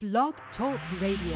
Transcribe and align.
Blog 0.00 0.32
Talk 0.56 0.78
Radio. 1.02 1.34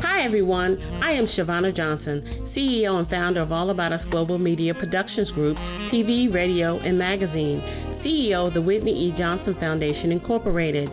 Hi, 0.00 0.24
everyone. 0.24 0.80
I 1.02 1.12
am 1.12 1.26
Shavonna 1.36 1.76
Johnson, 1.76 2.50
CEO 2.56 2.98
and 2.98 3.06
founder 3.10 3.42
of 3.42 3.52
All 3.52 3.68
About 3.68 3.92
Us 3.92 4.00
Global 4.10 4.38
Media 4.38 4.72
Productions 4.72 5.30
Group, 5.32 5.58
TV, 5.92 6.32
radio, 6.32 6.78
and 6.78 6.98
magazine, 6.98 7.85
CEO 8.06 8.46
of 8.46 8.54
the 8.54 8.62
Whitney 8.62 8.92
E. 8.92 9.14
Johnson 9.18 9.56
Foundation, 9.58 10.12
Incorporated. 10.12 10.88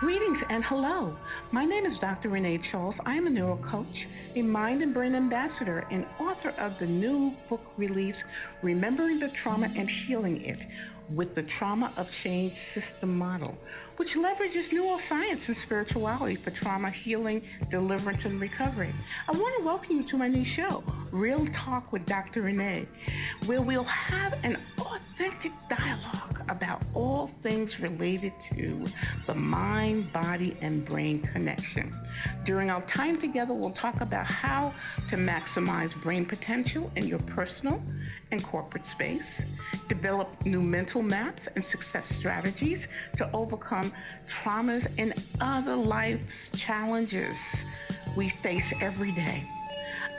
Greetings 0.00 0.36
and 0.50 0.62
hello. 0.68 1.16
My 1.52 1.64
name 1.64 1.86
is 1.86 1.98
Dr. 2.02 2.28
Renee 2.28 2.60
Charles. 2.70 2.94
I 3.06 3.14
am 3.14 3.26
a 3.26 3.30
neuro 3.30 3.56
coach, 3.70 3.86
a 4.36 4.42
mind 4.42 4.82
and 4.82 4.92
brain 4.92 5.14
ambassador, 5.14 5.86
and 5.90 6.04
author 6.20 6.50
of 6.60 6.72
the 6.78 6.84
new 6.84 7.32
book 7.48 7.62
release, 7.78 8.14
Remembering 8.62 9.20
the 9.20 9.28
Trauma 9.42 9.66
and 9.74 9.88
Healing 10.06 10.42
It, 10.44 10.58
with 11.16 11.34
the 11.34 11.46
Trauma 11.58 11.94
of 11.96 12.04
Change 12.22 12.52
System 12.74 13.16
Model, 13.16 13.54
which 13.96 14.08
leverages 14.18 14.70
neuroscience 14.70 15.40
and 15.48 15.56
spirituality 15.64 16.36
for 16.44 16.52
trauma 16.62 16.92
healing, 17.02 17.40
deliverance, 17.70 18.20
and 18.22 18.38
recovery. 18.38 18.94
I 19.28 19.32
want 19.32 19.54
to 19.58 19.64
welcome 19.64 20.02
you 20.02 20.10
to 20.10 20.18
my 20.18 20.28
new 20.28 20.44
show, 20.56 20.84
Real 21.10 21.46
Talk 21.64 21.90
with 21.90 22.04
Dr. 22.04 22.42
Renee, 22.42 22.86
where 23.46 23.62
we'll 23.62 23.86
have 24.10 24.34
an 24.42 24.58
authentic 24.78 25.52
dialogue 25.70 26.35
about 26.48 26.82
all 26.94 27.30
things 27.42 27.70
related 27.82 28.32
to 28.56 28.86
the 29.26 29.34
mind, 29.34 30.12
body, 30.12 30.56
and 30.60 30.86
brain 30.86 31.28
connection. 31.32 31.92
During 32.46 32.70
our 32.70 32.84
time 32.96 33.20
together, 33.20 33.52
we'll 33.54 33.74
talk 33.74 33.96
about 34.00 34.26
how 34.26 34.72
to 35.10 35.16
maximize 35.16 35.90
brain 36.02 36.26
potential 36.26 36.90
in 36.96 37.06
your 37.06 37.18
personal 37.34 37.80
and 38.30 38.44
corporate 38.46 38.84
space, 38.94 39.20
develop 39.88 40.28
new 40.44 40.62
mental 40.62 41.02
maps 41.02 41.40
and 41.54 41.64
success 41.70 42.04
strategies 42.20 42.78
to 43.18 43.30
overcome 43.32 43.92
traumas 44.42 44.82
and 44.98 45.14
other 45.40 45.76
life 45.76 46.20
challenges 46.66 47.36
we 48.16 48.32
face 48.42 48.62
every 48.80 49.12
day. 49.12 49.55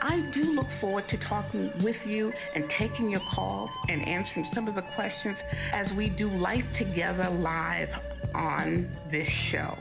I 0.00 0.30
do 0.34 0.54
look 0.54 0.66
forward 0.80 1.04
to 1.10 1.16
talking 1.28 1.72
with 1.82 1.96
you 2.06 2.32
and 2.54 2.64
taking 2.78 3.10
your 3.10 3.22
calls 3.34 3.70
and 3.88 4.06
answering 4.06 4.50
some 4.54 4.68
of 4.68 4.74
the 4.74 4.84
questions 4.94 5.36
as 5.72 5.86
we 5.96 6.08
do 6.10 6.30
life 6.38 6.64
together 6.78 7.28
live 7.30 7.88
on 8.34 8.96
this 9.10 9.28
show. 9.50 9.76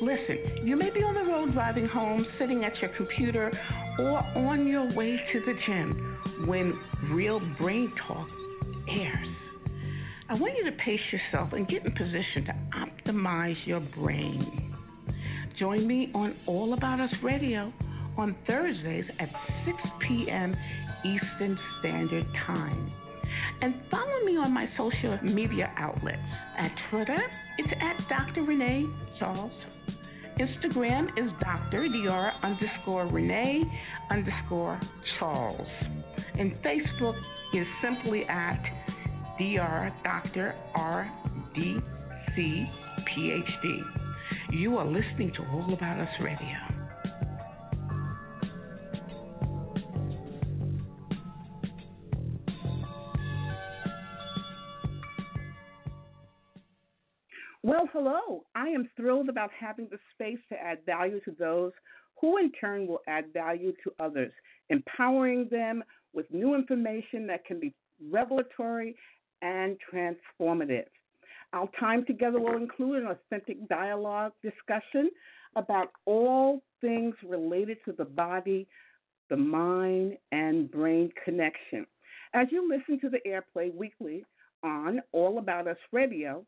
Listen, 0.00 0.66
you 0.66 0.76
may 0.76 0.90
be 0.90 1.00
on 1.00 1.14
the 1.14 1.24
road 1.24 1.52
driving 1.52 1.86
home, 1.86 2.26
sitting 2.38 2.64
at 2.64 2.76
your 2.80 2.90
computer, 2.96 3.50
or 3.98 4.18
on 4.36 4.66
your 4.66 4.92
way 4.94 5.18
to 5.32 5.40
the 5.40 5.54
gym 5.66 6.46
when 6.46 6.78
Real 7.10 7.40
Brain 7.58 7.92
Talk 8.06 8.28
airs. 8.88 9.28
I 10.28 10.34
want 10.34 10.54
you 10.58 10.70
to 10.70 10.76
pace 10.76 11.00
yourself 11.10 11.52
and 11.52 11.66
get 11.66 11.84
in 11.86 11.92
position 11.92 12.44
to 12.46 12.54
optimize 13.10 13.56
your 13.64 13.80
brain. 13.80 14.74
Join 15.58 15.86
me 15.86 16.10
on 16.14 16.36
All 16.46 16.74
About 16.74 17.00
Us 17.00 17.10
Radio 17.22 17.72
on 18.18 18.36
Thursdays 18.46 19.04
at 19.20 19.28
6 19.64 19.76
p.m. 20.06 20.54
Eastern 21.04 21.58
Standard 21.78 22.26
Time. 22.46 22.92
And 23.62 23.74
follow 23.90 24.24
me 24.24 24.36
on 24.36 24.52
my 24.52 24.68
social 24.76 25.18
media 25.22 25.72
outlets. 25.76 26.18
At 26.58 26.72
Twitter, 26.90 27.18
it's 27.58 27.72
at 27.80 28.08
Dr. 28.08 28.42
Renee 28.42 28.86
Charles. 29.18 29.52
Instagram 30.38 31.08
is 31.16 31.30
Dr. 31.40 31.88
Dr. 31.88 32.32
underscore 32.42 33.06
Renee 33.06 33.62
underscore 34.10 34.80
Charles. 35.18 35.66
And 36.38 36.52
Facebook 36.62 37.18
is 37.54 37.66
simply 37.82 38.24
at 38.24 38.62
Dr. 39.38 39.92
Dr. 40.04 40.54
R 40.74 41.10
D 41.54 41.78
C 42.36 42.66
PhD. 43.16 43.80
You 44.52 44.76
are 44.78 44.86
listening 44.86 45.32
to 45.36 45.42
All 45.52 45.72
About 45.72 46.00
Us 46.00 46.08
Radio. 46.20 46.77
Hello. 57.98 58.44
I 58.54 58.68
am 58.68 58.88
thrilled 58.96 59.28
about 59.28 59.50
having 59.58 59.88
the 59.90 59.98
space 60.14 60.38
to 60.50 60.56
add 60.56 60.78
value 60.86 61.20
to 61.24 61.32
those 61.36 61.72
who, 62.20 62.38
in 62.38 62.52
turn, 62.52 62.86
will 62.86 63.00
add 63.08 63.32
value 63.32 63.72
to 63.82 63.92
others, 63.98 64.30
empowering 64.70 65.48
them 65.50 65.82
with 66.12 66.26
new 66.30 66.54
information 66.54 67.26
that 67.26 67.44
can 67.44 67.58
be 67.58 67.74
revelatory 68.08 68.94
and 69.42 69.76
transformative. 69.92 70.84
Our 71.52 71.68
time 71.80 72.04
together 72.06 72.38
will 72.38 72.56
include 72.56 73.02
an 73.02 73.08
authentic 73.08 73.68
dialogue 73.68 74.32
discussion 74.44 75.10
about 75.56 75.90
all 76.04 76.62
things 76.80 77.16
related 77.26 77.78
to 77.86 77.92
the 77.92 78.04
body, 78.04 78.68
the 79.28 79.36
mind, 79.36 80.18
and 80.30 80.70
brain 80.70 81.10
connection. 81.24 81.84
As 82.32 82.46
you 82.52 82.68
listen 82.68 83.00
to 83.00 83.08
the 83.08 83.20
airplay 83.28 83.74
weekly 83.74 84.24
on 84.62 85.00
All 85.10 85.38
About 85.38 85.66
Us 85.66 85.78
Radio, 85.90 86.44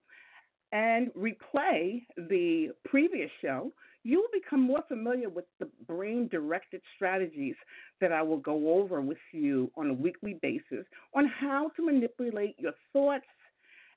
and 0.72 1.10
replay 1.14 2.02
the 2.16 2.68
previous 2.84 3.30
show, 3.42 3.72
you 4.02 4.18
will 4.18 4.40
become 4.40 4.60
more 4.62 4.82
familiar 4.88 5.28
with 5.28 5.44
the 5.58 5.68
brain 5.86 6.28
directed 6.28 6.80
strategies 6.96 7.56
that 8.00 8.12
I 8.12 8.22
will 8.22 8.38
go 8.38 8.74
over 8.74 9.00
with 9.00 9.18
you 9.32 9.70
on 9.76 9.90
a 9.90 9.94
weekly 9.94 10.38
basis 10.40 10.86
on 11.14 11.26
how 11.26 11.70
to 11.76 11.84
manipulate 11.84 12.54
your 12.58 12.72
thoughts 12.92 13.26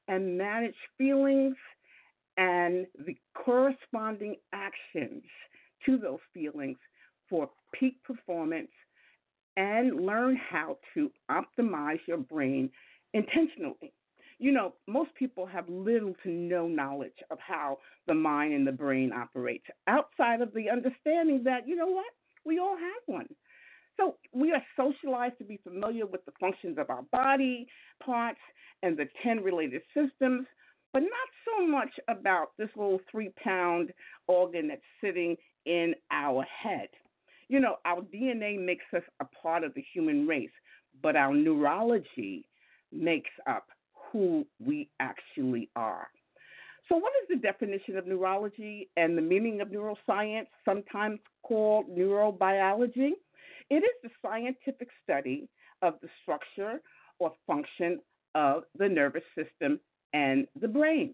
and 0.07 0.37
manage 0.37 0.75
feelings 0.97 1.55
and 2.37 2.87
the 3.05 3.15
corresponding 3.33 4.35
actions 4.51 5.23
to 5.85 5.97
those 5.97 6.19
feelings 6.33 6.77
for 7.29 7.49
peak 7.73 7.95
performance 8.03 8.71
and 9.55 10.05
learn 10.05 10.35
how 10.35 10.77
to 10.93 11.11
optimize 11.29 11.99
your 12.07 12.17
brain 12.17 12.69
intentionally 13.13 13.93
you 14.39 14.51
know, 14.51 14.73
most 14.87 15.13
people 15.15 15.45
have 15.45 15.67
little 15.69 16.13
to 16.23 16.29
no 16.29 16.67
knowledge 16.67 17.17
of 17.31 17.37
how 17.39 17.77
the 18.07 18.13
mind 18.13 18.53
and 18.53 18.65
the 18.67 18.71
brain 18.71 19.11
operates 19.11 19.65
outside 19.87 20.41
of 20.41 20.53
the 20.53 20.69
understanding 20.69 21.43
that, 21.43 21.67
you 21.67 21.75
know 21.75 21.87
what, 21.87 22.05
We 22.45 22.59
all 22.59 22.75
have 22.77 23.03
one. 23.05 23.27
So 23.97 24.15
we 24.33 24.51
are 24.51 24.63
socialized 24.75 25.37
to 25.37 25.43
be 25.43 25.59
familiar 25.63 26.05
with 26.05 26.25
the 26.25 26.33
functions 26.39 26.77
of 26.77 26.89
our 26.89 27.03
body 27.11 27.67
parts 28.03 28.39
and 28.81 28.97
the 28.97 29.07
10 29.23 29.43
related 29.43 29.81
systems, 29.93 30.47
but 30.91 31.01
not 31.01 31.11
so 31.45 31.67
much 31.67 31.91
about 32.07 32.51
this 32.57 32.69
little 32.75 32.99
three 33.09 33.31
pound 33.41 33.93
organ 34.27 34.67
that's 34.67 34.81
sitting 34.99 35.37
in 35.65 35.93
our 36.11 36.43
head. 36.43 36.89
You 37.49 37.59
know, 37.59 37.77
our 37.85 38.01
DNA 38.01 38.63
makes 38.63 38.85
us 38.95 39.03
a 39.19 39.25
part 39.25 39.63
of 39.63 39.73
the 39.75 39.83
human 39.93 40.27
race, 40.27 40.49
but 41.01 41.15
our 41.15 41.33
neurology 41.33 42.45
makes 42.91 43.31
up 43.47 43.67
who 44.13 44.45
we 44.65 44.87
actually 45.01 45.69
are. 45.75 46.07
So, 46.87 46.97
what 46.97 47.11
is 47.23 47.29
the 47.29 47.41
definition 47.41 47.97
of 47.97 48.05
neurology 48.05 48.89
and 48.95 49.17
the 49.17 49.21
meaning 49.21 49.61
of 49.61 49.69
neuroscience, 49.69 50.47
sometimes 50.63 51.19
called 51.41 51.89
neurobiology? 51.89 53.11
It 53.69 53.75
is 53.75 53.95
the 54.03 54.09
scientific 54.21 54.89
study 55.03 55.49
of 55.81 55.95
the 56.01 56.09
structure 56.21 56.81
or 57.19 57.33
function 57.47 57.99
of 58.35 58.63
the 58.77 58.87
nervous 58.87 59.23
system 59.35 59.79
and 60.13 60.47
the 60.59 60.67
brain. 60.67 61.13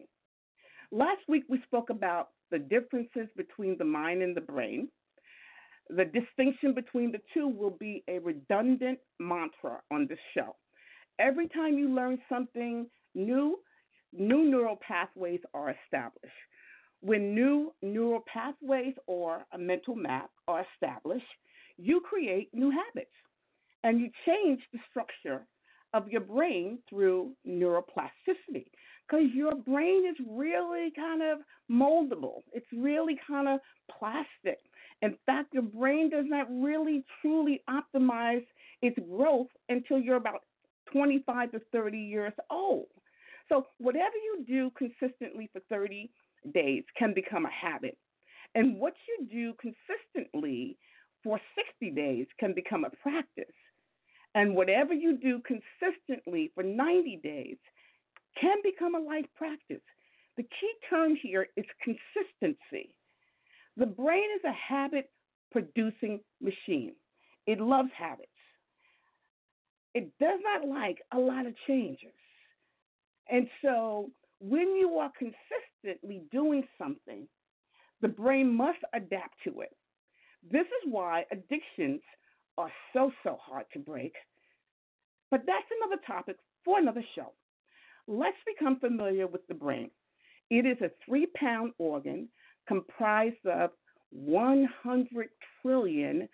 Last 0.92 1.22
week 1.28 1.44
we 1.48 1.62
spoke 1.66 1.90
about 1.90 2.30
the 2.52 2.60
differences 2.60 3.28
between 3.38 3.78
the 3.78 3.86
mind 3.86 4.22
and 4.22 4.36
the 4.36 4.42
brain. 4.42 4.90
The 5.90 6.06
distinction 6.06 6.74
between 6.74 7.12
the 7.12 7.22
two 7.34 7.48
will 7.48 7.76
be 7.80 8.04
a 8.08 8.20
redundant 8.20 9.00
mantra 9.20 9.82
on 9.92 10.08
this 10.08 10.20
show. 10.34 10.56
Every 11.20 11.50
time 11.50 11.78
you 11.78 11.94
learn 11.94 12.18
something 12.30 12.88
new, 13.14 13.60
new 14.14 14.50
neural 14.50 14.78
pathways 14.78 15.42
are 15.54 15.76
established. 15.84 16.34
When 17.02 17.36
new 17.36 17.74
neural 17.82 18.24
pathways 18.32 18.96
or 19.06 19.46
a 19.54 19.58
mental 19.58 19.96
map 19.96 20.30
are 20.48 20.66
established, 20.74 21.26
you 21.78 22.02
create 22.02 22.50
new 22.54 22.72
habits 22.72 23.12
and 23.84 24.00
you 24.00 24.10
change 24.26 24.62
the 24.72 24.80
structure 24.90 25.46
of 25.94 26.08
your 26.08 26.22
brain 26.22 26.80
through 26.90 27.32
neuroplasticity 27.48 28.68
because 29.08 29.26
your 29.34 29.56
brain 29.56 30.06
is 30.08 30.16
really 30.30 30.92
kind 30.96 31.22
of 31.22 31.40
moldable. 31.70 32.42
It's 32.54 32.68
really 32.76 33.18
kind 33.28 33.48
of 33.48 33.60
plastic. 33.98 34.60
In 35.02 35.18
fact, 35.26 35.54
your 35.54 35.64
brain 35.64 36.10
does 36.10 36.26
not 36.28 36.48
really 36.50 37.04
truly 37.22 37.62
optimize 37.70 38.46
its 38.82 38.98
growth 39.10 39.48
until 39.70 40.00
you're 40.00 40.18
about 40.18 40.44
25 40.92 41.52
to 41.52 41.62
30 41.72 41.98
years 41.98 42.34
old. 42.50 42.88
So, 43.48 43.68
whatever 43.80 44.16
you 44.16 44.46
do 44.48 44.72
consistently 44.78 45.50
for 45.52 45.62
30 45.70 46.10
days 46.54 46.84
can 46.98 47.14
become 47.14 47.46
a 47.46 47.52
habit. 47.52 47.98
And 48.56 48.80
what 48.80 48.94
you 49.08 49.28
do 49.28 49.54
consistently 49.60 50.78
for 51.24 51.40
60 51.56 51.92
days 51.96 52.28
can 52.40 52.54
become 52.54 52.86
a 52.86 52.90
practice. 52.90 53.46
And 54.36 54.56
whatever 54.56 54.94
you 54.94 55.18
do 55.18 55.42
consistently 55.46 56.52
for 56.54 56.64
90 56.64 57.20
days 57.24 57.58
can 58.40 58.58
become 58.64 58.96
a 58.96 59.00
life 59.00 59.26
practice. 59.36 59.82
The 60.38 60.44
key 60.44 60.74
term 60.90 61.16
here 61.22 61.48
is 61.58 61.66
consistency. 61.84 62.94
The 63.78 63.86
brain 63.86 64.30
is 64.38 64.44
a 64.46 64.54
habit 64.54 65.10
producing 65.52 66.20
machine, 66.42 66.94
it 67.48 67.60
loves 67.60 67.90
habits. 67.98 68.29
It 69.94 70.12
does 70.20 70.40
not 70.44 70.68
like 70.68 71.00
a 71.14 71.18
lot 71.18 71.46
of 71.46 71.54
changes. 71.68 72.14
And 73.30 73.48
so 73.62 74.12
when 74.40 74.76
you 74.76 74.98
are 75.00 75.12
consistently 75.18 76.24
doing 76.32 76.64
something, 76.78 77.28
the 78.02 78.08
brain 78.08 78.54
must 78.56 78.80
adapt 78.94 79.36
to 79.44 79.62
it. 79.62 79.76
This 80.50 80.66
is 80.66 80.92
why 80.92 81.26
addictions 81.32 82.02
are 82.58 82.72
so, 82.94 83.12
so 83.24 83.38
hard 83.42 83.66
to 83.74 83.80
break. 83.80 84.14
But 85.32 85.42
that's 85.46 85.68
another 85.82 86.02
topic 86.08 86.38
for 86.64 86.80
another 86.80 87.04
show. 87.16 87.34
Let's 88.08 88.38
become 88.46 88.80
familiar 88.80 89.28
with 89.28 89.46
the 89.48 89.54
brain. 89.54 89.92
It 90.50 90.66
is 90.66 90.78
a 90.82 90.92
three 91.06 91.28
pound 91.36 91.74
organ 91.78 92.30
comprised 92.68 93.46
of 93.46 93.72
100 94.12 95.30
trillion 95.62 96.28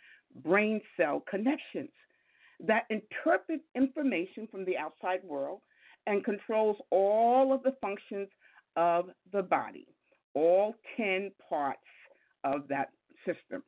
brain 0.43 0.81
cell 0.97 1.23
connections 1.29 1.89
that 2.61 2.85
interprets 2.89 3.63
information 3.75 4.47
from 4.49 4.65
the 4.65 4.77
outside 4.77 5.19
world 5.23 5.61
and 6.07 6.23
controls 6.23 6.77
all 6.91 7.53
of 7.53 7.63
the 7.63 7.75
functions 7.81 8.27
of 8.75 9.09
the 9.31 9.41
body, 9.41 9.87
all 10.33 10.75
10 10.97 11.31
parts 11.49 11.79
of 12.43 12.67
that 12.69 12.89
system. 13.25 13.63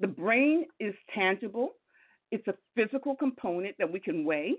The 0.00 0.06
brain 0.06 0.66
is 0.80 0.94
tangible, 1.14 1.74
it's 2.30 2.46
a 2.48 2.54
physical 2.74 3.14
component 3.14 3.76
that 3.78 3.90
we 3.90 4.00
can 4.00 4.24
weigh, 4.24 4.54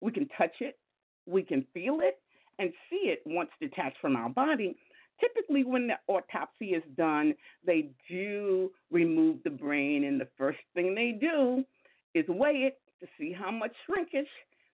we 0.00 0.12
can 0.12 0.28
touch 0.36 0.56
it, 0.60 0.78
we 1.26 1.42
can 1.42 1.64
feel 1.72 2.00
it, 2.00 2.20
and 2.58 2.72
see 2.90 3.08
it 3.08 3.22
once 3.24 3.50
detached 3.60 3.96
from 4.00 4.16
our 4.16 4.28
body. 4.28 4.76
Typically, 5.20 5.64
when 5.64 5.86
the 5.86 5.94
autopsy 6.08 6.70
is 6.70 6.82
done, 6.96 7.34
they 7.64 7.90
do 8.10 8.70
remove 8.90 9.38
the 9.44 9.50
brain, 9.50 10.04
and 10.04 10.20
the 10.20 10.28
first 10.36 10.58
thing 10.74 10.94
they 10.94 11.12
do 11.12 11.64
is 12.14 12.24
weigh 12.28 12.70
it 12.72 12.78
to 13.00 13.08
see 13.18 13.32
how 13.32 13.50
much 13.50 13.72
shrinkage 13.86 14.26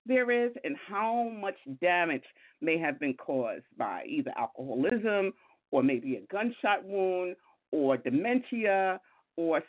there 0.07 0.31
is 0.31 0.53
and 0.65 0.77
how 0.89 1.29
much 1.41 1.57
damage 1.81 2.25
may 2.61 2.79
have 2.79 2.99
been 2.99 3.15
caused 3.15 3.65
by 3.77 4.05
either 4.09 4.33
alcoholism 4.37 5.33
or 5.71 5.83
maybe 5.83 6.17
a 6.17 6.33
gunshot 6.33 6.85
wound 6.85 7.37
or 7.73 7.97
dementia 7.97 9.01
or 9.37 9.63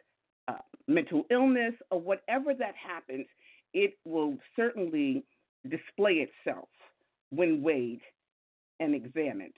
uh, 0.48 0.58
mental 0.88 1.24
illness 1.30 1.74
or 1.92 2.00
whatever 2.00 2.54
that 2.54 2.74
happens, 2.76 3.26
it 3.74 3.94
will 4.06 4.36
certainly 4.56 5.24
display 5.70 6.28
itself 6.28 6.70
when 7.30 7.62
weighed 7.62 8.02
and 8.80 8.96
examined. 8.96 9.54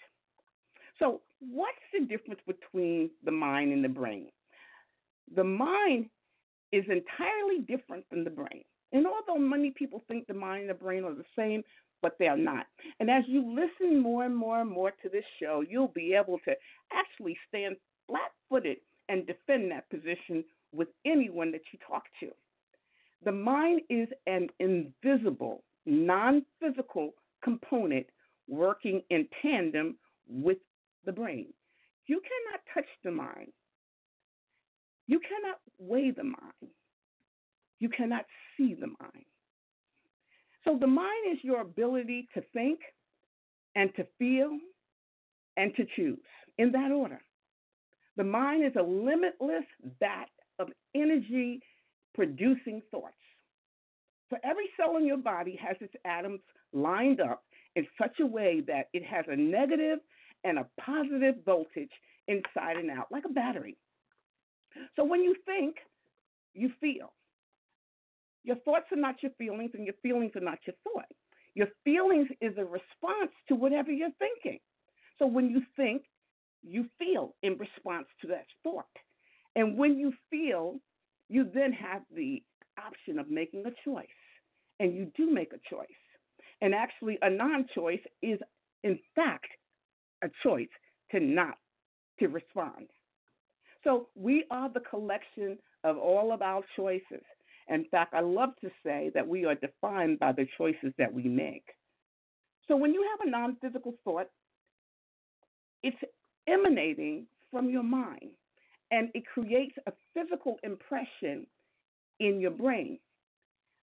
So, 0.99 1.21
what's 1.39 1.77
the 1.93 2.05
difference 2.05 2.41
between 2.45 3.09
the 3.23 3.31
mind 3.31 3.71
and 3.71 3.83
the 3.83 3.89
brain? 3.89 4.27
The 5.35 5.43
mind 5.43 6.09
is 6.73 6.83
entirely 6.89 7.59
different 7.67 8.03
than 8.09 8.23
the 8.23 8.29
brain. 8.29 8.63
And 8.91 9.05
although 9.07 9.39
many 9.39 9.71
people 9.71 10.03
think 10.07 10.27
the 10.27 10.33
mind 10.33 10.61
and 10.61 10.69
the 10.71 10.73
brain 10.73 11.03
are 11.03 11.13
the 11.13 11.23
same, 11.37 11.63
but 12.01 12.17
they 12.19 12.27
are 12.27 12.37
not. 12.37 12.65
And 12.99 13.09
as 13.09 13.23
you 13.27 13.43
listen 13.47 14.01
more 14.01 14.25
and 14.25 14.35
more 14.35 14.59
and 14.59 14.69
more 14.69 14.91
to 14.91 15.09
this 15.09 15.23
show, 15.39 15.63
you'll 15.67 15.87
be 15.87 16.13
able 16.13 16.39
to 16.45 16.53
actually 16.91 17.37
stand 17.47 17.77
flat 18.07 18.31
footed 18.49 18.77
and 19.07 19.25
defend 19.25 19.71
that 19.71 19.89
position 19.89 20.43
with 20.73 20.87
anyone 21.05 21.51
that 21.51 21.61
you 21.71 21.79
talk 21.87 22.03
to. 22.19 22.29
The 23.23 23.31
mind 23.31 23.81
is 23.89 24.09
an 24.27 24.49
invisible, 24.59 25.63
non 25.85 26.43
physical 26.59 27.13
component 27.43 28.07
working 28.49 29.01
in 29.09 29.27
tandem 29.41 29.95
with 30.27 30.57
the 31.05 31.11
brain. 31.11 31.47
You 32.07 32.19
cannot 32.19 32.61
touch 32.73 32.89
the 33.03 33.11
mind. 33.11 33.51
You 35.07 35.19
cannot 35.19 35.59
weigh 35.79 36.11
the 36.11 36.23
mind. 36.23 36.71
You 37.79 37.89
cannot 37.89 38.25
see 38.57 38.73
the 38.73 38.87
mind. 38.87 39.25
So 40.63 40.77
the 40.79 40.87
mind 40.87 41.33
is 41.33 41.39
your 41.43 41.61
ability 41.61 42.27
to 42.33 42.41
think 42.53 42.79
and 43.75 43.93
to 43.95 44.07
feel 44.17 44.57
and 45.57 45.75
to 45.75 45.85
choose 45.95 46.19
in 46.57 46.71
that 46.71 46.91
order. 46.91 47.21
The 48.15 48.23
mind 48.23 48.65
is 48.65 48.73
a 48.79 48.83
limitless 48.83 49.65
vat 49.99 50.29
of 50.59 50.69
energy 50.95 51.61
producing 52.13 52.81
thoughts. 52.91 53.13
So 54.29 54.37
every 54.43 54.69
cell 54.77 54.97
in 54.97 55.05
your 55.05 55.17
body 55.17 55.59
has 55.61 55.75
its 55.81 55.93
atoms 56.05 56.39
lined 56.71 57.19
up 57.19 57.43
in 57.75 57.85
such 57.99 58.19
a 58.21 58.25
way 58.25 58.61
that 58.67 58.87
it 58.93 59.03
has 59.03 59.25
a 59.27 59.35
negative 59.35 59.99
and 60.43 60.59
a 60.59 60.67
positive 60.79 61.35
voltage 61.45 61.91
inside 62.27 62.77
and 62.77 62.89
out, 62.89 63.07
like 63.11 63.25
a 63.25 63.33
battery. 63.33 63.77
So 64.95 65.03
when 65.03 65.21
you 65.21 65.35
think, 65.45 65.77
you 66.53 66.71
feel. 66.79 67.13
Your 68.43 68.57
thoughts 68.57 68.85
are 68.91 68.97
not 68.97 69.23
your 69.23 69.31
feelings, 69.37 69.71
and 69.73 69.85
your 69.85 69.95
feelings 70.01 70.31
are 70.35 70.41
not 70.41 70.59
your 70.65 70.75
thought. 70.83 71.05
Your 71.55 71.67
feelings 71.83 72.27
is 72.41 72.53
a 72.57 72.65
response 72.65 73.31
to 73.47 73.55
whatever 73.55 73.91
you're 73.91 74.09
thinking. 74.19 74.59
So 75.19 75.27
when 75.27 75.49
you 75.49 75.61
think, 75.75 76.03
you 76.63 76.85
feel 76.97 77.35
in 77.43 77.57
response 77.57 78.07
to 78.21 78.27
that 78.27 78.45
thought. 78.63 78.85
And 79.55 79.77
when 79.77 79.97
you 79.97 80.13
feel, 80.29 80.79
you 81.29 81.49
then 81.53 81.71
have 81.73 82.01
the 82.15 82.41
option 82.83 83.19
of 83.19 83.29
making 83.29 83.65
a 83.65 83.89
choice. 83.89 84.07
And 84.79 84.95
you 84.95 85.11
do 85.15 85.31
make 85.31 85.53
a 85.53 85.69
choice. 85.69 85.87
And 86.61 86.73
actually, 86.73 87.17
a 87.21 87.29
non 87.29 87.65
choice 87.75 88.01
is, 88.21 88.39
in 88.83 88.99
fact, 89.15 89.47
a 90.23 90.29
choice 90.41 90.69
to 91.11 91.19
not 91.19 91.57
to 92.19 92.27
respond. 92.27 92.87
So 93.83 94.07
we 94.15 94.45
are 94.51 94.69
the 94.69 94.81
collection 94.81 95.57
of 95.83 95.97
all 95.97 96.31
of 96.33 96.41
our 96.41 96.63
choices. 96.75 97.23
In 97.69 97.85
fact, 97.91 98.13
I 98.13 98.21
love 98.21 98.51
to 98.61 98.69
say 98.85 99.11
that 99.13 99.27
we 99.27 99.45
are 99.45 99.55
defined 99.55 100.19
by 100.19 100.33
the 100.33 100.47
choices 100.57 100.93
that 100.97 101.13
we 101.13 101.23
make. 101.23 101.65
So 102.67 102.75
when 102.77 102.93
you 102.93 103.05
have 103.11 103.27
a 103.27 103.31
non 103.31 103.57
physical 103.61 103.95
thought, 104.03 104.29
it's 105.83 105.97
emanating 106.47 107.27
from 107.51 107.69
your 107.69 107.83
mind. 107.83 108.31
and 108.91 109.09
it 109.15 109.23
creates 109.25 109.75
a 109.87 109.91
physical 110.13 110.57
impression 110.63 111.47
in 112.19 112.39
your 112.39 112.51
brain. 112.51 112.99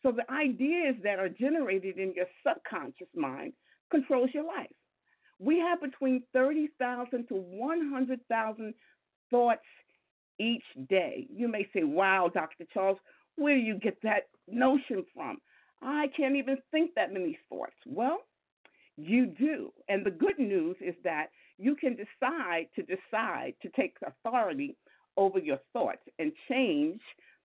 So 0.02 0.12
the 0.12 0.30
ideas 0.32 0.96
that 1.04 1.20
are 1.20 1.30
generated 1.30 1.98
in 1.98 2.14
your 2.16 2.26
subconscious 2.48 3.10
mind 3.16 3.54
controls 3.92 4.30
your 4.34 4.46
life. 4.46 4.72
We 5.40 5.60
have 5.60 5.82
between 5.82 6.24
30,000 6.34 7.28
to 7.28 7.36
100,000 7.36 8.74
thoughts 9.30 9.62
each 10.40 10.64
day. 10.90 11.28
You 11.34 11.48
may 11.48 11.68
say, 11.74 11.84
wow, 11.84 12.30
Dr. 12.34 12.66
Charles, 12.74 12.98
where 13.36 13.56
do 13.56 13.62
you 13.62 13.76
get 13.76 13.98
that 14.04 14.30
notion 14.48 15.06
from? 15.14 15.38
I 15.82 16.08
can't 16.16 16.36
even 16.36 16.58
think 16.72 16.92
that 16.96 17.14
many 17.14 17.38
thoughts. 17.50 17.76
Well, 17.86 18.20
you 18.98 19.26
do. 19.26 19.72
And 19.90 20.06
the 20.06 20.12
good 20.12 20.40
news 20.40 20.78
is 20.80 20.96
that 21.04 21.28
you 21.58 21.76
can 21.76 21.96
decide 21.96 22.68
to 22.76 22.84
decide 22.84 23.54
to 23.62 23.70
take 23.70 23.96
authority 24.06 24.76
over 25.18 25.40
your 25.40 25.60
thoughts 25.74 26.02
and 26.20 26.32
change 26.50 27.00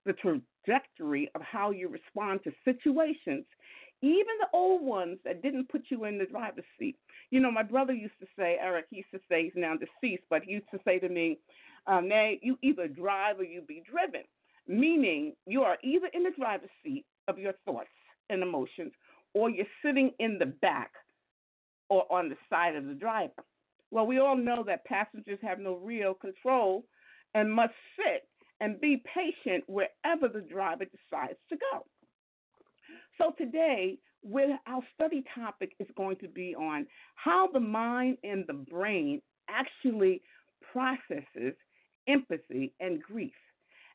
the 0.06 0.14
trajectory 0.14 1.30
of 1.34 1.42
how 1.42 1.70
you 1.70 1.88
respond 1.88 2.40
to 2.44 2.52
situations, 2.64 3.44
even 4.02 4.34
the 4.40 4.48
old 4.52 4.82
ones 4.82 5.18
that 5.24 5.42
didn't 5.42 5.68
put 5.68 5.82
you 5.90 6.04
in 6.04 6.18
the 6.18 6.26
driver's 6.26 6.64
seat. 6.78 6.96
You 7.30 7.40
know, 7.40 7.50
my 7.50 7.62
brother 7.62 7.92
used 7.92 8.18
to 8.20 8.26
say, 8.38 8.56
Eric, 8.60 8.86
he 8.90 8.98
used 8.98 9.10
to 9.12 9.20
say, 9.28 9.44
he's 9.44 9.52
now 9.56 9.74
deceased, 9.76 10.24
but 10.30 10.42
he 10.44 10.52
used 10.52 10.70
to 10.72 10.80
say 10.84 10.98
to 10.98 11.08
me, 11.08 11.38
um, 11.86 12.08
Nay, 12.08 12.38
you 12.42 12.58
either 12.62 12.88
drive 12.88 13.40
or 13.40 13.44
you 13.44 13.62
be 13.62 13.82
driven, 13.90 14.22
meaning 14.66 15.34
you 15.46 15.62
are 15.62 15.78
either 15.82 16.08
in 16.12 16.22
the 16.22 16.32
driver's 16.38 16.70
seat 16.84 17.04
of 17.28 17.38
your 17.38 17.54
thoughts 17.64 17.88
and 18.30 18.42
emotions 18.42 18.92
or 19.34 19.50
you're 19.50 19.66
sitting 19.84 20.12
in 20.18 20.38
the 20.38 20.46
back 20.46 20.92
or 21.88 22.10
on 22.12 22.28
the 22.28 22.36
side 22.50 22.76
of 22.76 22.86
the 22.86 22.94
driver. 22.94 23.44
Well, 23.90 24.06
we 24.06 24.18
all 24.18 24.36
know 24.36 24.64
that 24.66 24.84
passengers 24.84 25.38
have 25.42 25.58
no 25.58 25.76
real 25.76 26.14
control 26.14 26.84
and 27.34 27.52
must 27.52 27.72
sit 27.96 28.28
and 28.60 28.80
be 28.80 29.02
patient 29.14 29.64
wherever 29.66 30.28
the 30.28 30.40
driver 30.40 30.84
decides 30.84 31.38
to 31.50 31.56
go. 31.56 31.86
So 33.18 33.34
today, 33.36 33.98
our 34.66 34.80
study 34.94 35.24
topic 35.34 35.72
is 35.78 35.88
going 35.96 36.16
to 36.16 36.28
be 36.28 36.54
on 36.54 36.86
how 37.14 37.48
the 37.52 37.60
mind 37.60 38.18
and 38.22 38.44
the 38.46 38.54
brain 38.54 39.20
actually 39.48 40.22
processes 40.72 41.54
empathy 42.08 42.72
and 42.80 43.02
grief 43.02 43.32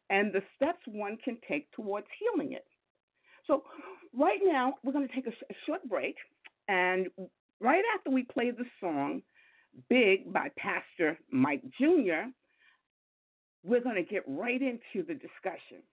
and 0.10 0.32
the 0.32 0.42
steps 0.56 0.82
one 0.86 1.18
can 1.24 1.38
take 1.48 1.72
towards 1.72 2.08
healing 2.20 2.54
it. 2.54 2.66
So, 3.48 3.64
right 4.14 4.40
now, 4.44 4.76
we're 4.84 4.94
going 4.94 5.08
to 5.08 5.14
take 5.14 5.28
a, 5.28 5.32
sh- 5.32 5.50
a 5.50 5.54
short 5.66 5.88
break, 5.90 6.16
and 6.68 7.08
right 7.60 7.84
after 7.96 8.10
we 8.10 8.24
play 8.24 8.52
the 8.52 8.66
song 8.80 9.22
Big 9.90 10.32
by 10.32 10.50
Pastor 10.58 11.18
Mike 11.32 11.64
Jr., 11.80 12.30
we're 13.66 13.82
going 13.82 13.96
to 13.96 14.04
get 14.04 14.24
right 14.28 14.62
into 14.62 15.06
the 15.06 15.14
discussion. 15.14 15.84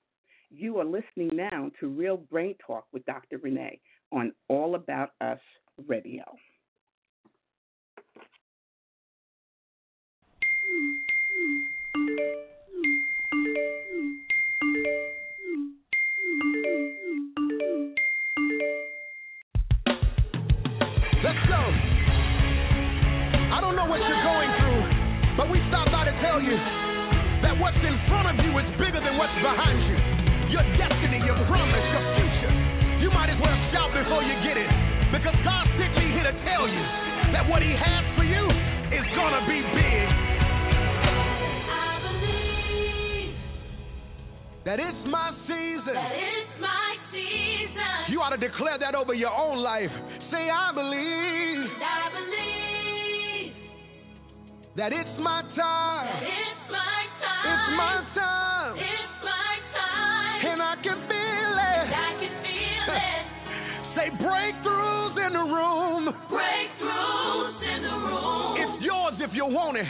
You 0.52 0.80
are 0.80 0.84
listening 0.84 1.30
now 1.32 1.70
to 1.78 1.86
Real 1.86 2.16
Brain 2.16 2.56
Talk 2.66 2.84
with 2.92 3.04
Dr. 3.06 3.38
Renee 3.38 3.78
on 4.10 4.32
All 4.48 4.74
About 4.74 5.10
Us 5.20 5.38
Radio. 5.86 6.24
Let's 21.22 21.46
go. 21.46 21.62
I 23.54 23.60
don't 23.60 23.76
know 23.76 23.86
what 23.86 24.00
you're 24.00 24.24
going 24.24 24.50
through, 24.58 25.36
but 25.36 25.48
we 25.48 25.60
stopped 25.68 25.92
by 25.92 26.06
to 26.06 26.12
tell 26.20 26.42
you 26.42 26.56
that 27.42 27.56
what's 27.60 27.76
in 27.76 27.96
front 28.08 28.36
of 28.36 28.44
you 28.44 28.58
is 28.58 28.66
bigger 28.80 28.98
than 28.98 29.16
what's 29.16 29.34
behind 29.34 29.78
you. 29.88 30.19
Your 30.50 30.66
destiny, 30.76 31.22
your 31.24 31.38
promise, 31.46 31.86
your 31.94 32.04
future. 32.18 32.52
You 33.00 33.10
might 33.10 33.30
as 33.30 33.38
well 33.40 33.54
shout 33.70 33.94
before 33.94 34.22
you 34.22 34.34
get 34.42 34.56
it. 34.58 34.66
Because 35.14 35.34
God 35.44 35.64
sent 35.78 35.94
me 35.94 36.10
here 36.10 36.26
to 36.26 36.34
tell 36.44 36.66
you 36.66 36.82
that 37.32 37.48
what 37.48 37.62
He 37.62 37.70
has 37.70 38.04
for 38.18 38.24
you 38.24 38.44
is 38.90 39.06
gonna 39.14 39.46
be 39.46 39.62
big. 39.74 40.06
That 44.64 44.78
it's 44.78 45.06
my 45.06 45.30
season. 45.46 45.94
That 45.94 46.12
it's 46.12 46.60
my 46.60 46.96
season. 47.12 48.12
You 48.12 48.20
ought 48.20 48.30
to 48.30 48.36
declare 48.36 48.78
that 48.78 48.94
over 48.94 49.14
your 49.14 49.30
own 49.30 49.62
life. 49.62 49.90
Say, 50.30 50.50
I 50.50 50.72
believe 50.74 51.70
I 51.80 52.10
believe 52.12 53.54
that 54.76 54.92
it's 54.92 55.18
my 55.18 55.42
time. 55.56 56.06
that 56.06 56.22
it's 56.22 56.70
my 56.70 57.06
time. 57.22 57.46
It's 57.50 57.76
my 57.76 57.96
time. 58.14 58.78
It's 58.78 58.89
Say 64.00 64.08
breakthroughs 64.16 65.12
in 65.26 65.34
the 65.34 65.44
room. 65.44 66.08
Breakthroughs 66.32 67.60
in 67.60 67.82
the 67.82 67.96
room. 68.08 68.56
It's 68.56 68.80
yours 68.82 69.12
if 69.20 69.28
you 69.34 69.44
want 69.44 69.76
it. 69.76 69.84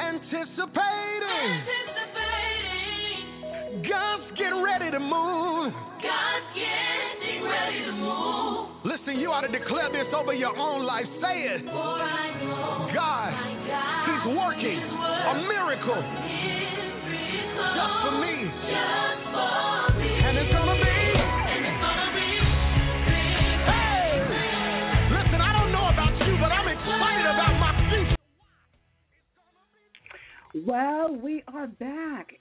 Anticipating. 0.00 1.60
Anticipating. 1.60 3.84
God's 3.84 4.32
getting 4.38 4.62
ready 4.64 4.90
to 4.90 4.98
move. 4.98 5.74
God's 6.00 6.46
getting 6.56 7.44
ready 7.44 7.84
to 7.84 7.92
move. 7.92 8.68
Listen, 8.86 9.20
you 9.20 9.30
ought 9.30 9.42
to 9.42 9.52
declare 9.52 9.92
this 9.92 10.06
over 10.16 10.32
your 10.32 10.56
own 10.56 10.86
life. 10.86 11.04
Say 11.20 11.42
it. 11.44 11.62
For 11.66 12.00
I 12.00 12.32
know 12.40 12.88
God, 12.96 13.34
God 13.68 14.08
He's 14.08 14.24
working 14.40 14.80
a 14.80 15.36
miracle 15.44 15.46
miracle 15.52 16.00
just 17.76 17.92
for 18.08 18.24
me. 18.24 18.40
Just 18.72 19.20
for 19.36 19.69
Well, 30.52 31.14
we 31.14 31.44
are 31.46 31.68
back. 31.68 32.32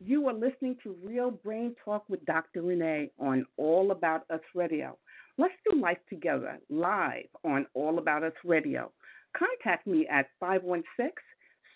You 0.00 0.26
are 0.26 0.32
listening 0.34 0.76
to 0.82 0.96
Real 1.04 1.30
Brain 1.30 1.76
Talk 1.84 2.02
with 2.08 2.24
Dr. 2.24 2.62
Renee 2.62 3.12
on 3.20 3.46
All 3.56 3.92
About 3.92 4.24
Us 4.28 4.40
Radio. 4.56 4.98
Let's 5.36 5.54
do 5.70 5.80
life 5.80 6.00
together 6.08 6.58
live 6.68 7.28
on 7.44 7.66
All 7.74 8.00
About 8.00 8.24
Us 8.24 8.32
Radio. 8.44 8.90
Contact 9.36 9.86
me 9.86 10.04
at 10.10 10.26
516 10.40 11.12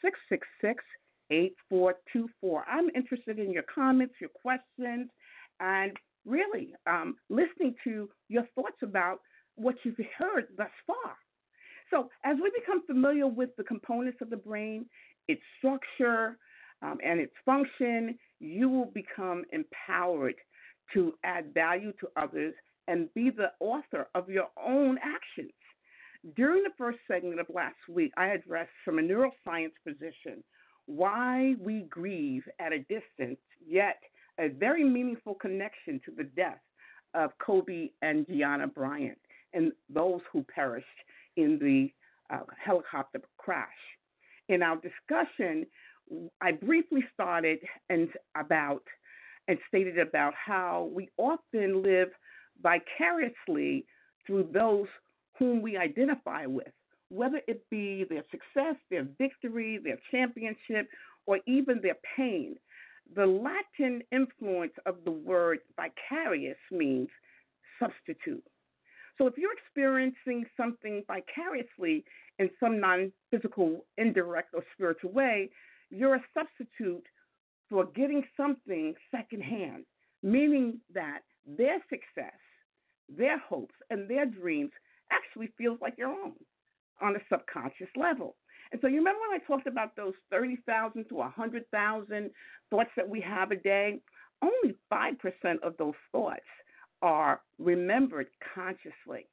666 0.03 0.83
8424. 1.31 2.65
I'm 2.69 2.91
interested 2.97 3.39
in 3.39 3.53
your 3.53 3.65
comments, 3.73 4.15
your 4.21 4.31
questions, 4.31 5.11
and 5.61 5.93
really 6.27 6.75
um, 6.89 7.15
listening 7.31 7.77
to 7.85 8.09
your 8.29 8.49
thoughts 8.57 8.83
about 8.83 9.21
what 9.55 9.77
you've 9.85 9.95
heard 10.19 10.49
thus 10.57 10.71
far. 10.89 11.15
So, 11.93 12.09
as 12.25 12.37
we 12.43 12.51
become 12.59 12.83
familiar 12.87 13.27
with 13.27 13.51
the 13.57 13.65
components 13.65 14.19
of 14.23 14.31
the 14.31 14.37
brain, 14.37 14.87
its 15.29 15.43
structure, 15.59 16.37
um, 16.83 16.99
and 17.05 17.21
its 17.21 17.35
function, 17.45 18.19
you 18.41 18.69
will 18.69 18.91
become 18.93 19.45
empowered 19.53 20.35
to 20.93 21.15
add 21.25 21.55
value 21.55 21.93
to 22.01 22.09
others 22.17 22.55
and 22.89 23.13
be 23.15 23.31
the 23.31 23.53
author 23.61 24.09
of 24.15 24.29
your 24.29 24.49
own 24.63 24.99
actions. 24.99 25.53
During 26.37 26.63
the 26.63 26.71
first 26.77 26.99
segment 27.09 27.41
of 27.41 27.47
last 27.53 27.77
week, 27.89 28.13
I 28.17 28.29
addressed 28.29 28.71
from 28.85 28.99
a 28.99 29.03
neuroscience 29.03 29.73
position 29.87 30.43
why 30.87 31.55
we 31.61 31.83
grieve 31.89 32.43
at 32.59 32.73
a 32.73 32.79
distance, 32.81 33.39
yet 33.65 34.01
a 34.39 34.49
very 34.49 34.85
meaningful 34.85 35.35
connection 35.35 36.01
to 36.05 36.13
the 36.17 36.25
death 36.25 36.61
of 37.15 37.31
Kobe 37.39 37.91
and 38.03 38.27
Gianna 38.27 38.67
Bryant 38.67 39.19
and 39.53 39.73
those 39.89 40.21
who 40.33 40.45
perished 40.45 40.87
in 41.37 41.59
the 41.59 41.93
uh, 42.35 42.43
helicopter 42.63 43.21
crash. 43.39 43.69
In 44.53 44.63
our 44.63 44.77
discussion, 44.77 45.65
I 46.43 46.53
briefly 46.53 47.03
started 47.15 47.61
and 47.89 48.11
about 48.37 48.83
and 49.49 49.59
stated 49.67 49.99
about 49.99 50.35
how 50.35 50.91
we 50.95 51.09
often 51.17 51.83
live 51.83 52.11
vicariously 52.63 53.87
through 54.27 54.51
those 54.53 54.89
whom 55.39 55.63
we 55.63 55.79
identify 55.79 56.45
with, 56.45 56.69
whether 57.09 57.41
it 57.49 57.65
be 57.71 58.05
their 58.05 58.25
success, 58.31 58.77
their 58.91 59.07
victory, 59.17 59.79
their 59.83 59.99
championship, 60.11 60.87
or 61.25 61.39
even 61.47 61.81
their 61.81 61.97
pain. 62.15 62.57
The 63.17 63.25
Latin 63.25 64.03
influence 64.13 64.75
of 64.85 64.97
the 65.07 65.13
word 65.13 65.61
vicarious 65.77 66.59
means 66.71 67.09
substitute. 67.81 68.45
So 69.23 69.29
if 69.29 69.39
you're 69.39 69.53
experiencing 69.53 70.47
something 70.57 71.05
vicariously 71.07 72.05
in 72.41 72.51
some 72.59 72.81
non 72.81 73.13
physical, 73.31 73.85
indirect, 73.97 74.53
or 74.53 74.65
spiritual 74.75 75.13
way, 75.13 75.49
you're 75.91 76.17
a 76.17 76.25
substitute 76.35 77.07
for 77.71 77.85
getting 77.85 78.25
something 78.37 78.95
secondhand, 79.13 79.85
meaning 80.25 80.81
that 80.93 81.21
their 81.47 81.79
success, 81.89 82.35
their 83.09 83.39
hopes, 83.39 83.77
and 83.91 84.11
their 84.11 84.27
dreams 84.27 84.73
actually 85.13 85.53
feels 85.57 85.79
like 85.81 85.95
your 85.97 86.09
own 86.09 86.35
on 87.01 87.15
a 87.15 87.21
subconscious 87.31 87.95
level. 87.95 88.35
And 88.73 88.81
so 88.81 88.89
you 88.89 88.97
remember 88.97 89.21
when 89.31 89.41
I 89.41 89.45
talked 89.47 89.69
about 89.69 89.95
those 89.95 90.15
30,000 90.33 91.05
to 91.11 91.15
100,000 91.15 92.31
thoughts 92.71 92.91
that 92.97 93.09
we 93.09 93.21
have 93.21 93.53
a 93.53 93.57
day? 93.57 94.01
Only 94.43 94.75
5% 94.93 95.15
of 95.63 95.77
those 95.77 95.95
thoughts 96.11 96.41
are 97.03 97.41
remembered 97.59 98.29
consciously. 98.55 99.27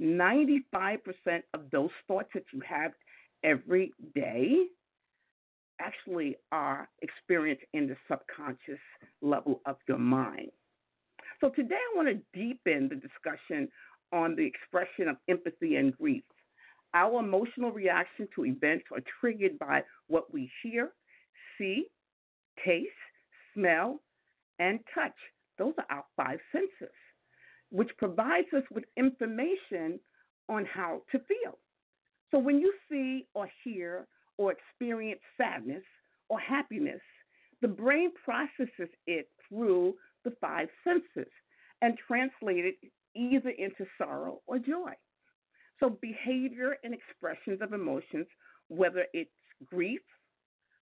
95% 0.00 0.98
of 1.54 1.70
those 1.70 1.90
thoughts 2.06 2.28
that 2.34 2.44
you 2.52 2.60
have 2.68 2.92
every 3.44 3.92
day 4.14 4.66
actually 5.80 6.36
are 6.52 6.88
experienced 7.02 7.64
in 7.72 7.86
the 7.86 7.96
subconscious 8.08 8.80
level 9.22 9.60
of 9.66 9.76
your 9.88 9.98
mind. 9.98 10.50
So 11.40 11.50
today 11.50 11.76
I 11.76 11.96
want 11.96 12.08
to 12.08 12.38
deepen 12.38 12.88
the 12.88 12.96
discussion 12.96 13.68
on 14.12 14.36
the 14.36 14.44
expression 14.44 15.08
of 15.08 15.16
empathy 15.28 15.76
and 15.76 15.96
grief. 15.96 16.24
Our 16.94 17.20
emotional 17.20 17.72
reaction 17.72 18.28
to 18.34 18.46
events 18.46 18.86
are 18.92 19.02
triggered 19.20 19.58
by 19.58 19.82
what 20.08 20.32
we 20.32 20.50
hear, 20.62 20.92
see, 21.58 21.86
taste, 22.64 22.88
smell, 23.54 24.00
and 24.58 24.80
touch. 24.94 25.12
Those 25.58 25.74
are 25.78 25.96
our 25.96 26.04
five 26.16 26.38
senses, 26.52 26.94
which 27.70 27.90
provides 27.98 28.48
us 28.56 28.62
with 28.70 28.84
information 28.96 29.98
on 30.48 30.64
how 30.64 31.02
to 31.12 31.18
feel. 31.20 31.58
So 32.30 32.38
when 32.38 32.58
you 32.58 32.72
see 32.90 33.26
or 33.34 33.48
hear 33.64 34.06
or 34.38 34.52
experience 34.52 35.20
sadness 35.36 35.84
or 36.28 36.38
happiness, 36.38 37.00
the 37.62 37.68
brain 37.68 38.10
processes 38.24 38.90
it 39.06 39.28
through 39.48 39.94
the 40.24 40.32
five 40.40 40.68
senses 40.84 41.30
and 41.82 41.96
translates 42.06 42.76
it 42.82 42.92
either 43.14 43.50
into 43.50 43.86
sorrow 43.96 44.40
or 44.46 44.58
joy. 44.58 44.92
So 45.80 45.90
behavior 46.00 46.76
and 46.84 46.94
expressions 46.94 47.60
of 47.60 47.72
emotions, 47.72 48.26
whether 48.68 49.06
it's 49.12 49.30
grief 49.64 50.00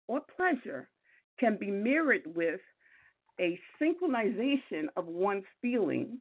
or 0.07 0.21
pleasure, 0.35 0.89
can 1.39 1.57
be 1.57 1.71
mirrored 1.71 2.23
with 2.35 2.59
a 3.41 3.60
synchronization 3.81 4.86
of 4.95 5.07
one's 5.07 5.45
feeling 5.62 6.19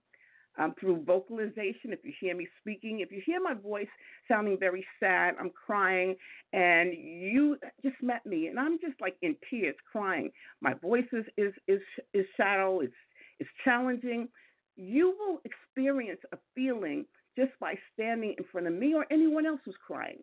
um, 0.59 0.75
through 0.81 1.05
vocalization. 1.05 1.93
If 1.93 2.01
you 2.05 2.13
hear 2.21 2.35
me 2.35 2.49
speaking, 2.61 3.01
if 3.01 3.13
you 3.13 3.23
hear 3.25 3.41
my 3.41 3.55
voice 3.55 3.89
sounding 4.29 4.59
very 4.59 4.85
sad, 4.99 5.35
I'm 5.39 5.51
crying, 5.51 6.17
and 6.53 6.93
you 6.93 7.57
just 7.83 7.97
met 8.03 8.25
me, 8.27 8.49
and 8.49 8.59
I'm 8.59 8.79
just 8.81 9.01
like 9.01 9.17
in 9.23 9.37
tears, 9.49 9.77
crying. 9.91 10.31
My 10.61 10.75
voice 10.75 11.07
is 11.13 11.25
is 11.37 11.53
is, 11.69 11.81
is 12.15 12.27
shallow. 12.37 12.81
It's 12.81 12.93
it's 13.39 13.51
challenging. 13.65 14.29
You 14.77 15.15
will 15.19 15.41
experience 15.45 16.21
a 16.33 16.39
feeling 16.55 17.05
just 17.37 17.53
by 17.61 17.75
standing 17.95 18.35
in 18.39 18.45
front 18.51 18.67
of 18.67 18.73
me 18.73 18.95
or 18.95 19.07
anyone 19.11 19.47
else 19.47 19.61
who's 19.65 19.77
crying. 19.87 20.23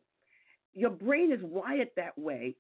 Your 0.74 0.89
brain 0.89 1.32
is 1.32 1.39
wired 1.42 1.89
that 1.96 2.18
way 2.18 2.56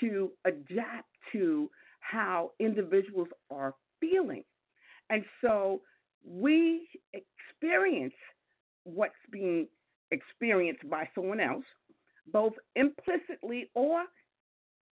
to 0.00 0.30
adapt 0.44 1.08
to 1.32 1.70
how 2.10 2.50
individuals 2.60 3.28
are 3.50 3.74
feeling. 4.00 4.44
And 5.10 5.24
so 5.40 5.80
we 6.26 6.88
experience 7.12 8.14
what's 8.84 9.14
being 9.30 9.66
experienced 10.10 10.88
by 10.88 11.08
someone 11.14 11.40
else, 11.40 11.64
both 12.32 12.52
implicitly 12.76 13.70
or 13.74 14.04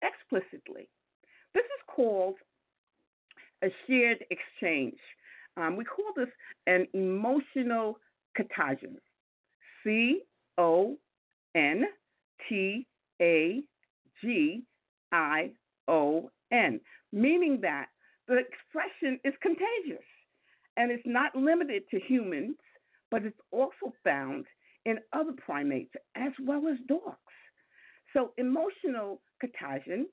explicitly. 0.03 0.89
This 1.55 1.65
is 1.65 1.83
called 1.95 2.37
a 3.63 3.69
shared 3.87 4.25
exchange. 4.31 4.99
Um, 5.57 5.77
we 5.77 5.85
call 5.85 6.13
this 6.17 6.29
an 6.67 6.87
emotional 6.95 7.99
contagion. 8.35 8.97
C 9.85 10.23
O 10.59 10.97
N 11.55 11.85
T 12.49 12.87
A 13.21 13.61
G 14.23 14.63
I 15.13 15.51
O 15.89 16.31
N, 16.53 16.81
meaning 17.13 17.61
that 17.63 17.87
the 18.29 18.39
expression 18.39 19.21
is 19.25 19.35
contagious 19.43 20.05
and 20.77 20.91
it's 20.91 21.03
not 21.07 21.35
limited 21.37 21.83
to 21.91 22.01
humans, 22.01 22.57
but 23.11 23.25
it's 23.25 23.39
also 23.51 23.93
found 24.05 24.47
in 24.87 24.99
other 25.13 25.33
primates 25.45 25.93
as 26.17 26.33
well 26.45 26.63
as 26.69 26.79
dogs. 26.89 27.19
So, 28.13 28.33
emotional 28.39 29.23
contagion 29.41 30.07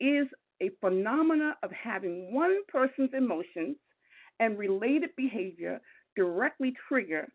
is 0.00 0.26
a 0.62 0.70
phenomena 0.80 1.54
of 1.62 1.70
having 1.70 2.34
one 2.34 2.58
person's 2.68 3.10
emotions 3.16 3.76
and 4.40 4.58
related 4.58 5.10
behavior 5.16 5.80
directly 6.16 6.74
trigger 6.88 7.28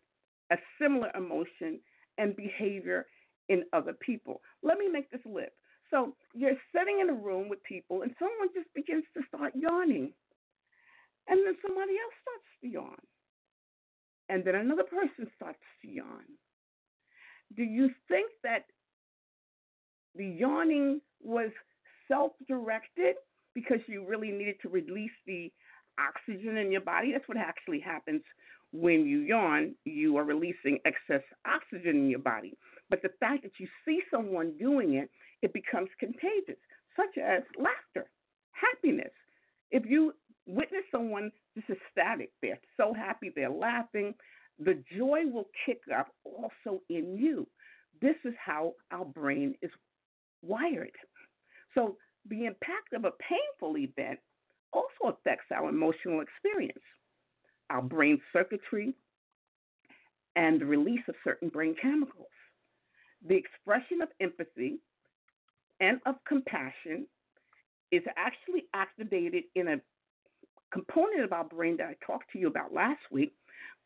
a 0.50 0.56
similar 0.80 1.10
emotion 1.16 1.80
and 2.18 2.36
behavior 2.36 3.06
in 3.48 3.64
other 3.72 3.94
people. 3.94 4.40
Let 4.62 4.78
me 4.78 4.88
make 4.88 5.10
this 5.10 5.20
live. 5.24 5.50
So 5.90 6.14
you're 6.34 6.58
sitting 6.74 7.00
in 7.00 7.10
a 7.10 7.14
room 7.14 7.48
with 7.48 7.62
people, 7.62 8.02
and 8.02 8.14
someone 8.18 8.48
just 8.54 8.72
begins 8.74 9.04
to 9.14 9.22
start 9.28 9.52
yawning. 9.54 10.12
And 11.28 11.46
then 11.46 11.56
somebody 11.62 11.92
else 11.92 12.14
starts 12.22 12.48
to 12.60 12.68
yawn. 12.68 13.00
And 14.28 14.44
then 14.44 14.54
another 14.54 14.84
person 14.84 15.30
starts 15.36 15.58
to 15.82 15.88
yawn. 15.88 16.24
Do 17.56 17.62
you 17.62 17.90
think 18.08 18.30
that 18.42 18.64
the 20.16 20.26
yawning 20.26 21.00
was 21.22 21.50
self 22.08 22.32
directed 22.48 23.16
because 23.54 23.80
you 23.86 24.06
really 24.06 24.30
needed 24.30 24.56
to 24.62 24.68
release 24.68 25.12
the 25.26 25.52
oxygen 25.98 26.56
in 26.56 26.72
your 26.72 26.80
body? 26.80 27.12
That's 27.12 27.28
what 27.28 27.36
actually 27.36 27.80
happens 27.80 28.22
when 28.74 29.06
you 29.06 29.20
yawn, 29.20 29.74
you 29.84 30.16
are 30.16 30.24
releasing 30.24 30.78
excess 30.84 31.22
oxygen 31.46 31.96
in 31.96 32.10
your 32.10 32.18
body. 32.18 32.54
But 32.90 33.02
the 33.02 33.10
fact 33.20 33.44
that 33.44 33.52
you 33.58 33.68
see 33.84 34.00
someone 34.10 34.58
doing 34.58 34.94
it, 34.94 35.10
it 35.44 35.52
becomes 35.52 35.90
contagious, 36.00 36.58
such 36.96 37.18
as 37.22 37.42
laughter, 37.58 38.10
happiness. 38.52 39.12
If 39.70 39.84
you 39.86 40.14
witness 40.46 40.84
someone 40.90 41.30
just 41.54 41.70
ecstatic, 41.70 42.30
they're 42.42 42.60
so 42.76 42.92
happy, 42.94 43.30
they're 43.34 43.50
laughing, 43.50 44.14
the 44.58 44.82
joy 44.96 45.26
will 45.26 45.48
kick 45.66 45.80
up 45.96 46.08
also 46.24 46.80
in 46.88 47.16
you. 47.16 47.46
This 48.00 48.16
is 48.24 48.34
how 48.44 48.74
our 48.90 49.04
brain 49.04 49.54
is 49.62 49.70
wired. 50.42 50.90
So 51.74 51.96
the 52.28 52.46
impact 52.46 52.92
of 52.94 53.04
a 53.04 53.12
painful 53.28 53.76
event 53.76 54.18
also 54.72 55.16
affects 55.16 55.46
our 55.52 55.68
emotional 55.68 56.20
experience 56.20 56.82
our 57.70 57.82
brain 57.82 58.20
circuitry, 58.32 58.94
and 60.36 60.60
the 60.60 60.66
release 60.66 61.00
of 61.08 61.14
certain 61.24 61.48
brain 61.48 61.74
chemicals. 61.80 62.26
The 63.26 63.36
expression 63.36 64.02
of 64.02 64.08
empathy 64.20 64.80
and 65.80 66.00
of 66.06 66.16
compassion 66.26 67.06
is 67.90 68.02
actually 68.16 68.64
activated 68.74 69.44
in 69.54 69.68
a 69.68 69.80
component 70.72 71.22
of 71.22 71.32
our 71.32 71.44
brain 71.44 71.76
that 71.76 71.86
I 71.86 71.96
talked 72.04 72.30
to 72.32 72.38
you 72.38 72.48
about 72.48 72.72
last 72.72 73.00
week 73.10 73.32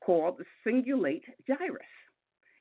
called 0.04 0.38
the 0.38 0.44
cingulate 0.66 1.24
gyrus. 1.46 1.82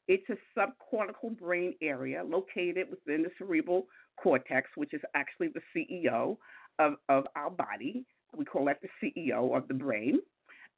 It's 0.07 0.27
a 0.29 0.59
subcortical 0.59 1.37
brain 1.37 1.73
area 1.81 2.23
located 2.23 2.87
within 2.89 3.23
the 3.23 3.29
cerebral 3.37 3.87
cortex, 4.21 4.69
which 4.75 4.93
is 4.93 5.01
actually 5.15 5.49
the 5.49 5.61
CEO 5.75 6.37
of, 6.79 6.93
of 7.09 7.25
our 7.35 7.49
body. 7.49 8.05
We 8.35 8.45
call 8.45 8.65
that 8.65 8.81
the 8.81 8.89
CEO 9.01 9.55
of 9.55 9.67
the 9.67 9.73
brain. 9.73 10.19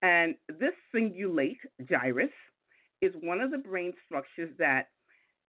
And 0.01 0.35
this 0.47 0.73
cingulate 0.93 1.57
gyrus 1.87 2.29
is 3.01 3.13
one 3.21 3.41
of 3.41 3.51
the 3.51 3.57
brain 3.57 3.93
structures 4.05 4.51
that 4.57 4.87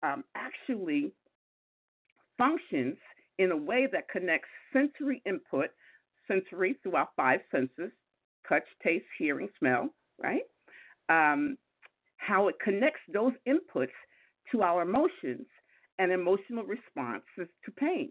um, 0.03 0.23
actually 0.35 1.13
functions 2.41 2.97
in 3.37 3.51
a 3.51 3.57
way 3.57 3.87
that 3.91 4.09
connects 4.09 4.49
sensory 4.73 5.21
input, 5.27 5.69
sensory 6.27 6.75
through 6.81 6.95
our 6.95 7.09
five 7.15 7.39
senses 7.51 7.91
touch, 8.49 8.63
taste, 8.83 9.05
hearing, 9.19 9.47
smell, 9.59 9.89
right? 10.21 10.41
Um, 11.09 11.57
how 12.17 12.47
it 12.47 12.55
connects 12.63 13.01
those 13.13 13.33
inputs 13.47 13.93
to 14.51 14.63
our 14.63 14.81
emotions 14.81 15.45
and 15.99 16.11
emotional 16.11 16.63
responses 16.63 17.53
to 17.63 17.71
pain, 17.77 18.09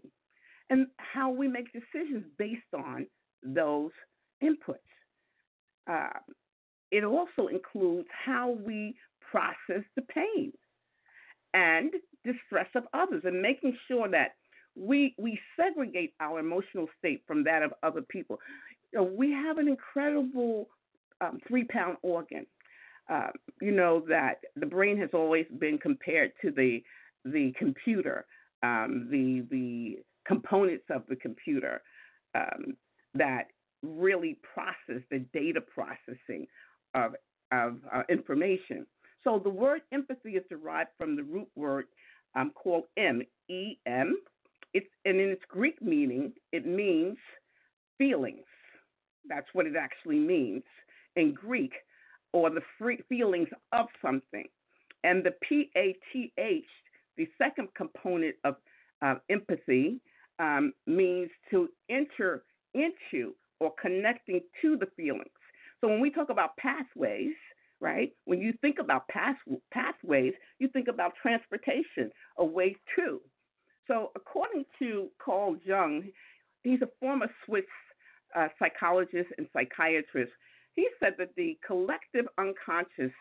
and 0.69 0.87
how 0.95 1.29
we 1.29 1.49
make 1.49 1.67
decisions 1.73 2.23
based 2.37 2.61
on 2.73 3.05
those 3.43 3.91
inputs. 4.41 4.77
Uh, 5.89 6.19
it 6.91 7.03
also 7.03 7.47
includes 7.47 8.07
how 8.25 8.51
we 8.65 8.95
process 9.29 9.83
the 9.97 10.01
pain 10.03 10.53
and 11.53 11.91
distress 12.23 12.67
of 12.75 12.83
others 12.93 13.23
and 13.25 13.41
making 13.41 13.77
sure 13.87 14.09
that 14.09 14.35
we 14.75 15.13
we 15.17 15.39
segregate 15.57 16.13
our 16.19 16.39
emotional 16.39 16.87
state 16.97 17.23
from 17.27 17.43
that 17.43 17.61
of 17.63 17.73
other 17.83 18.01
people. 18.01 18.39
You 18.93 18.99
know, 18.99 19.05
we 19.05 19.31
have 19.31 19.57
an 19.57 19.67
incredible 19.67 20.69
um, 21.19 21.39
three 21.47 21.65
pound 21.65 21.97
organ. 22.01 22.45
Uh, 23.09 23.27
you 23.61 23.71
know 23.71 24.03
that 24.07 24.41
the 24.55 24.65
brain 24.65 24.97
has 24.97 25.09
always 25.13 25.45
been 25.59 25.77
compared 25.77 26.31
to 26.41 26.51
the 26.51 26.81
the 27.25 27.53
computer, 27.57 28.25
um, 28.63 29.07
the 29.11 29.45
the 29.51 29.99
components 30.25 30.85
of 30.89 31.03
the 31.09 31.15
computer 31.15 31.81
um, 32.35 32.77
that 33.13 33.47
really 33.83 34.37
process 34.53 35.01
the 35.09 35.19
data 35.33 35.59
processing 35.59 36.47
of, 36.93 37.15
of 37.51 37.77
uh, 37.93 38.03
information. 38.09 38.85
So 39.23 39.39
the 39.39 39.49
word 39.49 39.81
empathy 39.91 40.31
is 40.31 40.43
derived 40.49 40.89
from 40.97 41.15
the 41.15 41.23
root 41.23 41.47
word 41.55 41.85
um, 42.35 42.51
called 42.51 42.83
M, 42.97 43.21
E 43.49 43.77
M, 43.85 44.17
It's 44.73 44.87
and 45.05 45.19
in 45.19 45.29
its 45.29 45.43
Greek 45.49 45.81
meaning, 45.81 46.33
it 46.51 46.65
means 46.65 47.17
feelings. 47.97 48.45
That's 49.27 49.47
what 49.53 49.65
it 49.65 49.75
actually 49.75 50.19
means 50.19 50.63
in 51.15 51.33
Greek, 51.33 51.73
or 52.33 52.49
the 52.49 52.61
free 52.79 52.99
feelings 53.09 53.49
of 53.71 53.87
something. 54.01 54.47
And 55.03 55.23
the 55.23 55.33
P 55.47 55.69
A 55.75 55.95
T 56.11 56.31
H, 56.37 56.63
the 57.17 57.27
second 57.37 57.67
component 57.75 58.35
of 58.43 58.55
uh, 59.01 59.15
empathy, 59.29 59.99
um, 60.39 60.73
means 60.87 61.29
to 61.51 61.69
enter 61.89 62.43
into 62.73 63.35
or 63.59 63.73
connecting 63.79 64.41
to 64.61 64.77
the 64.77 64.87
feelings. 64.95 65.29
So 65.81 65.87
when 65.87 65.99
we 65.99 66.11
talk 66.11 66.29
about 66.29 66.55
pathways, 66.57 67.35
right? 67.81 68.13
When 68.25 68.39
you 68.39 68.53
think 68.61 68.77
about 68.79 69.07
path, 69.07 69.35
pathways, 69.73 70.33
you 70.59 70.69
think 70.69 70.87
about 70.87 71.13
transportation, 71.21 72.11
a 72.37 72.45
way 72.45 72.77
to. 72.95 73.19
So 73.87 74.11
according 74.15 74.65
to 74.79 75.09
Carl 75.23 75.57
Jung, 75.65 76.03
he's 76.63 76.81
a 76.81 76.89
former 76.99 77.27
Swiss 77.45 77.65
uh, 78.35 78.47
psychologist 78.59 79.29
and 79.37 79.47
psychiatrist. 79.51 80.31
He 80.75 80.87
said 80.99 81.15
that 81.17 81.35
the 81.35 81.57
collective 81.65 82.25
unconscious 82.37 83.13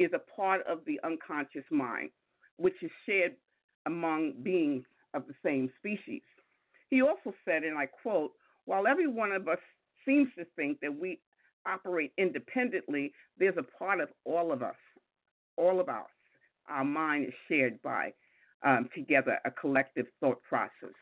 is 0.00 0.10
a 0.12 0.34
part 0.34 0.62
of 0.66 0.80
the 0.86 0.98
unconscious 1.04 1.64
mind, 1.70 2.10
which 2.56 2.74
is 2.82 2.90
shared 3.04 3.36
among 3.86 4.32
beings 4.42 4.84
of 5.14 5.24
the 5.28 5.34
same 5.44 5.70
species. 5.78 6.22
He 6.90 7.02
also 7.02 7.34
said, 7.44 7.62
and 7.62 7.78
I 7.78 7.86
quote, 7.86 8.32
while 8.64 8.86
every 8.86 9.06
one 9.06 9.32
of 9.32 9.46
us 9.46 9.58
seems 10.04 10.28
to 10.38 10.44
think 10.56 10.80
that 10.80 10.98
we 10.98 11.20
operate 11.66 12.12
independently, 12.18 13.12
there's 13.38 13.56
a 13.58 13.78
part 13.78 14.00
of 14.00 14.08
all 14.24 14.52
of 14.52 14.62
us, 14.62 14.76
all 15.56 15.80
of 15.80 15.88
us. 15.88 16.06
Our 16.68 16.84
mind 16.84 17.26
is 17.26 17.34
shared 17.48 17.80
by 17.82 18.12
um, 18.64 18.88
together 18.94 19.38
a 19.44 19.50
collective 19.50 20.06
thought 20.20 20.42
process. 20.42 20.94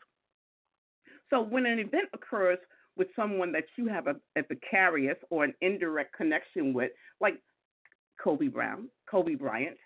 So 1.29 1.41
when 1.41 1.65
an 1.65 1.79
event 1.79 2.09
occurs 2.13 2.59
with 2.97 3.07
someone 3.15 3.51
that 3.53 3.65
you 3.77 3.87
have 3.87 4.07
a, 4.07 4.15
a 4.37 4.43
vicarious 4.47 5.17
or 5.29 5.43
an 5.43 5.53
indirect 5.61 6.15
connection 6.15 6.73
with, 6.73 6.91
like 7.19 7.35
Kobe 8.23 8.47
Brown, 8.47 8.89
Kobe 9.09 9.35
Bryant, 9.35 9.77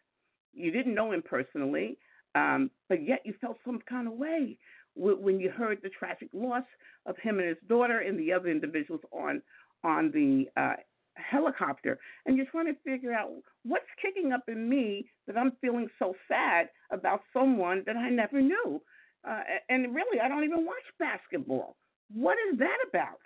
you 0.54 0.72
didn't 0.72 0.96
know 0.96 1.12
him 1.12 1.24
personally, 1.28 1.98
um, 2.36 2.70
but 2.90 3.06
yet 3.08 3.22
you 3.26 3.34
felt 3.40 3.58
some 3.66 3.80
kind 3.90 4.08
of 4.08 4.14
way 4.14 4.58
when 4.96 5.40
you 5.40 5.50
heard 5.50 5.80
the 5.82 5.90
tragic 5.90 6.30
loss 6.34 6.64
of 7.06 7.16
him 7.22 7.40
and 7.40 7.48
his 7.48 7.58
daughter 7.68 8.00
and 8.00 8.20
the 8.20 8.34
other 8.34 8.50
individuals 8.50 9.02
on 9.12 9.42
on 9.84 10.12
the 10.12 10.46
uh, 10.60 10.76
helicopter, 11.16 12.00
and 12.26 12.38
you're 12.38 12.46
trying 12.48 12.68
to 12.68 12.76
figure 12.84 13.14
out 13.14 13.30
what's 13.64 13.86
kicking 14.02 14.32
up 14.32 14.44
in 14.48 14.70
me 14.70 15.06
that 15.28 15.38
I'm 15.38 15.54
feeling 15.62 15.88
so 16.00 16.14
sad 16.28 16.70
about 16.92 17.22
someone 17.34 17.84
that 17.86 17.98
I 17.98 18.10
never 18.10 18.42
knew. 18.42 18.82
Uh, 19.28 19.42
and 19.68 19.94
really, 19.94 20.20
I 20.20 20.28
don't 20.28 20.44
even 20.44 20.66
watch 20.66 20.76
basketball. 20.98 21.76
What 22.14 22.38
is 22.52 22.60
that 22.60 22.78
about? 22.88 23.20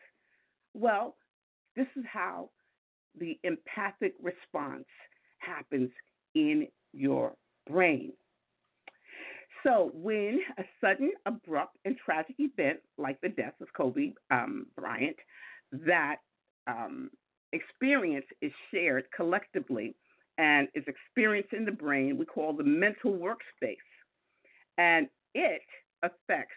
Well, 0.74 1.16
this 1.76 1.88
is 1.96 2.04
how 2.12 2.50
the 3.20 3.40
empathic 3.44 4.14
response 4.22 4.86
happens 5.38 5.92
in 6.36 6.68
your 6.94 7.34
brain. 7.70 8.14
So, 9.64 9.92
when 9.94 10.42
a 10.58 10.64
sudden, 10.82 11.12
abrupt, 11.26 11.78
and 11.86 11.96
tragic 12.04 12.36
event 12.40 12.80
like 12.98 13.22
the 13.22 13.30
death 13.30 13.54
of 13.62 13.68
Kobe 13.74 14.12
um, 14.30 14.66
Bryant, 14.76 15.16
that 15.72 16.18
um, 16.68 17.10
experience 17.52 18.26
is 18.42 18.52
shared 18.72 19.06
collectively 19.16 19.96
and 20.38 20.68
is 20.74 20.84
experienced 20.88 21.54
in 21.54 21.66
the 21.66 21.72
brain, 21.72 22.18
we 22.18 22.26
call 22.26 22.54
the 22.54 22.64
mental 22.64 23.12
workspace. 23.12 23.78
And 24.78 25.08
it 25.36 25.62
affects 26.02 26.56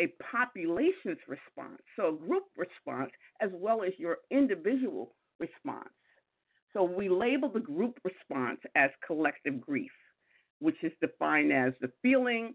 a 0.00 0.12
population's 0.30 1.18
response, 1.28 1.80
so 1.96 2.08
a 2.08 2.26
group 2.26 2.44
response, 2.56 3.12
as 3.40 3.50
well 3.54 3.82
as 3.82 3.92
your 3.96 4.18
individual 4.30 5.14
response. 5.38 5.88
So 6.72 6.82
we 6.82 7.08
label 7.08 7.48
the 7.48 7.60
group 7.60 7.98
response 8.04 8.58
as 8.74 8.90
collective 9.06 9.60
grief 9.60 9.92
which 10.64 10.76
is 10.82 10.92
defined 11.00 11.52
as 11.52 11.72
the 11.80 11.90
feeling, 12.02 12.54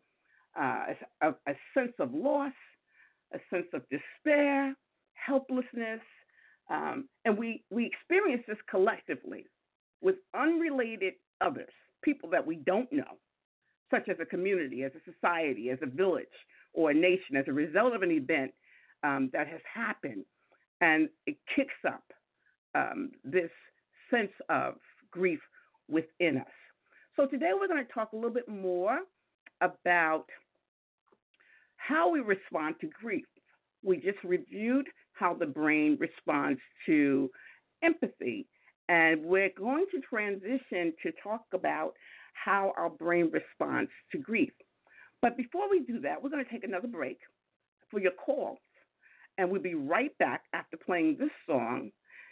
uh, 0.59 0.85
a, 1.21 1.29
a 1.29 1.53
sense 1.75 1.93
of 1.99 2.11
loss, 2.13 2.53
a 3.33 3.37
sense 3.53 3.67
of 3.73 3.83
despair, 3.89 4.75
helplessness, 5.25 6.01
um, 6.69 7.07
and 7.25 7.37
we, 7.37 7.63
we 7.71 7.85
experience 7.85 8.43
this 8.47 8.57
collectively 8.69 9.45
with 10.01 10.15
unrelated 10.33 11.13
others, 11.41 11.73
people 12.03 12.29
that 12.29 12.45
we 12.45 12.55
don't 12.57 12.91
know, 12.91 13.17
such 13.91 14.07
as 14.09 14.17
a 14.21 14.25
community, 14.25 14.83
as 14.83 14.91
a 14.95 15.11
society, 15.11 15.69
as 15.69 15.79
a 15.81 15.87
village, 15.87 16.27
or 16.73 16.91
a 16.91 16.93
nation, 16.93 17.35
as 17.35 17.45
a 17.47 17.53
result 17.53 17.93
of 17.93 18.01
an 18.01 18.11
event 18.11 18.51
um, 19.03 19.29
that 19.33 19.47
has 19.47 19.61
happened. 19.73 20.23
And 20.81 21.09
it 21.25 21.37
kicks 21.55 21.73
up 21.87 22.03
um, 22.75 23.11
this 23.23 23.49
sense 24.11 24.31
of 24.49 24.75
grief 25.11 25.39
within 25.89 26.37
us. 26.37 26.47
So 27.15 27.25
today 27.25 27.51
we're 27.53 27.67
going 27.67 27.85
to 27.85 27.93
talk 27.93 28.13
a 28.13 28.15
little 28.15 28.31
bit 28.31 28.47
more 28.47 28.99
about 29.61 30.25
how 31.75 32.09
we 32.09 32.19
respond 32.19 32.75
to 32.81 32.87
grief. 32.87 33.25
We 33.83 33.97
just 33.97 34.23
reviewed 34.23 34.87
how 35.19 35.33
the 35.33 35.45
brain 35.45 35.97
responds 35.99 36.59
to 36.85 37.29
empathy, 37.83 38.47
and 38.87 39.23
we're 39.23 39.51
going 39.57 39.85
to 39.91 39.99
transition 40.01 40.93
to 41.03 41.11
talk 41.23 41.41
about 41.53 41.93
how 42.33 42.73
our 42.77 42.89
brain 42.89 43.31
responds 43.31 43.91
to 44.11 44.17
grief. 44.17 44.53
But 45.21 45.35
before 45.35 45.69
we 45.69 45.81
do 45.81 45.99
that, 46.01 46.21
we're 46.21 46.29
going 46.29 46.43
to 46.43 46.51
take 46.51 46.63
another 46.63 46.87
break 46.87 47.19
for 47.91 47.99
your 47.99 48.13
calls, 48.13 48.59
and 49.37 49.49
we'll 49.49 49.61
be 49.61 49.75
right 49.75 50.17
back 50.17 50.43
after 50.53 50.77
playing 50.77 51.17
this 51.19 51.31
song, 51.45 51.91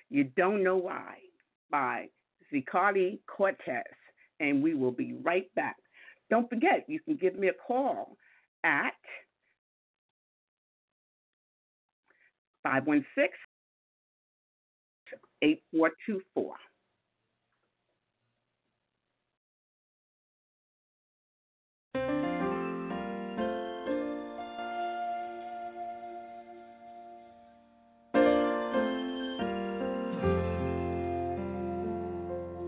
You 0.09 0.23
Don't 0.35 0.63
Know 0.63 0.77
Why, 0.77 1.15
by 1.69 2.07
Zacardi 2.53 3.19
Cortez 3.27 3.83
and 4.39 4.61
we 4.61 4.73
will 4.73 4.91
be 4.91 5.13
right 5.23 5.53
back. 5.55 5.77
Don't 6.29 6.49
forget, 6.49 6.85
you 6.87 6.99
can 6.99 7.15
give 7.15 7.35
me 7.35 7.47
a 7.47 7.53
call 7.53 8.17
at 8.63 8.93
516 12.67 13.29
8424. 15.41 16.55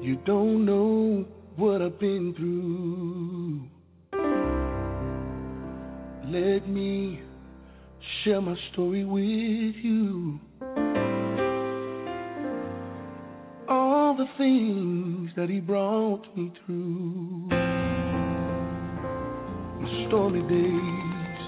You 0.02 0.16
don't 0.26 0.66
know 0.66 1.26
what 1.58 1.82
I've 1.82 2.00
been 2.00 2.34
through. 2.34 3.68
Let 6.32 6.70
me 6.70 7.22
share 8.30 8.42
my 8.42 8.56
story 8.72 9.04
with 9.06 9.76
you. 9.84 10.40
All 13.68 14.16
the 14.16 14.28
things 14.38 15.32
that 15.36 15.50
He 15.50 15.60
brought 15.60 16.22
me 16.38 16.52
through. 16.64 17.48
My 19.80 20.08
stormy 20.08 20.42
days 20.42 21.40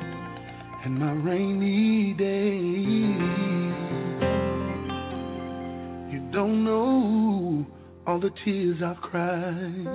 and 0.84 0.98
my 0.98 1.12
rainy 1.12 2.14
days. 2.14 2.56
You 6.12 6.32
don't 6.32 6.64
know 6.64 7.64
all 8.08 8.20
the 8.20 8.32
tears 8.44 8.82
I've 8.84 9.02
cried, 9.02 9.86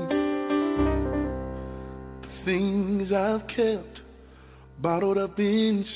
the 2.22 2.28
things 2.44 3.10
I've 3.12 3.48
kept 3.48 4.05
bottled 4.80 5.18
up 5.18 5.38
inside, 5.38 5.92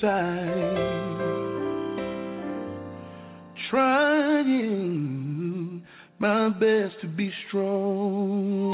trying 3.71 5.83
my 6.19 6.51
best 6.51 7.01
to 7.03 7.09
be 7.09 7.33
strong, 7.49 8.71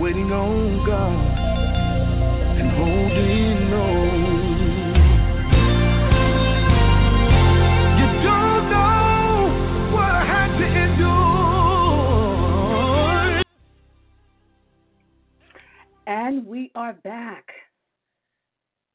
waiting 0.00 0.32
on 0.32 0.86
God 0.86 1.38
and 2.58 2.70
holding 2.76 3.72
on. 3.74 3.99
And 16.10 16.44
we 16.44 16.72
are 16.74 16.94
back. 17.04 17.44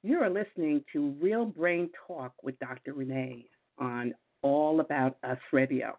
You 0.04 0.20
are 0.20 0.30
listening 0.30 0.84
to 0.92 1.16
Real 1.22 1.46
Brain 1.46 1.90
Talk 2.06 2.34
with 2.44 2.60
Dr. 2.60 2.92
Renee 2.92 3.46
on 3.80 4.14
All 4.42 4.82
About 4.82 5.16
Us 5.24 5.38
Radio. 5.54 5.98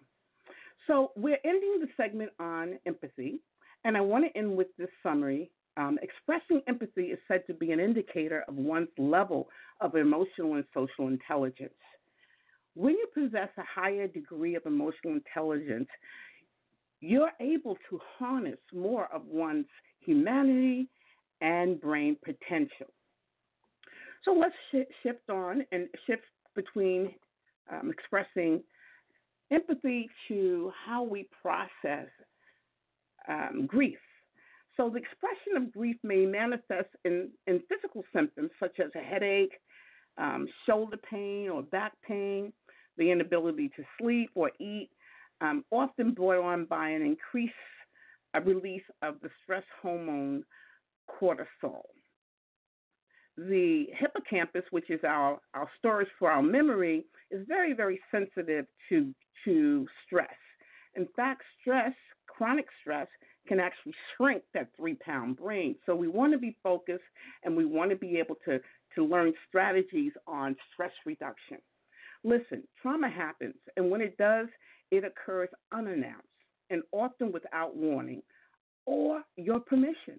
So, 0.86 1.12
we're 1.16 1.38
ending 1.42 1.78
the 1.80 1.88
segment 1.96 2.32
on 2.38 2.78
empathy, 2.84 3.40
and 3.84 3.96
I 3.96 4.02
want 4.02 4.26
to 4.26 4.38
end 4.38 4.58
with 4.58 4.66
this 4.76 4.90
summary 5.02 5.50
Um, 5.78 5.98
expressing 6.02 6.60
empathy 6.66 7.06
is 7.12 7.18
said 7.28 7.46
to 7.46 7.54
be 7.54 7.72
an 7.72 7.80
indicator 7.80 8.44
of 8.46 8.56
one's 8.56 8.90
level 8.98 9.48
of 9.80 9.94
emotional 9.94 10.56
and 10.56 10.66
social 10.74 11.08
intelligence. 11.08 11.72
When 12.74 12.92
you 12.92 13.06
possess 13.14 13.48
a 13.56 13.62
higher 13.62 14.06
degree 14.06 14.54
of 14.54 14.66
emotional 14.66 15.14
intelligence, 15.14 15.88
you're 17.00 17.32
able 17.40 17.78
to 17.88 18.00
harness 18.18 18.58
more 18.74 19.06
of 19.06 19.24
one's 19.26 19.66
humanity 20.00 20.90
and 21.40 21.80
brain 21.80 22.16
potential. 22.24 22.92
So 24.24 24.32
let's 24.32 24.54
sh- 24.72 24.92
shift 25.02 25.28
on 25.30 25.64
and 25.72 25.88
shift 26.06 26.22
between 26.54 27.14
um, 27.70 27.90
expressing 27.90 28.62
empathy 29.50 30.08
to 30.28 30.72
how 30.84 31.02
we 31.02 31.28
process 31.42 32.08
um, 33.28 33.66
grief. 33.66 33.98
So 34.76 34.90
the 34.90 34.98
expression 34.98 35.56
of 35.56 35.72
grief 35.72 35.96
may 36.02 36.26
manifest 36.26 36.88
in, 37.04 37.30
in 37.46 37.62
physical 37.68 38.04
symptoms 38.14 38.50
such 38.60 38.78
as 38.78 38.90
a 38.94 38.98
headache, 38.98 39.54
um, 40.18 40.46
shoulder 40.66 40.98
pain, 41.10 41.48
or 41.48 41.62
back 41.62 41.92
pain, 42.06 42.52
the 42.98 43.10
inability 43.10 43.70
to 43.76 43.84
sleep 43.98 44.30
or 44.34 44.50
eat, 44.60 44.90
um, 45.40 45.64
often 45.70 46.12
brought 46.12 46.42
on 46.42 46.64
by 46.64 46.90
an 46.90 47.02
increased 47.02 47.54
uh, 48.34 48.40
release 48.40 48.82
of 49.02 49.16
the 49.22 49.30
stress 49.42 49.64
hormone 49.80 50.44
cortisol. 51.08 51.82
The 53.36 53.86
hippocampus, 53.98 54.62
which 54.70 54.88
is 54.90 55.00
our, 55.06 55.38
our 55.54 55.68
storage 55.78 56.08
for 56.18 56.30
our 56.30 56.42
memory, 56.42 57.04
is 57.30 57.46
very, 57.46 57.74
very 57.74 58.00
sensitive 58.10 58.66
to, 58.88 59.14
to 59.44 59.86
stress. 60.06 60.28
In 60.94 61.06
fact, 61.14 61.42
stress, 61.60 61.92
chronic 62.26 62.66
stress, 62.80 63.08
can 63.46 63.60
actually 63.60 63.94
shrink 64.16 64.42
that 64.54 64.68
three 64.76 64.94
pound 64.94 65.36
brain. 65.36 65.76
So 65.86 65.94
we 65.94 66.08
want 66.08 66.32
to 66.32 66.38
be 66.38 66.56
focused 66.62 67.04
and 67.44 67.56
we 67.56 67.64
want 67.64 67.90
to 67.90 67.96
be 67.96 68.18
able 68.18 68.36
to, 68.46 68.58
to 68.94 69.04
learn 69.04 69.32
strategies 69.48 70.12
on 70.26 70.56
stress 70.72 70.92
reduction. 71.04 71.58
Listen, 72.24 72.64
trauma 72.82 73.08
happens, 73.08 73.54
and 73.76 73.90
when 73.90 74.00
it 74.00 74.16
does, 74.16 74.48
it 74.90 75.04
occurs 75.04 75.48
unannounced 75.72 76.26
and 76.70 76.82
often 76.92 77.30
without 77.30 77.76
warning 77.76 78.22
or 78.86 79.22
your 79.36 79.60
permission. 79.60 80.18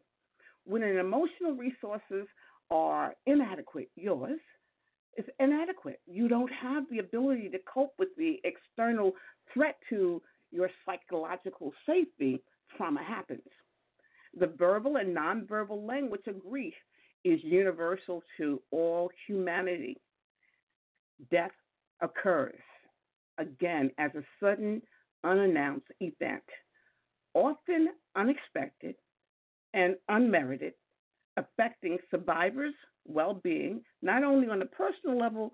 When 0.68 0.84
an 0.84 0.98
emotional 0.98 1.54
resources 1.54 2.28
are 2.70 3.16
inadequate, 3.26 3.90
yours 3.96 4.40
is 5.18 5.26
inadequate. 5.40 6.02
You 6.06 6.28
don't 6.28 6.52
have 6.52 6.84
the 6.92 7.00
ability 7.00 7.50
to 7.50 7.60
cope 7.74 7.94
with 7.98 8.10
the 8.18 8.42
external 8.44 9.14
threat 9.54 9.78
to 9.90 10.22
your 10.52 10.70
psychological 10.86 11.72
safety, 11.86 12.44
trauma 12.76 13.02
happens. 13.02 13.48
The 14.38 14.48
verbal 14.48 14.98
and 14.98 15.16
nonverbal 15.16 15.88
language 15.88 16.28
of 16.28 16.44
grief 16.44 16.74
is 17.24 17.40
universal 17.44 18.22
to 18.38 18.62
all 18.72 19.10
humanity. 19.26 19.98
Death 21.32 21.52
occurs, 22.02 22.60
again, 23.38 23.90
as 23.98 24.12
a 24.16 24.24
sudden, 24.42 24.82
unannounced 25.24 25.88
event, 26.02 26.44
often 27.34 27.88
unexpected 28.18 28.96
and 29.78 29.96
unmerited, 30.10 30.74
affecting 31.38 32.00
survivors' 32.10 32.74
well 33.06 33.36
being, 33.36 33.82
not 34.02 34.24
only 34.24 34.50
on 34.50 34.64
a 34.64 34.66
personal 34.66 35.18
level, 35.18 35.54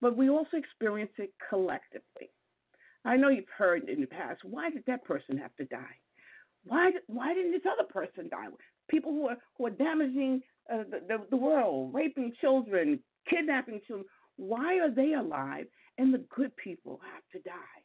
but 0.00 0.16
we 0.16 0.30
also 0.30 0.56
experience 0.56 1.10
it 1.18 1.32
collectively. 1.50 2.30
I 3.04 3.16
know 3.16 3.30
you've 3.30 3.44
heard 3.58 3.88
in 3.88 4.00
the 4.00 4.06
past, 4.06 4.40
why 4.44 4.70
did 4.70 4.84
that 4.86 5.04
person 5.04 5.36
have 5.38 5.54
to 5.56 5.64
die? 5.64 5.98
Why, 6.64 6.92
why 7.08 7.34
didn't 7.34 7.50
this 7.50 7.70
other 7.70 7.88
person 7.88 8.28
die? 8.30 8.46
People 8.88 9.10
who 9.10 9.28
are, 9.28 9.36
who 9.58 9.66
are 9.66 9.70
damaging 9.70 10.40
uh, 10.72 10.84
the, 10.90 11.00
the, 11.08 11.26
the 11.30 11.36
world, 11.36 11.92
raping 11.92 12.32
children, 12.40 13.00
kidnapping 13.28 13.80
children, 13.88 14.06
why 14.36 14.78
are 14.78 14.90
they 14.90 15.14
alive 15.14 15.66
and 15.98 16.14
the 16.14 16.24
good 16.34 16.56
people 16.56 17.00
have 17.12 17.22
to 17.32 17.48
die? 17.48 17.82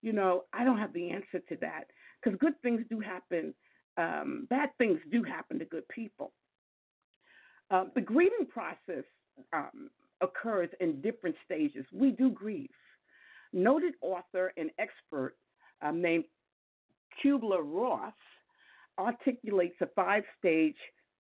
You 0.00 0.12
know, 0.12 0.44
I 0.52 0.62
don't 0.62 0.78
have 0.78 0.92
the 0.92 1.10
answer 1.10 1.40
to 1.48 1.56
that 1.60 1.84
because 2.22 2.38
good 2.38 2.54
things 2.62 2.82
do 2.88 3.00
happen, 3.00 3.52
um, 3.98 4.46
bad 4.48 4.70
things 4.78 4.98
do 5.10 5.22
happen 5.22 5.58
to 5.58 5.64
good 5.64 5.86
people. 5.88 6.32
Uh, 7.70 7.84
the 7.94 8.00
grieving 8.00 8.46
process 8.48 9.04
um, 9.52 9.90
occurs 10.22 10.70
in 10.80 11.00
different 11.00 11.36
stages. 11.44 11.84
We 11.92 12.12
do 12.12 12.30
grieve. 12.30 12.70
Noted 13.52 13.94
author 14.00 14.52
and 14.56 14.70
expert 14.78 15.34
um, 15.82 16.00
named 16.00 16.24
Kubler 17.22 17.62
Ross 17.64 18.14
articulates 18.98 19.76
a 19.80 19.86
five 19.94 20.22
stage 20.38 20.76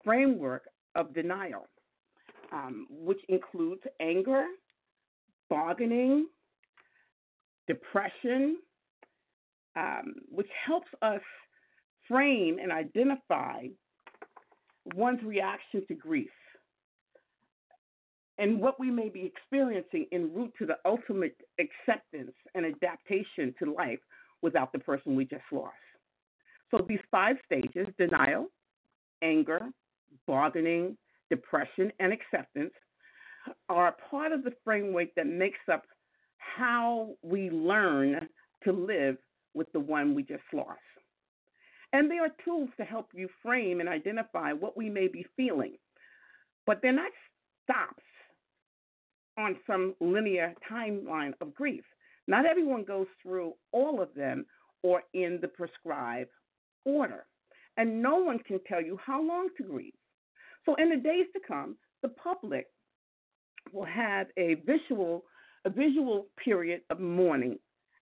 framework 0.04 0.64
of 0.96 1.14
denial, 1.14 1.68
um, 2.52 2.88
which 2.90 3.20
includes 3.30 3.82
anger, 4.00 4.46
bargaining, 5.50 6.28
depression, 7.68 8.58
um, 9.76 10.16
which 10.30 10.50
helps 10.66 10.88
us 11.02 11.22
frame 12.10 12.58
and 12.62 12.72
identify 12.72 13.68
one's 14.96 15.24
reaction 15.24 15.86
to 15.88 15.94
grief 15.94 16.30
and 18.40 18.60
what 18.60 18.80
we 18.80 18.90
may 18.90 19.10
be 19.10 19.32
experiencing 19.36 20.08
en 20.12 20.34
route 20.34 20.54
to 20.58 20.66
the 20.66 20.78
ultimate 20.86 21.36
acceptance 21.60 22.34
and 22.56 22.66
adaptation 22.66 23.54
to 23.60 23.74
life 23.74 24.00
without 24.42 24.72
the 24.72 24.80
person 24.80 25.16
we 25.16 25.26
just 25.26 25.44
lost. 25.52 25.76
So 26.72 26.86
these 26.88 27.02
five 27.12 27.36
stages 27.46 27.88
denial, 27.98 28.48
anger, 29.22 29.60
bargaining, 30.26 30.98
depression, 31.30 31.92
and 32.00 32.14
acceptance 32.14 32.74
are 33.68 33.96
part 34.10 34.32
of 34.32 34.44
the 34.44 34.54
framework 34.64 35.10
that 35.16 35.28
makes 35.28 35.60
up 35.72 35.84
how 36.38 37.10
we 37.22 37.50
learn 37.50 38.28
to 38.64 38.72
live 38.72 39.18
with 39.54 39.68
the 39.74 39.80
one 39.80 40.16
we 40.16 40.24
just 40.24 40.44
lost. 40.54 40.80
And 41.94 42.10
there 42.10 42.24
are 42.24 42.32
tools 42.46 42.70
to 42.78 42.84
help 42.84 43.10
you 43.14 43.30
frame 43.42 43.80
and 43.80 43.90
identify 43.90 44.54
what 44.54 44.78
we 44.78 44.90
may 44.90 45.08
be 45.08 45.26
feeling, 45.36 45.74
but 46.66 46.82
they're 46.82 46.92
not 46.92 47.12
stops 47.64 48.04
on 49.38 49.56
some 49.66 49.96
linear 50.00 50.54
timeline 50.70 51.34
of 51.42 51.56
grief. 51.56 51.84
Not 52.28 52.46
everyone 52.46 52.84
goes 52.84 53.08
through 53.24 53.54
all 53.72 54.02
of 54.02 54.14
them 54.14 54.46
or 54.84 55.04
in 55.14 55.40
the 55.42 55.48
prescribed 55.48 56.30
order. 56.86 57.26
And 57.78 58.02
no 58.02 58.18
one 58.18 58.40
can 58.40 58.60
tell 58.68 58.82
you 58.82 59.00
how 59.04 59.22
long 59.22 59.50
to 59.58 59.64
grieve. 59.64 59.94
So, 60.66 60.76
in 60.76 60.90
the 60.90 60.98
days 60.98 61.26
to 61.34 61.40
come, 61.48 61.78
the 62.02 62.10
public 62.10 62.68
will 63.72 63.86
have 63.86 64.28
a 64.38 64.56
visual, 64.66 65.24
a 65.66 65.70
visual 65.70 66.28
period 66.44 66.82
of 66.90 67.00
mourning, 67.00 67.58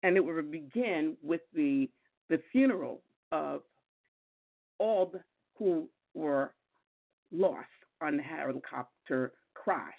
and 0.04 0.18
it 0.18 0.20
will 0.20 0.42
begin 0.42 1.16
with 1.24 1.42
the 1.54 1.90
the 2.30 2.42
funeral 2.52 3.02
of 3.32 3.62
all 4.82 5.14
who 5.58 5.88
were 6.14 6.54
lost 7.32 7.68
on 8.02 8.18
the 8.18 8.24
helicopter 8.24 9.34
crash. 9.54 9.94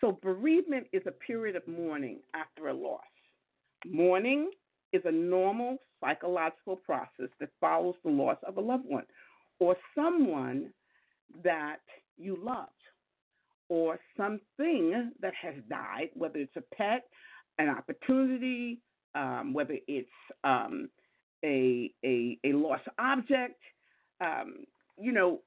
So, 0.00 0.18
bereavement 0.22 0.86
is 0.92 1.02
a 1.06 1.12
period 1.12 1.56
of 1.56 1.66
mourning 1.66 2.20
after 2.34 2.68
a 2.68 2.74
loss. 2.74 3.00
Mourning 3.84 4.50
is 4.92 5.02
a 5.04 5.12
normal 5.12 5.78
psychological 6.00 6.76
process 6.76 7.28
that 7.40 7.48
follows 7.60 7.94
the 8.04 8.10
loss 8.10 8.38
of 8.46 8.56
a 8.56 8.60
loved 8.60 8.84
one 8.86 9.06
or 9.58 9.76
someone 9.94 10.72
that 11.44 11.80
you 12.18 12.36
loved 12.42 12.70
or 13.68 13.98
something 14.16 15.12
that 15.20 15.32
has 15.40 15.54
died, 15.68 16.10
whether 16.14 16.38
it's 16.38 16.56
a 16.56 16.74
pet, 16.74 17.04
an 17.58 17.68
opportunity, 17.68 18.80
um, 19.14 19.52
whether 19.52 19.76
it's 19.86 20.08
um, 20.44 20.88
a, 21.44 21.90
a, 22.04 22.38
a 22.44 22.52
lost 22.52 22.84
object. 22.98 23.60
Um, 24.22 24.64
you 24.98 25.12
know, 25.12 25.40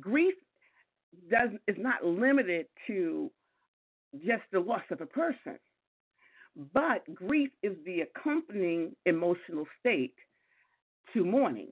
grief 0.00 0.34
does 1.30 1.50
is 1.66 1.76
not 1.78 2.04
limited 2.04 2.66
to 2.86 3.30
just 4.18 4.42
the 4.52 4.60
loss 4.60 4.82
of 4.90 5.00
a 5.00 5.06
person. 5.06 5.58
But 6.74 7.02
grief 7.14 7.50
is 7.62 7.76
the 7.84 8.00
accompanying 8.00 8.94
emotional 9.06 9.66
state 9.78 10.14
to 11.14 11.24
mourning. 11.24 11.68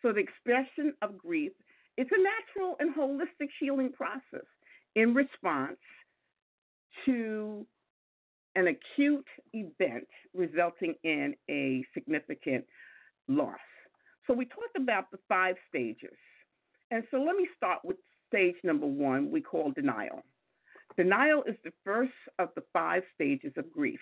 So 0.00 0.12
the 0.12 0.20
expression 0.20 0.94
of 1.02 1.18
grief 1.18 1.52
it's 1.96 2.10
a 2.10 2.22
natural 2.22 2.76
and 2.80 2.94
holistic 2.94 3.48
healing 3.60 3.92
process 3.92 4.46
in 4.94 5.14
response 5.14 5.76
to 7.04 7.66
an 8.54 8.66
acute 8.68 9.26
event 9.52 10.06
resulting 10.34 10.94
in 11.04 11.34
a 11.50 11.84
significant 11.94 12.64
loss. 13.28 13.56
So 14.26 14.34
we 14.34 14.44
talked 14.44 14.76
about 14.76 15.10
the 15.10 15.18
five 15.28 15.56
stages. 15.68 16.16
And 16.90 17.04
so 17.10 17.18
let 17.18 17.36
me 17.36 17.48
start 17.56 17.80
with 17.84 17.96
stage 18.28 18.56
number 18.64 18.86
one, 18.86 19.30
we 19.30 19.40
call 19.40 19.72
denial. 19.72 20.22
Denial 20.96 21.42
is 21.44 21.56
the 21.64 21.72
first 21.84 22.12
of 22.38 22.50
the 22.54 22.62
five 22.72 23.02
stages 23.14 23.52
of 23.56 23.70
grief. 23.72 24.00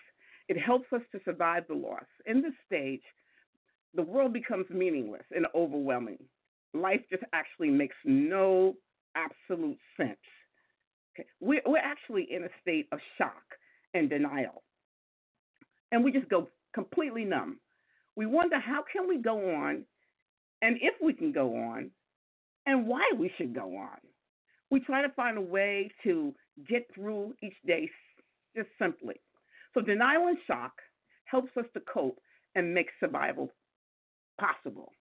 It 0.48 0.58
helps 0.58 0.92
us 0.92 1.02
to 1.12 1.20
survive 1.24 1.64
the 1.68 1.74
loss. 1.74 2.06
In 2.26 2.42
this 2.42 2.52
stage, 2.66 3.02
the 3.94 4.02
world 4.02 4.32
becomes 4.32 4.66
meaningless 4.70 5.24
and 5.34 5.46
overwhelming. 5.54 6.18
life 6.74 7.00
just 7.10 7.24
actually 7.32 7.70
makes 7.70 7.96
no 8.04 8.74
absolute 9.16 9.78
sense. 9.96 10.18
Okay. 11.14 11.28
We're, 11.40 11.62
we're 11.66 11.78
actually 11.78 12.28
in 12.30 12.44
a 12.44 12.48
state 12.60 12.88
of 12.92 13.00
shock 13.18 13.42
and 13.94 14.08
denial. 14.08 14.62
And 15.92 16.04
we 16.04 16.12
just 16.12 16.28
go 16.28 16.48
completely 16.72 17.24
numb. 17.24 17.58
We 18.16 18.26
wonder 18.26 18.58
how 18.60 18.84
can 18.92 19.08
we 19.08 19.18
go 19.18 19.54
on 19.56 19.84
and 20.62 20.76
if 20.80 20.94
we 21.02 21.12
can 21.12 21.32
go 21.32 21.56
on 21.56 21.90
and 22.66 22.86
why 22.86 23.10
we 23.16 23.32
should 23.36 23.54
go 23.54 23.76
on. 23.76 23.98
We 24.70 24.80
try 24.80 25.02
to 25.02 25.12
find 25.14 25.36
a 25.36 25.42
way 25.42 25.90
to 26.04 26.32
get 26.68 26.86
through 26.94 27.34
each 27.42 27.56
day 27.66 27.90
just 28.56 28.68
simply. 28.78 29.16
So 29.74 29.80
denial 29.80 30.28
and 30.28 30.38
shock 30.46 30.72
helps 31.24 31.56
us 31.56 31.64
to 31.74 31.80
cope 31.92 32.18
and 32.54 32.74
make 32.74 32.88
survival 32.98 33.50
possible. 34.38 34.92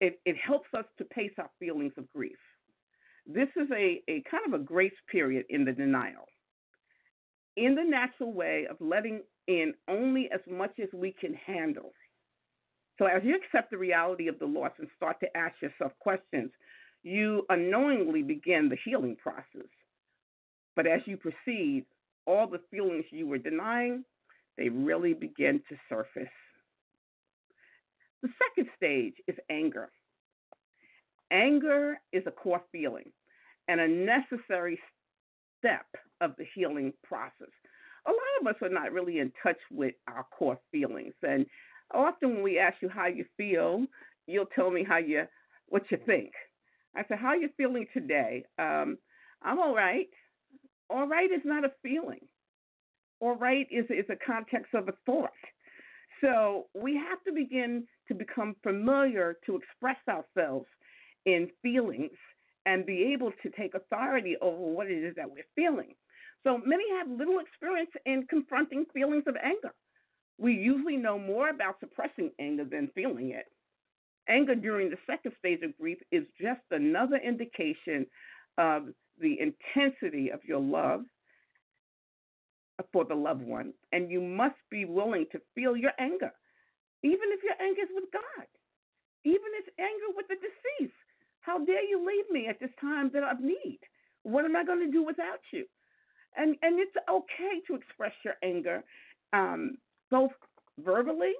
It, 0.00 0.20
it 0.24 0.36
helps 0.36 0.68
us 0.76 0.84
to 0.98 1.04
pace 1.04 1.32
our 1.38 1.50
feelings 1.58 1.92
of 1.96 2.10
grief. 2.12 2.36
This 3.26 3.48
is 3.56 3.68
a, 3.72 4.02
a 4.08 4.22
kind 4.30 4.44
of 4.46 4.52
a 4.60 4.62
grace 4.62 4.92
period 5.10 5.46
in 5.48 5.64
the 5.64 5.72
denial. 5.72 6.26
In 7.56 7.74
the 7.74 7.82
natural 7.82 8.32
way 8.32 8.66
of 8.70 8.76
letting 8.80 9.22
in 9.48 9.72
only 9.88 10.28
as 10.32 10.40
much 10.48 10.72
as 10.82 10.88
we 10.92 11.12
can 11.18 11.34
handle. 11.34 11.92
So 12.98 13.06
as 13.06 13.22
you 13.24 13.36
accept 13.36 13.70
the 13.70 13.78
reality 13.78 14.28
of 14.28 14.38
the 14.38 14.46
loss 14.46 14.72
and 14.78 14.88
start 14.96 15.20
to 15.20 15.36
ask 15.36 15.54
yourself 15.60 15.92
questions, 16.00 16.50
you 17.02 17.44
unknowingly 17.50 18.22
begin 18.22 18.68
the 18.68 18.78
healing 18.84 19.16
process. 19.16 19.68
But 20.74 20.86
as 20.86 21.00
you 21.06 21.16
proceed, 21.16 21.84
all 22.26 22.46
the 22.46 22.60
feelings 22.70 23.04
you 23.10 23.26
were 23.26 23.38
denying, 23.38 24.04
they 24.56 24.68
really 24.68 25.14
begin 25.14 25.60
to 25.68 25.76
surface. 25.88 26.32
The 28.22 28.28
second 28.48 28.70
stage 28.76 29.14
is 29.28 29.36
anger. 29.50 29.90
Anger 31.30 32.00
is 32.12 32.24
a 32.26 32.30
core 32.30 32.62
feeling 32.72 33.10
and 33.68 33.80
a 33.80 33.88
necessary 33.88 34.78
step 35.58 35.86
of 36.20 36.34
the 36.38 36.46
healing 36.54 36.92
process. 37.04 37.52
A 38.06 38.10
lot 38.10 38.40
of 38.40 38.46
us 38.46 38.62
are 38.62 38.72
not 38.72 38.92
really 38.92 39.18
in 39.18 39.32
touch 39.42 39.58
with 39.70 39.94
our 40.08 40.24
core 40.36 40.58
feelings, 40.70 41.14
and 41.22 41.44
often 41.92 42.34
when 42.34 42.42
we 42.42 42.58
ask 42.58 42.76
you 42.80 42.88
how 42.88 43.06
you 43.06 43.24
feel, 43.36 43.86
you'll 44.26 44.46
tell 44.46 44.70
me 44.70 44.84
how 44.84 44.98
you 44.98 45.24
what 45.68 45.90
you 45.90 45.98
think. 46.06 46.32
I 46.94 47.04
said, 47.08 47.18
"How 47.18 47.28
are 47.28 47.36
you 47.36 47.50
feeling 47.56 47.86
today?" 47.92 48.44
Um, 48.58 48.98
I'm 49.42 49.58
all 49.58 49.74
right. 49.74 50.08
All 50.88 51.06
right 51.06 51.30
is 51.30 51.44
not 51.44 51.64
a 51.64 51.72
feeling. 51.82 52.26
All 53.20 53.36
right 53.36 53.66
is 53.70 53.86
is 53.90 54.08
a 54.10 54.16
context 54.16 54.74
of 54.74 54.88
a 54.88 54.94
thought. 55.04 55.30
So 56.20 56.66
we 56.74 56.96
have 56.96 57.22
to 57.24 57.32
begin 57.32 57.86
to 58.08 58.14
become 58.14 58.56
familiar 58.62 59.36
to 59.46 59.56
express 59.56 59.98
ourselves 60.08 60.66
in 61.26 61.50
feelings 61.62 62.16
and 62.64 62.86
be 62.86 63.12
able 63.12 63.32
to 63.42 63.50
take 63.50 63.74
authority 63.74 64.36
over 64.40 64.56
what 64.56 64.90
it 64.90 65.02
is 65.02 65.14
that 65.16 65.30
we're 65.30 65.44
feeling. 65.54 65.94
So 66.44 66.58
many 66.64 66.84
have 66.98 67.08
little 67.08 67.38
experience 67.40 67.90
in 68.06 68.26
confronting 68.28 68.86
feelings 68.94 69.24
of 69.26 69.36
anger. 69.36 69.72
We 70.38 70.52
usually 70.52 70.96
know 70.96 71.18
more 71.18 71.48
about 71.48 71.80
suppressing 71.80 72.30
anger 72.38 72.64
than 72.64 72.90
feeling 72.94 73.30
it. 73.30 73.46
Anger 74.28 74.54
during 74.54 74.90
the 74.90 74.98
second 75.06 75.32
stage 75.38 75.62
of 75.62 75.76
grief 75.78 75.98
is 76.10 76.24
just 76.40 76.60
another 76.70 77.16
indication 77.16 78.06
of 78.58 78.88
the 79.20 79.38
intensity 79.40 80.30
of 80.30 80.40
your 80.44 80.60
love 80.60 81.04
for 82.92 83.04
the 83.04 83.14
loved 83.14 83.42
one, 83.42 83.72
and 83.92 84.10
you 84.10 84.20
must 84.20 84.56
be 84.70 84.84
willing 84.84 85.26
to 85.32 85.40
feel 85.54 85.76
your 85.76 85.92
anger, 85.98 86.30
even 87.02 87.28
if 87.32 87.42
your 87.42 87.54
anger 87.60 87.82
is 87.82 87.88
with 87.94 88.04
God, 88.12 88.46
even 89.24 89.48
if 89.54 89.66
anger 89.78 90.12
with 90.14 90.26
the 90.28 90.36
deceased. 90.36 90.92
How 91.40 91.64
dare 91.64 91.84
you 91.88 92.04
leave 92.06 92.28
me 92.30 92.48
at 92.48 92.60
this 92.60 92.70
time 92.80 93.10
that 93.14 93.22
I 93.22 93.32
need? 93.40 93.78
What 94.24 94.44
am 94.44 94.56
I 94.56 94.64
going 94.64 94.84
to 94.84 94.92
do 94.92 95.04
without 95.04 95.40
you? 95.52 95.64
And 96.36 96.56
and 96.60 96.78
it's 96.78 96.96
okay 97.08 97.60
to 97.68 97.74
express 97.74 98.12
your 98.24 98.34
anger, 98.42 98.82
um, 99.32 99.78
both 100.10 100.30
verbally 100.78 101.32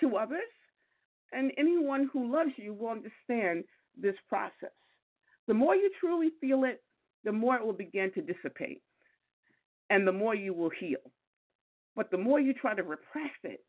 to 0.00 0.16
others, 0.16 0.40
and 1.32 1.52
anyone 1.56 2.08
who 2.12 2.32
loves 2.32 2.50
you 2.56 2.74
will 2.74 2.88
understand 2.88 3.64
this 4.00 4.14
process. 4.28 4.72
The 5.46 5.54
more 5.54 5.74
you 5.74 5.90
truly 6.00 6.30
feel 6.40 6.64
it, 6.64 6.82
the 7.24 7.32
more 7.32 7.56
it 7.56 7.64
will 7.64 7.72
begin 7.72 8.12
to 8.14 8.22
dissipate, 8.22 8.82
and 9.90 10.06
the 10.06 10.12
more 10.12 10.34
you 10.34 10.54
will 10.54 10.70
heal. 10.70 11.00
But 11.94 12.10
the 12.10 12.18
more 12.18 12.40
you 12.40 12.54
try 12.54 12.74
to 12.74 12.82
repress 12.82 13.32
it, 13.44 13.64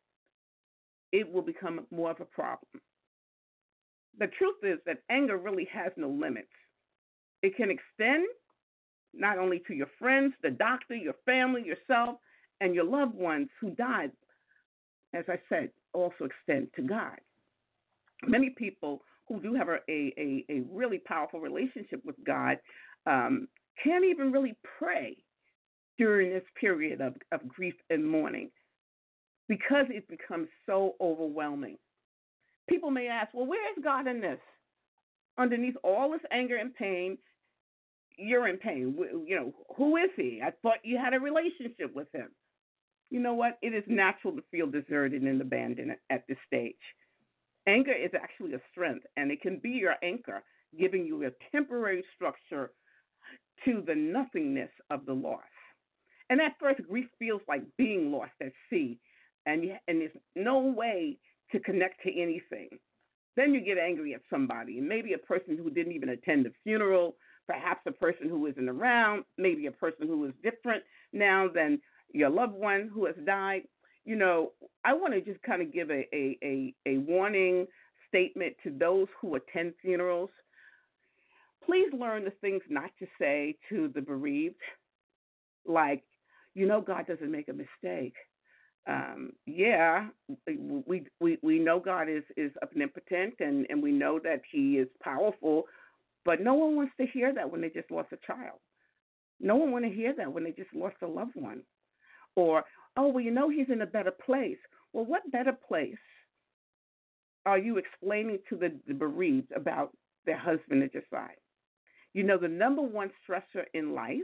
it 1.11 1.31
will 1.31 1.41
become 1.41 1.85
more 1.91 2.11
of 2.11 2.21
a 2.21 2.25
problem 2.25 2.81
the 4.19 4.27
truth 4.27 4.57
is 4.63 4.79
that 4.85 4.99
anger 5.09 5.37
really 5.37 5.67
has 5.71 5.91
no 5.97 6.09
limits. 6.09 6.47
It 7.41 7.55
can 7.55 7.69
extend 7.69 8.25
not 9.13 9.37
only 9.37 9.61
to 9.67 9.73
your 9.73 9.89
friends, 9.99 10.33
the 10.41 10.51
doctor, 10.51 10.95
your 10.95 11.15
family, 11.25 11.63
yourself, 11.63 12.17
and 12.61 12.75
your 12.75 12.85
loved 12.85 13.15
ones 13.15 13.49
who 13.59 13.71
died, 13.71 14.11
as 15.13 15.25
I 15.27 15.39
said, 15.49 15.69
also 15.93 16.25
extend 16.25 16.69
to 16.75 16.81
God. 16.81 17.19
Many 18.25 18.51
people 18.57 19.01
who 19.27 19.41
do 19.41 19.53
have 19.53 19.67
a, 19.67 19.79
a, 19.89 20.45
a 20.49 20.63
really 20.71 20.99
powerful 20.99 21.39
relationship 21.39 22.01
with 22.05 22.15
God 22.25 22.57
um, 23.05 23.47
can't 23.83 24.05
even 24.05 24.31
really 24.31 24.55
pray 24.79 25.17
during 25.97 26.31
this 26.31 26.43
period 26.59 27.01
of, 27.01 27.15
of 27.31 27.47
grief 27.47 27.75
and 27.89 28.07
mourning 28.07 28.49
because 29.47 29.85
it 29.89 30.07
becomes 30.07 30.47
so 30.65 30.95
overwhelming 31.01 31.77
people 32.69 32.91
may 32.91 33.07
ask, 33.07 33.33
well, 33.33 33.45
where 33.45 33.71
is 33.71 33.83
God 33.83 34.07
in 34.07 34.21
this? 34.21 34.39
Underneath 35.37 35.75
all 35.83 36.11
this 36.11 36.21
anger 36.31 36.57
and 36.57 36.73
pain, 36.73 37.17
you're 38.17 38.47
in 38.47 38.57
pain. 38.57 38.95
You 39.25 39.35
know, 39.35 39.53
who 39.75 39.97
is 39.97 40.09
he? 40.15 40.41
I 40.43 40.51
thought 40.61 40.77
you 40.83 40.97
had 40.97 41.13
a 41.13 41.19
relationship 41.19 41.95
with 41.95 42.07
him. 42.13 42.29
You 43.09 43.19
know 43.19 43.33
what? 43.33 43.57
It 43.61 43.73
is 43.73 43.83
natural 43.87 44.35
to 44.35 44.43
feel 44.51 44.67
deserted 44.67 45.21
and 45.21 45.41
abandoned 45.41 45.95
at 46.09 46.23
this 46.27 46.37
stage. 46.47 46.75
Anger 47.67 47.93
is 47.93 48.11
actually 48.13 48.53
a 48.53 48.61
strength, 48.71 49.05
and 49.15 49.31
it 49.31 49.41
can 49.41 49.59
be 49.59 49.69
your 49.69 49.95
anchor, 50.03 50.43
giving 50.77 51.05
you 51.05 51.25
a 51.25 51.31
temporary 51.51 52.03
structure 52.15 52.71
to 53.65 53.83
the 53.85 53.95
nothingness 53.95 54.71
of 54.89 55.05
the 55.05 55.13
loss. 55.13 55.41
And 56.29 56.41
at 56.41 56.53
first, 56.59 56.81
grief 56.89 57.07
feels 57.19 57.41
like 57.47 57.61
being 57.77 58.11
lost 58.11 58.31
at 58.41 58.51
sea, 58.69 58.99
and, 59.45 59.63
and 59.87 60.01
there's 60.01 60.17
no 60.35 60.59
way 60.59 61.17
to 61.51 61.59
connect 61.59 62.01
to 62.03 62.21
anything. 62.21 62.69
Then 63.35 63.53
you 63.53 63.61
get 63.61 63.77
angry 63.77 64.13
at 64.13 64.21
somebody, 64.29 64.79
maybe 64.79 65.13
a 65.13 65.17
person 65.17 65.57
who 65.57 65.69
didn't 65.69 65.93
even 65.93 66.09
attend 66.09 66.45
the 66.45 66.51
funeral, 66.63 67.15
perhaps 67.47 67.81
a 67.87 67.91
person 67.91 68.29
who 68.29 68.45
isn't 68.47 68.69
around, 68.69 69.23
maybe 69.37 69.67
a 69.67 69.71
person 69.71 70.07
who 70.07 70.25
is 70.25 70.33
different 70.43 70.83
now 71.13 71.47
than 71.53 71.79
your 72.13 72.29
loved 72.29 72.53
one 72.53 72.89
who 72.93 73.05
has 73.05 73.15
died. 73.25 73.63
You 74.05 74.15
know, 74.15 74.51
I 74.85 74.93
want 74.93 75.13
to 75.13 75.21
just 75.21 75.41
kind 75.43 75.61
of 75.61 75.73
give 75.73 75.89
a, 75.89 76.07
a, 76.13 76.37
a, 76.43 76.73
a 76.85 76.97
warning 76.99 77.67
statement 78.07 78.55
to 78.63 78.71
those 78.71 79.07
who 79.19 79.35
attend 79.35 79.73
funerals. 79.81 80.29
Please 81.65 81.91
learn 81.97 82.25
the 82.25 82.33
things 82.41 82.61
not 82.69 82.91
to 82.99 83.07
say 83.19 83.55
to 83.69 83.89
the 83.95 84.01
bereaved, 84.01 84.55
like, 85.65 86.03
you 86.53 86.67
know, 86.67 86.81
God 86.81 87.07
doesn't 87.07 87.31
make 87.31 87.47
a 87.47 87.53
mistake 87.53 88.15
um, 88.87 89.31
yeah, 89.45 90.07
we, 90.45 91.05
we 91.21 91.37
we 91.41 91.59
know 91.59 91.79
God 91.79 92.09
is 92.09 92.23
is 92.35 92.51
omnipotent 92.61 93.35
and 93.39 93.65
and 93.69 93.81
we 93.81 93.91
know 93.91 94.19
that 94.23 94.41
He 94.51 94.77
is 94.77 94.89
powerful, 95.01 95.63
but 96.25 96.41
no 96.41 96.53
one 96.53 96.75
wants 96.75 96.93
to 96.99 97.07
hear 97.07 97.33
that 97.33 97.49
when 97.49 97.61
they 97.61 97.69
just 97.69 97.91
lost 97.91 98.09
a 98.11 98.17
child. 98.27 98.59
No 99.39 99.55
one 99.55 99.71
want 99.71 99.85
to 99.85 99.91
hear 99.91 100.13
that 100.17 100.31
when 100.31 100.43
they 100.43 100.51
just 100.51 100.73
lost 100.73 100.97
a 101.01 101.07
loved 101.07 101.35
one, 101.35 101.61
or 102.35 102.63
oh 102.97 103.07
well, 103.07 103.23
you 103.23 103.31
know 103.31 103.49
He's 103.49 103.69
in 103.69 103.81
a 103.81 103.87
better 103.87 104.11
place. 104.11 104.57
Well, 104.93 105.05
what 105.05 105.31
better 105.31 105.53
place 105.53 105.95
are 107.45 107.57
you 107.57 107.77
explaining 107.77 108.39
to 108.49 108.55
the, 108.55 108.73
the 108.87 108.93
bereaved 108.93 109.51
about 109.55 109.91
their 110.25 110.37
husband 110.37 110.81
that 110.81 110.93
your 110.93 111.03
side 111.11 111.35
You 112.13 112.23
know, 112.23 112.37
the 112.37 112.47
number 112.47 112.81
one 112.81 113.11
stressor 113.27 113.65
in 113.73 113.93
life 113.93 114.21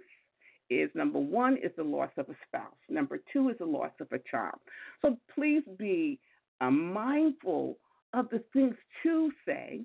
is 0.70 0.90
number 0.94 1.20
one 1.20 1.58
is 1.58 1.72
the 1.78 1.84
loss 1.84 2.12
of 2.18 2.30
a 2.30 2.36
spouse. 2.48 2.78
Number 2.90 3.20
two 3.34 3.50
is 3.50 3.58
the 3.60 3.66
loss 3.66 3.92
of 4.00 4.08
a 4.12 4.20
child. 4.30 4.60
So 5.02 5.18
please 5.34 5.64
be 5.78 6.20
uh, 6.62 6.70
mindful 6.70 7.78
of 8.14 8.30
the 8.30 8.44
things 8.54 8.76
to 9.04 9.32
say 9.46 9.82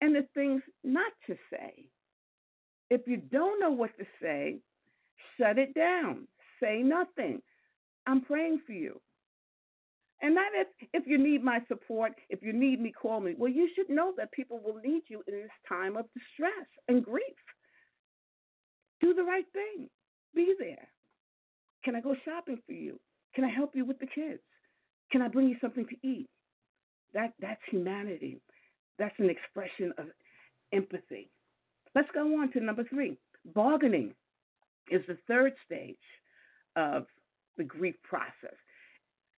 and 0.00 0.14
the 0.14 0.26
things 0.34 0.62
not 0.84 1.12
to 1.26 1.36
say. 1.50 1.84
If 2.90 3.02
you 3.06 3.18
don't 3.18 3.60
know 3.60 3.70
what 3.70 3.96
to 3.98 4.04
say, 4.20 4.58
shut 5.38 5.58
it 5.58 5.74
down. 5.74 6.26
Say 6.62 6.82
nothing. 6.82 7.40
I'm 8.06 8.22
praying 8.22 8.60
for 8.66 8.72
you. 8.72 9.00
And 10.22 10.34
not 10.34 10.52
if, 10.54 10.68
if 10.92 11.06
you 11.06 11.16
need 11.16 11.42
my 11.42 11.60
support, 11.68 12.12
if 12.28 12.42
you 12.42 12.52
need 12.52 12.80
me, 12.80 12.92
call 12.92 13.20
me. 13.20 13.34
Well, 13.36 13.50
you 13.50 13.68
should 13.74 13.88
know 13.88 14.12
that 14.18 14.32
people 14.32 14.60
will 14.62 14.80
need 14.84 15.02
you 15.08 15.22
in 15.26 15.34
this 15.34 15.50
time 15.68 15.96
of 15.96 16.06
distress 16.12 16.66
and 16.88 17.04
grief. 17.04 17.22
Do 19.00 19.14
the 19.14 19.22
right 19.22 19.46
thing. 19.52 19.88
Be 20.34 20.54
there. 20.58 20.88
Can 21.84 21.96
I 21.96 22.00
go 22.00 22.14
shopping 22.24 22.58
for 22.66 22.72
you? 22.72 23.00
Can 23.34 23.44
I 23.44 23.48
help 23.48 23.74
you 23.74 23.86
with 23.86 23.98
the 23.98 24.06
kids? 24.06 24.40
Can 25.10 25.22
I 25.22 25.28
bring 25.28 25.48
you 25.48 25.56
something 25.60 25.86
to 25.86 26.06
eat? 26.06 26.28
That 27.14 27.32
that's 27.40 27.60
humanity. 27.70 28.40
That's 28.98 29.14
an 29.18 29.30
expression 29.30 29.92
of 29.98 30.06
empathy. 30.72 31.30
Let's 31.94 32.08
go 32.14 32.20
on 32.40 32.52
to 32.52 32.60
number 32.60 32.84
three. 32.84 33.16
Bargaining 33.54 34.14
is 34.90 35.02
the 35.08 35.16
third 35.26 35.54
stage 35.64 35.96
of 36.76 37.06
the 37.56 37.64
grief 37.64 37.96
process. 38.02 38.56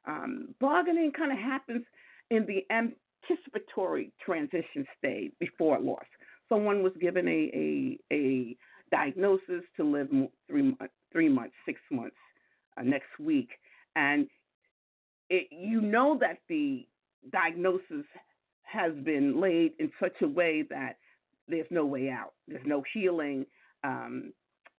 Um, 0.07 0.55
bargaining 0.61 1.13
kind 1.13 1.33
of 1.33 1.39
happens 1.39 1.85
in 2.31 2.47
the 2.47 2.65
anticipatory 2.71 4.13
transition 4.25 4.87
stage 4.99 5.33
before 5.39 5.79
loss. 5.81 6.05
Someone 6.49 6.83
was 6.83 6.93
given 7.01 7.29
a, 7.29 7.51
a, 7.55 7.99
a 8.13 8.57
diagnosis 8.91 9.63
to 9.77 9.85
live 9.85 10.09
three, 10.49 10.77
three 11.13 11.29
months, 11.29 11.55
six 11.65 11.81
months, 11.91 12.17
uh, 12.77 12.83
next 12.83 13.19
week, 13.19 13.51
and 13.97 14.27
it, 15.31 15.49
you 15.51 15.81
know 15.81 16.19
that 16.21 16.39
the 16.49 16.87
diagnosis 17.31 18.05
has 18.63 18.93
been 19.05 19.41
laid 19.41 19.73
in 19.79 19.91
such 20.01 20.15
a 20.23 20.29
way 20.29 20.63
that 20.69 20.97
there's 21.49 21.67
no 21.71 21.85
way 21.85 22.09
out, 22.09 22.33
there's 22.49 22.67
no 22.67 22.83
healing. 22.93 23.45
Um, 23.85 24.33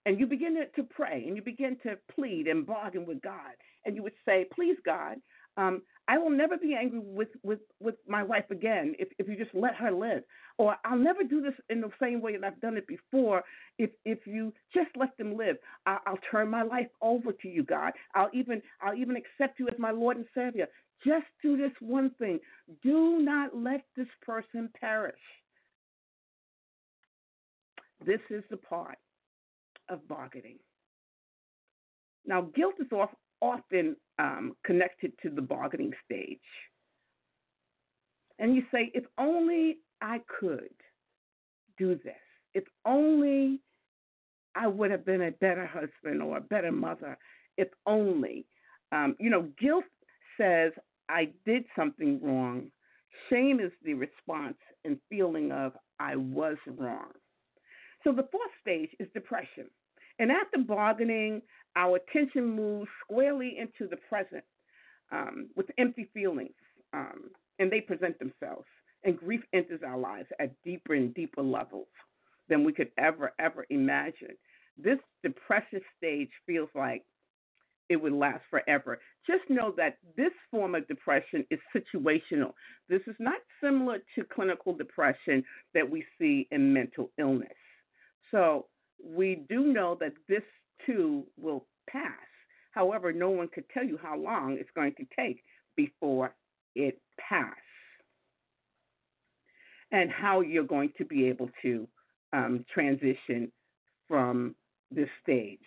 and 0.06 0.20
you 0.20 0.28
begin 0.28 0.56
to, 0.76 0.84
pray 0.84 1.24
and 1.26 1.36
you 1.36 1.42
begin 1.42 1.78
to 1.84 1.98
plead 2.14 2.48
and 2.48 2.66
bargain 2.66 3.06
with 3.06 3.22
God. 3.22 3.54
And 3.86 3.96
you 3.96 4.04
would 4.04 4.14
say, 4.26 4.46
Please, 4.54 4.78
God, 4.86 5.18
um, 5.58 5.82
I 6.08 6.18
will 6.18 6.30
never 6.30 6.58
be 6.58 6.76
angry 6.76 7.00
with, 7.00 7.30
with, 7.44 7.60
with 7.80 7.96
my 8.08 8.24
wife 8.24 8.50
again 8.52 8.96
if, 9.00 9.08
if 9.20 9.28
you 9.28 9.38
just 9.38 9.56
let 9.56 9.76
her 9.76 9.92
live. 9.92 10.24
Or 10.58 10.76
I'll 10.84 10.98
never 10.98 11.24
do 11.24 11.42
this 11.42 11.54
in 11.70 11.80
the 11.80 11.90
same 12.02 12.22
way 12.22 12.36
that 12.36 12.46
I've 12.46 12.60
done 12.60 12.76
it 12.76 12.88
before 12.88 13.44
if, 13.80 13.90
if 14.04 14.20
you 14.26 14.54
just 14.74 14.90
let 14.98 15.18
them 15.18 15.38
live. 15.38 15.58
I'll, 15.86 16.00
I'll 16.06 16.20
turn 16.30 16.50
my 16.50 16.64
life 16.64 16.88
over 17.02 17.32
to 17.32 17.48
you, 17.48 17.64
God. 17.64 17.94
I'll 18.16 18.30
even, 18.34 18.62
I'll 18.82 18.96
even 18.96 19.16
accept 19.16 19.60
you 19.60 19.68
as 19.70 19.80
my 19.80 19.92
Lord 19.92 20.18
and 20.18 20.26
Savior. 20.36 20.68
Just 21.06 21.26
do 21.42 21.56
this 21.56 21.72
one 21.80 22.12
thing. 22.20 22.40
Do 22.82 23.20
not 23.22 23.56
let 23.56 23.86
this 23.96 24.08
person 24.26 24.70
perish. 24.80 25.16
This 28.06 28.20
is 28.30 28.44
the 28.50 28.58
part 28.58 28.98
of 29.90 30.08
bargaining. 30.08 30.60
Now, 32.26 32.42
guilt 32.56 32.76
is 32.80 32.88
often 33.42 33.96
um, 34.20 34.56
connected 34.66 35.14
to 35.24 35.30
the 35.30 35.42
bargaining 35.42 35.92
stage. 36.06 36.40
And 38.40 38.56
you 38.56 38.64
say, 38.72 38.92
if 38.94 39.04
only 39.18 39.78
I 40.02 40.22
could 40.40 40.74
do 41.78 41.96
this, 42.04 42.16
if 42.54 42.64
only 42.86 43.60
I 44.56 44.68
would 44.68 44.92
have 44.92 45.06
been 45.06 45.24
a 45.24 45.32
better 45.32 45.66
husband 45.66 46.22
or 46.22 46.38
a 46.38 46.42
better 46.42 46.72
mother, 46.72 47.18
if 47.58 47.70
only. 47.86 48.46
Um, 48.92 49.16
you 49.20 49.30
know, 49.30 49.50
guilt 49.60 49.86
says, 50.38 50.72
I 51.10 51.30
did 51.46 51.66
something 51.76 52.20
wrong. 52.22 52.72
Shame 53.30 53.60
is 53.60 53.72
the 53.84 53.94
response 53.94 54.58
and 54.86 54.98
feeling 55.10 55.52
of, 55.52 55.74
I 56.00 56.16
was 56.16 56.58
wrong. 56.68 57.12
So 58.04 58.12
the 58.12 58.28
fourth 58.32 58.52
stage 58.62 58.90
is 59.00 59.08
depression. 59.14 59.70
And 60.20 60.32
after 60.32 60.60
bargaining, 60.60 61.42
our 61.76 61.98
attention 61.98 62.46
moves 62.56 62.90
squarely 63.04 63.58
into 63.58 63.90
the 63.90 63.98
present 63.98 64.44
um, 65.12 65.50
with 65.56 65.68
empty 65.78 66.10
feelings, 66.14 66.52
um, 66.94 67.30
and 67.60 67.72
they 67.72 67.82
present 67.82 68.18
themselves. 68.20 68.68
And 69.04 69.18
grief 69.18 69.42
enters 69.54 69.82
our 69.86 69.98
lives 69.98 70.28
at 70.40 70.52
deeper 70.64 70.94
and 70.94 71.14
deeper 71.14 71.42
levels 71.42 71.88
than 72.48 72.64
we 72.64 72.74
could 72.74 72.92
ever, 72.98 73.34
ever 73.40 73.66
imagine. 73.70 74.36
This 74.78 75.00
depressive 75.24 75.82
stage 75.98 76.30
feels 76.46 76.70
like 76.76 77.04
it 77.90 77.98
would 77.98 78.14
last 78.14 78.44
forever. 78.50 79.00
Just 79.28 79.44
know 79.50 79.74
that 79.78 79.98
this 80.16 80.32
form 80.52 80.74
of 80.76 80.88
depression 80.88 81.46
is 81.52 81.60
situational. 81.76 82.54
This 82.90 83.02
is 83.08 83.16
not 83.20 83.40
similar 83.62 84.00
to 84.16 84.24
clinical 84.24 84.74
depression 84.74 85.44
that 85.74 85.90
we 85.90 86.06
see 86.20 86.48
in 86.52 86.74
mental 86.74 87.12
illness. 87.20 87.50
So 88.34 88.66
we 89.02 89.46
do 89.48 89.68
know 89.72 89.96
that 90.00 90.14
this 90.28 90.44
too 90.86 91.24
will 91.38 91.66
pass. 91.90 92.12
However, 92.72 93.14
no 93.14 93.30
one 93.30 93.48
could 93.54 93.66
tell 93.74 93.84
you 93.84 94.00
how 94.02 94.18
long 94.18 94.58
it's 94.60 94.70
going 94.76 94.96
to 94.96 95.06
take 95.16 95.42
before 95.78 96.34
it 96.76 97.00
passes 97.20 97.54
and 99.92 100.10
how 100.10 100.42
you're 100.42 100.64
going 100.64 100.92
to 100.98 101.06
be 101.06 101.28
able 101.28 101.50
to 101.62 101.88
um, 102.34 102.66
transition 102.74 103.52
from 104.08 104.56
this 104.90 105.10
stage. 105.22 105.60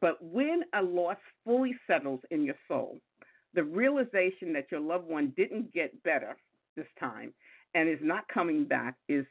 But 0.00 0.18
when 0.20 0.62
a 0.74 0.82
loss 0.82 1.18
fully 1.44 1.76
settles 1.86 2.20
in 2.32 2.42
your 2.42 2.56
soul, 2.66 2.98
the 3.54 3.62
realization 3.62 4.52
that 4.54 4.66
your 4.72 4.80
loved 4.80 5.08
one 5.08 5.32
didn't 5.36 5.72
get 5.72 6.02
better 6.02 6.36
this 6.76 6.86
time 6.98 7.32
and 7.74 7.88
is 7.88 7.98
not 8.02 8.24
coming 8.32 8.64
back 8.64 8.96
is 9.08 9.26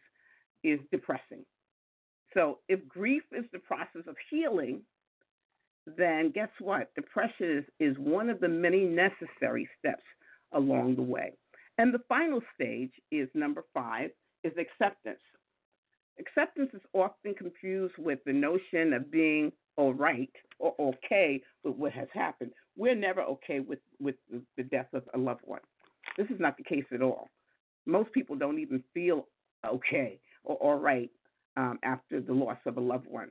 is 0.64 0.80
depressing. 0.92 1.44
So 2.34 2.60
if 2.68 2.88
grief 2.88 3.24
is 3.32 3.46
the 3.52 3.60
process 3.60 4.04
of 4.08 4.16
healing, 4.30 4.82
then 5.98 6.32
guess 6.34 6.50
what? 6.60 6.94
Depression 6.96 7.58
is, 7.58 7.66
is 7.80 7.98
one 7.98 8.30
of 8.30 8.40
the 8.40 8.48
many 8.48 8.86
necessary 8.86 9.68
steps 9.80 10.04
along 10.54 10.96
the 10.96 11.02
way. 11.02 11.34
And 11.78 11.94
the 11.94 12.02
final 12.08 12.42
stage 12.56 12.92
is 13.12 13.28
number 13.34 13.66
five 13.74 14.12
is 14.44 14.54
acceptance. 14.58 15.20
Acceptance 16.20 16.70
is 16.74 16.82
often 16.94 17.34
confused 17.34 17.96
with 17.98 18.20
the 18.26 18.34
notion 18.34 18.94
of 18.94 19.12
being 19.12 19.52
all 19.78 19.94
right 19.94 20.32
or 20.60 20.76
okay 20.80 21.42
with 21.64 21.76
what 21.76 21.94
has 21.94 22.08
happened. 22.14 22.52
We're 22.78 22.96
never 22.96 23.22
okay 23.22 23.60
with, 23.62 23.80
with 24.00 24.16
the 24.58 24.64
death 24.64 24.88
of 24.94 25.04
a 25.14 25.18
loved 25.18 25.42
one. 25.46 25.62
This 26.18 26.28
is 26.28 26.40
not 26.40 26.58
the 26.58 26.64
case 26.64 26.86
at 26.94 27.02
all. 27.02 27.30
Most 27.86 28.12
people 28.12 28.36
don't 28.36 28.60
even 28.60 28.84
feel 28.94 29.28
okay 29.66 30.20
or 30.44 30.56
all 30.58 30.78
right 30.78 31.10
um, 31.58 31.80
after 31.84 32.22
the 32.22 32.34
loss 32.34 32.58
of 32.66 32.78
a 32.78 32.82
loved 32.82 33.08
one. 33.08 33.30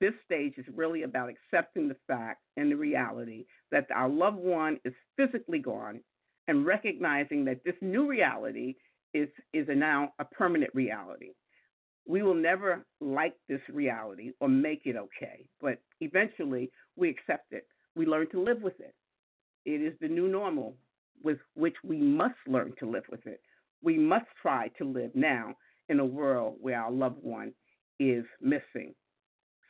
This 0.00 0.14
stage 0.24 0.54
is 0.58 0.66
really 0.74 1.02
about 1.02 1.30
accepting 1.30 1.88
the 1.88 1.96
fact 2.06 2.42
and 2.56 2.70
the 2.70 2.76
reality 2.76 3.46
that 3.70 3.86
our 3.94 4.08
loved 4.08 4.38
one 4.38 4.78
is 4.84 4.92
physically 5.16 5.60
gone 5.60 6.00
and 6.48 6.66
recognizing 6.66 7.44
that 7.46 7.64
this 7.64 7.76
new 7.80 8.08
reality 8.08 8.74
is, 9.14 9.28
is 9.52 9.68
a 9.68 9.74
now 9.74 10.12
a 10.18 10.24
permanent 10.24 10.74
reality. 10.74 11.30
We 12.06 12.22
will 12.22 12.34
never 12.34 12.84
like 13.00 13.34
this 13.48 13.60
reality 13.72 14.32
or 14.40 14.48
make 14.48 14.82
it 14.84 14.96
okay, 14.96 15.46
but 15.60 15.78
eventually 16.00 16.70
we 16.96 17.08
accept 17.08 17.52
it. 17.52 17.66
We 17.96 18.04
learn 18.04 18.28
to 18.32 18.42
live 18.42 18.60
with 18.60 18.78
it. 18.80 18.94
It 19.64 19.80
is 19.80 19.94
the 20.00 20.08
new 20.08 20.28
normal 20.28 20.76
with 21.22 21.38
which 21.54 21.76
we 21.82 21.96
must 21.96 22.34
learn 22.46 22.74
to 22.80 22.90
live 22.90 23.04
with 23.10 23.26
it. 23.26 23.40
We 23.82 23.96
must 23.96 24.26
try 24.42 24.68
to 24.78 24.84
live 24.84 25.12
now 25.14 25.54
in 25.88 26.00
a 26.00 26.04
world 26.04 26.56
where 26.60 26.80
our 26.80 26.90
loved 26.90 27.22
one 27.22 27.52
is 28.00 28.24
missing. 28.40 28.94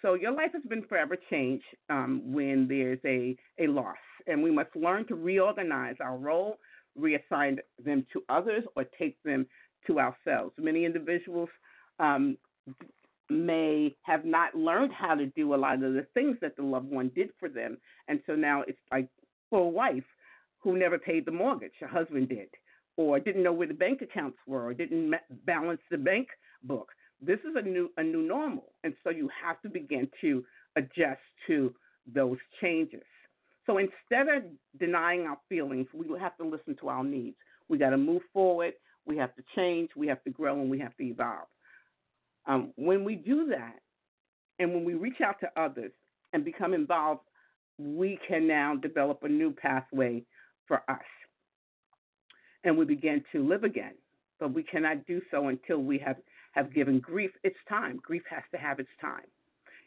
So 0.02 0.14
your 0.14 0.32
life 0.32 0.50
has 0.52 0.62
been 0.68 0.84
forever 0.84 1.16
changed 1.30 1.64
um, 1.88 2.22
when 2.24 2.68
there's 2.68 2.98
a, 3.06 3.36
a 3.58 3.66
loss, 3.68 3.96
and 4.26 4.42
we 4.42 4.50
must 4.50 4.74
learn 4.76 5.06
to 5.06 5.14
reorganize 5.14 5.96
our 6.00 6.18
role, 6.18 6.58
reassign 6.98 7.58
them 7.82 8.06
to 8.12 8.22
others, 8.28 8.64
or 8.76 8.84
take 8.98 9.16
them 9.24 9.46
to 9.86 9.98
ourselves. 10.00 10.52
Many 10.58 10.84
individuals 10.84 11.48
um, 11.98 12.36
may 13.30 13.94
have 14.02 14.24
not 14.26 14.54
learned 14.54 14.92
how 14.92 15.14
to 15.14 15.26
do 15.26 15.54
a 15.54 15.56
lot 15.56 15.82
of 15.82 15.94
the 15.94 16.06
things 16.12 16.36
that 16.42 16.56
the 16.56 16.62
loved 16.62 16.90
one 16.90 17.10
did 17.14 17.30
for 17.40 17.48
them, 17.48 17.78
and 18.08 18.20
so 18.26 18.34
now 18.34 18.62
it's 18.68 18.78
like 18.92 19.08
for 19.48 19.60
a 19.60 19.68
wife 19.68 20.04
who 20.58 20.78
never 20.78 20.98
paid 20.98 21.24
the 21.24 21.32
mortgage, 21.32 21.72
her 21.80 21.86
husband 21.86 22.28
did 22.28 22.48
or 22.96 23.18
didn't 23.18 23.42
know 23.42 23.52
where 23.52 23.66
the 23.66 23.74
bank 23.74 24.02
accounts 24.02 24.38
were 24.46 24.66
or 24.66 24.74
didn't 24.74 25.14
balance 25.44 25.80
the 25.90 25.98
bank 25.98 26.28
book. 26.62 26.90
This 27.20 27.38
is 27.40 27.56
a 27.56 27.62
new 27.62 27.90
a 27.96 28.02
new 28.02 28.22
normal, 28.22 28.72
and 28.82 28.94
so 29.02 29.10
you 29.10 29.28
have 29.42 29.60
to 29.62 29.68
begin 29.68 30.08
to 30.20 30.44
adjust 30.76 31.20
to 31.46 31.74
those 32.12 32.38
changes. 32.60 33.02
So 33.66 33.78
instead 33.78 34.28
of 34.28 34.42
denying 34.78 35.22
our 35.22 35.38
feelings, 35.48 35.86
we 35.94 36.06
have 36.18 36.36
to 36.36 36.44
listen 36.44 36.76
to 36.80 36.88
our 36.88 37.02
needs. 37.02 37.36
We 37.68 37.78
got 37.78 37.90
to 37.90 37.96
move 37.96 38.22
forward. 38.32 38.74
We 39.06 39.16
have 39.16 39.34
to 39.36 39.42
change. 39.56 39.90
We 39.96 40.06
have 40.08 40.22
to 40.24 40.30
grow, 40.30 40.60
and 40.60 40.70
we 40.70 40.78
have 40.80 40.96
to 40.96 41.02
evolve. 41.04 41.48
Um, 42.46 42.72
when 42.76 43.04
we 43.04 43.14
do 43.14 43.46
that, 43.48 43.78
and 44.58 44.72
when 44.74 44.84
we 44.84 44.94
reach 44.94 45.20
out 45.24 45.40
to 45.40 45.60
others 45.60 45.92
and 46.32 46.44
become 46.44 46.74
involved, 46.74 47.22
we 47.78 48.18
can 48.28 48.46
now 48.46 48.76
develop 48.76 49.22
a 49.22 49.28
new 49.28 49.50
pathway 49.50 50.22
for 50.68 50.82
us 50.88 51.00
and 52.64 52.76
we 52.76 52.84
begin 52.84 53.22
to 53.32 53.46
live 53.46 53.64
again. 53.64 53.94
But 54.40 54.52
we 54.52 54.62
cannot 54.62 55.06
do 55.06 55.20
so 55.30 55.48
until 55.48 55.78
we 55.78 55.98
have, 55.98 56.16
have 56.52 56.74
given 56.74 56.98
grief 56.98 57.30
its 57.44 57.56
time. 57.68 58.00
Grief 58.02 58.22
has 58.30 58.42
to 58.52 58.58
have 58.58 58.80
its 58.80 58.88
time. 59.00 59.24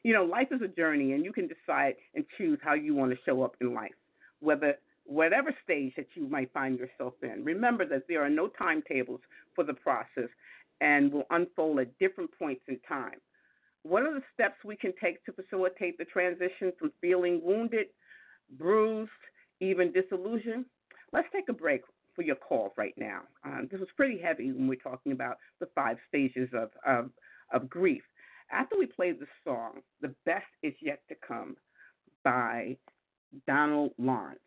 You 0.04 0.14
know, 0.14 0.24
life 0.24 0.48
is 0.52 0.62
a 0.62 0.68
journey, 0.68 1.14
and 1.14 1.26
you 1.26 1.34
can 1.34 1.48
decide 1.50 1.96
and 2.16 2.24
choose 2.38 2.60
how 2.62 2.74
you 2.74 2.96
want 2.96 3.12
to 3.12 3.18
show 3.26 3.42
up 3.44 3.56
in 3.60 3.74
life, 3.74 3.92
whether 4.40 4.76
whatever 5.06 5.54
stage 5.64 5.94
that 5.98 6.08
you 6.16 6.28
might 6.28 6.54
find 6.54 6.78
yourself 6.78 7.14
in. 7.24 7.44
Remember 7.44 7.86
that 7.86 8.04
there 8.08 8.24
are 8.24 8.30
no 8.30 8.48
timetables 8.48 9.22
for 9.56 9.64
the 9.64 9.74
process 9.74 10.30
and 10.82 11.12
will 11.12 11.26
unfold 11.32 11.80
at 11.80 11.98
different 11.98 12.30
points 12.38 12.62
in 12.68 12.80
time. 12.88 13.20
What 13.84 14.04
are 14.04 14.14
the 14.14 14.24
steps 14.34 14.64
we 14.66 14.76
can 14.76 14.94
take 15.02 15.24
to 15.26 15.32
facilitate 15.32 15.98
the 15.98 16.06
transition 16.06 16.74
from 16.78 16.92
feeling 17.00 17.42
wounded, 17.44 17.88
bruised, 18.58 19.10
even 19.62 19.94
disillusioned? 19.94 20.66
Let's 21.14 21.28
take 21.34 21.50
a 21.50 21.54
break 21.54 21.82
for 22.18 22.24
your 22.24 22.36
calls 22.36 22.72
right 22.78 22.96
now. 22.98 23.22
Um, 23.46 23.70
this 23.72 23.80
was 23.80 23.88
pretty 23.96 24.20
heavy 24.20 24.52
when 24.52 24.68
we're 24.68 24.76
talking 24.76 25.12
about 25.14 25.38
the 25.62 25.68
five 25.76 25.98
stages 26.10 26.50
of, 26.54 26.72
of, 26.86 27.12
of 27.54 27.70
grief. 27.70 28.02
After 28.52 28.76
we 28.78 28.88
play 28.88 29.12
the 29.12 29.28
song, 29.46 29.82
The 30.02 30.14
Best 30.26 30.48
Is 30.64 30.74
Yet 30.82 31.02
to 31.10 31.16
Come 31.26 31.56
by 32.24 32.76
Donald 33.46 33.92
Lawrence. 34.00 34.40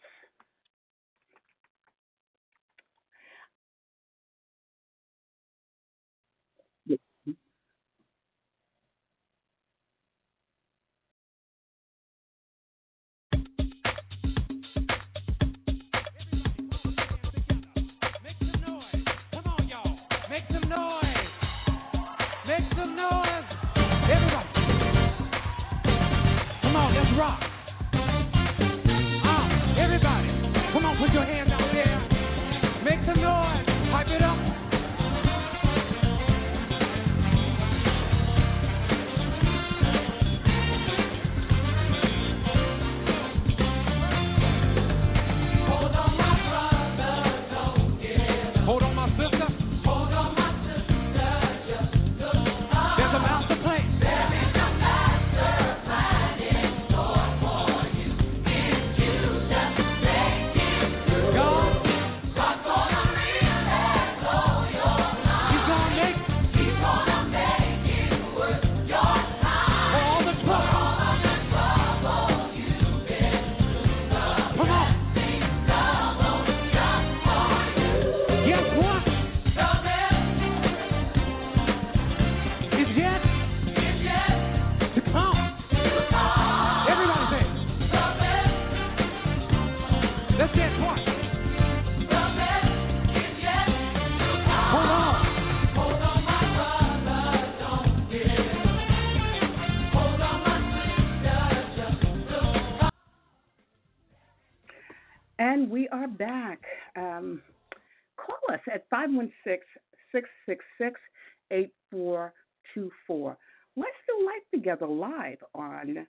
Live 115.30 115.38
on 115.54 116.06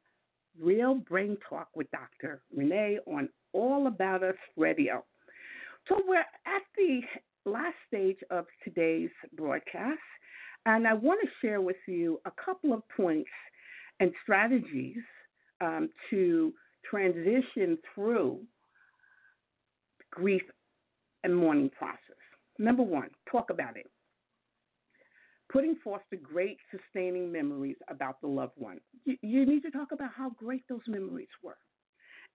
Real 0.59 0.95
Brain 0.95 1.37
Talk 1.47 1.67
with 1.75 1.87
Dr. 1.91 2.41
Renee 2.55 2.97
on 3.05 3.29
All 3.53 3.87
About 3.87 4.23
Us 4.23 4.35
Radio. 4.57 5.03
So 5.87 6.01
we're 6.07 6.19
at 6.19 6.63
the 6.75 7.01
last 7.45 7.75
stage 7.87 8.17
of 8.31 8.45
today's 8.63 9.09
broadcast, 9.35 9.99
and 10.65 10.87
I 10.87 10.93
want 10.93 11.19
to 11.21 11.29
share 11.41 11.61
with 11.61 11.75
you 11.87 12.19
a 12.25 12.31
couple 12.43 12.73
of 12.73 12.81
points 12.95 13.29
and 13.99 14.11
strategies 14.23 14.97
um, 15.59 15.89
to 16.09 16.53
transition 16.89 17.77
through 17.93 18.39
grief 20.11 20.43
and 21.23 21.35
mourning 21.35 21.69
process. 21.69 21.99
Number 22.57 22.83
one, 22.83 23.09
talk 23.31 23.51
about 23.51 23.77
it. 23.77 23.90
Putting 25.51 25.75
forth 25.83 26.01
the 26.09 26.17
great 26.17 26.57
sustaining 26.71 27.31
memories 27.31 27.75
about 27.89 28.21
the 28.21 28.27
loved 28.27 28.53
one. 28.55 28.79
You, 29.05 29.17
you 29.21 29.45
need 29.45 29.61
to 29.63 29.71
talk 29.71 29.91
about 29.91 30.11
how 30.15 30.29
great 30.29 30.63
those 30.69 30.81
memories 30.87 31.27
were. 31.43 31.57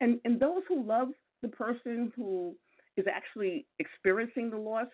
And, 0.00 0.20
and 0.24 0.38
those 0.38 0.62
who 0.68 0.84
love 0.84 1.08
the 1.42 1.48
person 1.48 2.12
who 2.14 2.54
is 2.96 3.06
actually 3.10 3.66
experiencing 3.78 4.50
the 4.50 4.56
loss, 4.56 4.88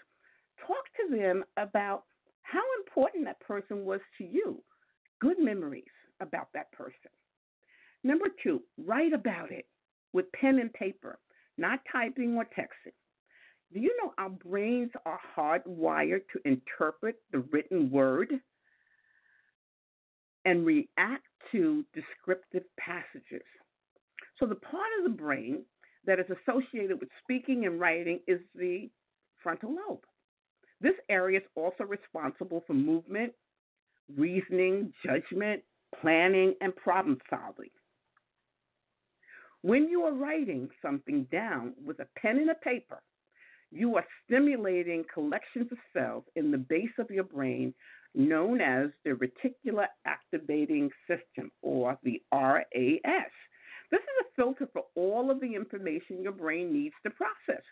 talk 0.67 0.85
to 1.01 1.17
them 1.17 1.45
about 1.57 2.05
how 2.43 2.63
important 2.87 3.25
that 3.25 3.41
person 3.41 3.85
was 3.85 4.01
to 4.19 4.25
you. 4.25 4.63
Good 5.21 5.39
memories 5.39 5.85
about 6.21 6.49
that 6.55 6.71
person. 6.73 7.11
Number 8.05 8.27
two, 8.43 8.63
write 8.79 9.13
about 9.13 9.51
it 9.51 9.67
with 10.13 10.31
pen 10.33 10.59
and 10.59 10.73
paper, 10.73 11.19
not 11.57 11.81
typing 11.91 12.37
or 12.37 12.45
texting. 12.45 12.93
Do 13.73 13.81
you 13.81 13.97
know 14.03 14.13
our 14.19 14.29
brains 14.29 14.91
are 15.07 15.21
hardwired 15.37 16.23
to 16.33 16.41
interpret 16.45 17.17
the 17.33 17.39
written 17.53 17.91
word 17.91 18.29
and 20.45 20.67
react 20.67 21.27
to 21.53 21.85
descriptive 21.95 22.65
passages? 22.79 23.47
So, 24.39 24.47
the 24.47 24.57
part 24.57 24.89
of 24.99 25.05
the 25.05 25.17
brain 25.17 25.65
that 26.05 26.19
is 26.19 26.27
associated 26.29 27.01
with 27.01 27.09
speaking 27.23 27.65
and 27.65 27.81
writing 27.81 28.21
is 28.27 28.41
the 28.55 28.91
frontal 29.43 29.71
lobe. 29.71 30.01
This 30.81 30.95
area 31.09 31.39
is 31.39 31.47
also 31.55 31.85
responsible 31.85 32.65
for 32.67 32.75
movement, 32.75 33.33
reasoning, 34.17 34.93
judgment, 35.07 35.63
planning, 36.01 36.55
and 36.61 36.75
problem 36.77 37.19
solving. 37.31 37.71
When 39.63 39.89
you 39.89 40.03
are 40.03 40.13
writing 40.13 40.69
something 40.83 41.29
down 41.31 41.75
with 41.87 42.01
a 42.01 42.07
pen 42.21 42.39
and 42.39 42.51
a 42.51 42.55
paper, 42.55 43.01
you 43.73 43.97
are 43.97 44.05
stimulating 44.25 45.05
collections 45.13 45.69
of 45.73 45.79
cells 45.93 46.25
in 46.37 46.51
the 46.51 46.59
base 46.59 46.93
of 46.99 47.11
your 47.11 47.25
brain 47.25 47.75
known 48.15 48.61
as 48.61 48.91
the 49.05 49.11
reticular 49.11 49.87
activating 50.07 50.91
system, 51.09 51.51
or 51.63 51.99
the 52.03 52.21
RAS. 52.33 53.31
This 53.91 54.01
is 54.01 54.27
a 54.27 54.35
filter 54.37 54.69
for 54.73 54.85
all 54.95 55.31
of 55.31 55.41
the 55.41 55.55
information 55.55 56.23
your 56.23 56.33
brain 56.33 56.73
needs 56.73 56.95
to 57.05 57.11
process, 57.11 57.63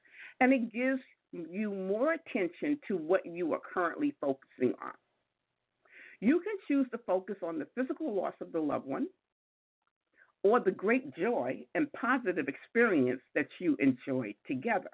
and 0.40 0.52
it 0.52 0.72
gives 0.72 1.00
you 1.32 1.72
more 1.72 2.14
attention 2.14 2.78
to 2.88 2.96
what 2.96 3.24
you 3.26 3.52
are 3.52 3.60
currently 3.72 4.14
focusing 4.20 4.74
on. 4.82 4.92
You 6.20 6.40
can 6.40 6.54
choose 6.68 6.86
to 6.90 6.98
focus 7.06 7.36
on 7.42 7.58
the 7.58 7.66
physical 7.74 8.14
loss 8.14 8.34
of 8.40 8.52
the 8.52 8.60
loved 8.60 8.86
one 8.86 9.06
or 10.42 10.60
the 10.60 10.70
great 10.70 11.14
joy 11.16 11.60
and 11.74 11.92
positive 11.92 12.48
experience 12.48 13.22
that 13.34 13.48
you 13.58 13.76
enjoyed 13.78 14.34
together. 14.46 14.90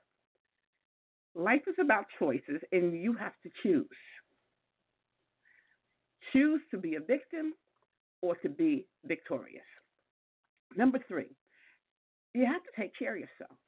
Life 1.36 1.62
is 1.66 1.74
about 1.78 2.06
choices, 2.18 2.62
and 2.72 2.98
you 2.98 3.12
have 3.12 3.34
to 3.42 3.50
choose. 3.62 3.86
Choose 6.32 6.62
to 6.70 6.78
be 6.78 6.94
a 6.94 7.00
victim 7.00 7.52
or 8.22 8.36
to 8.36 8.48
be 8.48 8.86
victorious. 9.04 9.62
Number 10.76 10.98
three, 11.06 11.36
you 12.34 12.46
have 12.46 12.62
to 12.62 12.80
take 12.80 12.92
care 12.98 13.14
of 13.14 13.20
yourself. 13.20 13.58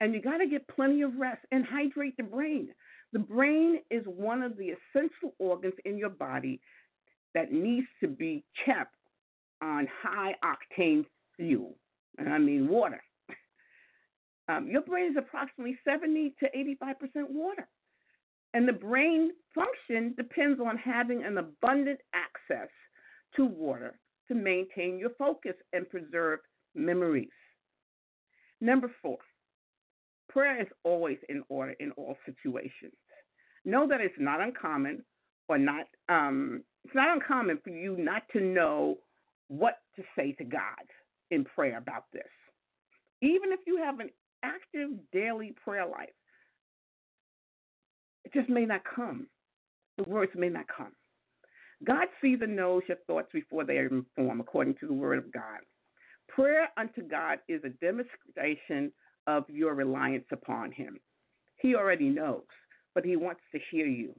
And 0.00 0.14
you 0.14 0.22
got 0.22 0.38
to 0.38 0.46
get 0.46 0.66
plenty 0.68 1.02
of 1.02 1.16
rest 1.18 1.40
and 1.52 1.64
hydrate 1.64 2.16
the 2.16 2.22
brain. 2.22 2.68
The 3.12 3.18
brain 3.18 3.80
is 3.90 4.04
one 4.06 4.42
of 4.42 4.56
the 4.56 4.70
essential 4.70 5.34
organs 5.38 5.74
in 5.84 5.98
your 5.98 6.10
body 6.10 6.60
that 7.34 7.52
needs 7.52 7.86
to 8.00 8.08
be 8.08 8.44
kept 8.64 8.94
on 9.62 9.88
high 10.02 10.34
octane 10.44 11.04
fuel. 11.36 11.74
And 12.16 12.28
I 12.32 12.38
mean 12.38 12.68
water. 12.68 13.02
Um, 14.48 14.68
your 14.68 14.82
brain 14.82 15.10
is 15.10 15.16
approximately 15.18 15.78
70 15.84 16.34
to 16.40 16.46
85% 16.82 17.30
water. 17.30 17.68
And 18.54 18.66
the 18.66 18.72
brain 18.72 19.30
function 19.54 20.14
depends 20.16 20.60
on 20.60 20.78
having 20.78 21.22
an 21.22 21.36
abundant 21.38 22.00
access 22.14 22.70
to 23.36 23.44
water 23.44 23.98
to 24.28 24.34
maintain 24.34 24.98
your 24.98 25.10
focus 25.18 25.54
and 25.72 25.88
preserve 25.88 26.40
memories. 26.74 27.28
Number 28.60 28.90
four, 29.02 29.18
prayer 30.28 30.60
is 30.60 30.68
always 30.84 31.18
in 31.28 31.42
order 31.48 31.74
in 31.78 31.92
all 31.92 32.16
situations. 32.24 32.94
Know 33.64 33.86
that 33.88 34.00
it's 34.00 34.14
not 34.18 34.40
uncommon 34.40 35.04
or 35.48 35.58
not 35.58 35.86
um, 36.08 36.62
it's 36.84 36.94
not 36.94 37.14
uncommon 37.14 37.58
for 37.62 37.70
you 37.70 37.96
not 37.98 38.22
to 38.32 38.40
know 38.40 38.96
what 39.48 39.74
to 39.96 40.02
say 40.16 40.32
to 40.32 40.44
God 40.44 40.60
in 41.30 41.44
prayer 41.44 41.76
about 41.78 42.04
this. 42.12 42.22
Even 43.20 43.52
if 43.52 43.60
you 43.66 43.78
haven't 43.78 44.12
active 44.42 44.90
daily 45.12 45.54
prayer 45.64 45.86
life, 45.86 46.08
it 48.24 48.32
just 48.32 48.48
may 48.48 48.64
not 48.64 48.82
come. 48.84 49.26
The 49.96 50.08
words 50.08 50.32
may 50.34 50.48
not 50.48 50.66
come. 50.74 50.92
God 51.84 52.08
sees 52.20 52.38
and 52.42 52.56
knows 52.56 52.82
your 52.88 52.98
thoughts 53.06 53.28
before 53.32 53.64
they 53.64 53.78
are 53.78 53.90
formed, 54.16 54.40
according 54.40 54.74
to 54.80 54.86
the 54.86 54.92
word 54.92 55.18
of 55.18 55.32
God. 55.32 55.60
Prayer 56.28 56.68
unto 56.76 57.02
God 57.02 57.38
is 57.48 57.62
a 57.64 57.70
demonstration 57.84 58.92
of 59.26 59.44
your 59.48 59.74
reliance 59.74 60.26
upon 60.32 60.72
Him. 60.72 60.98
He 61.56 61.74
already 61.74 62.08
knows, 62.08 62.42
but 62.94 63.04
He 63.04 63.16
wants 63.16 63.40
to 63.52 63.60
hear 63.70 63.86
you 63.86 64.14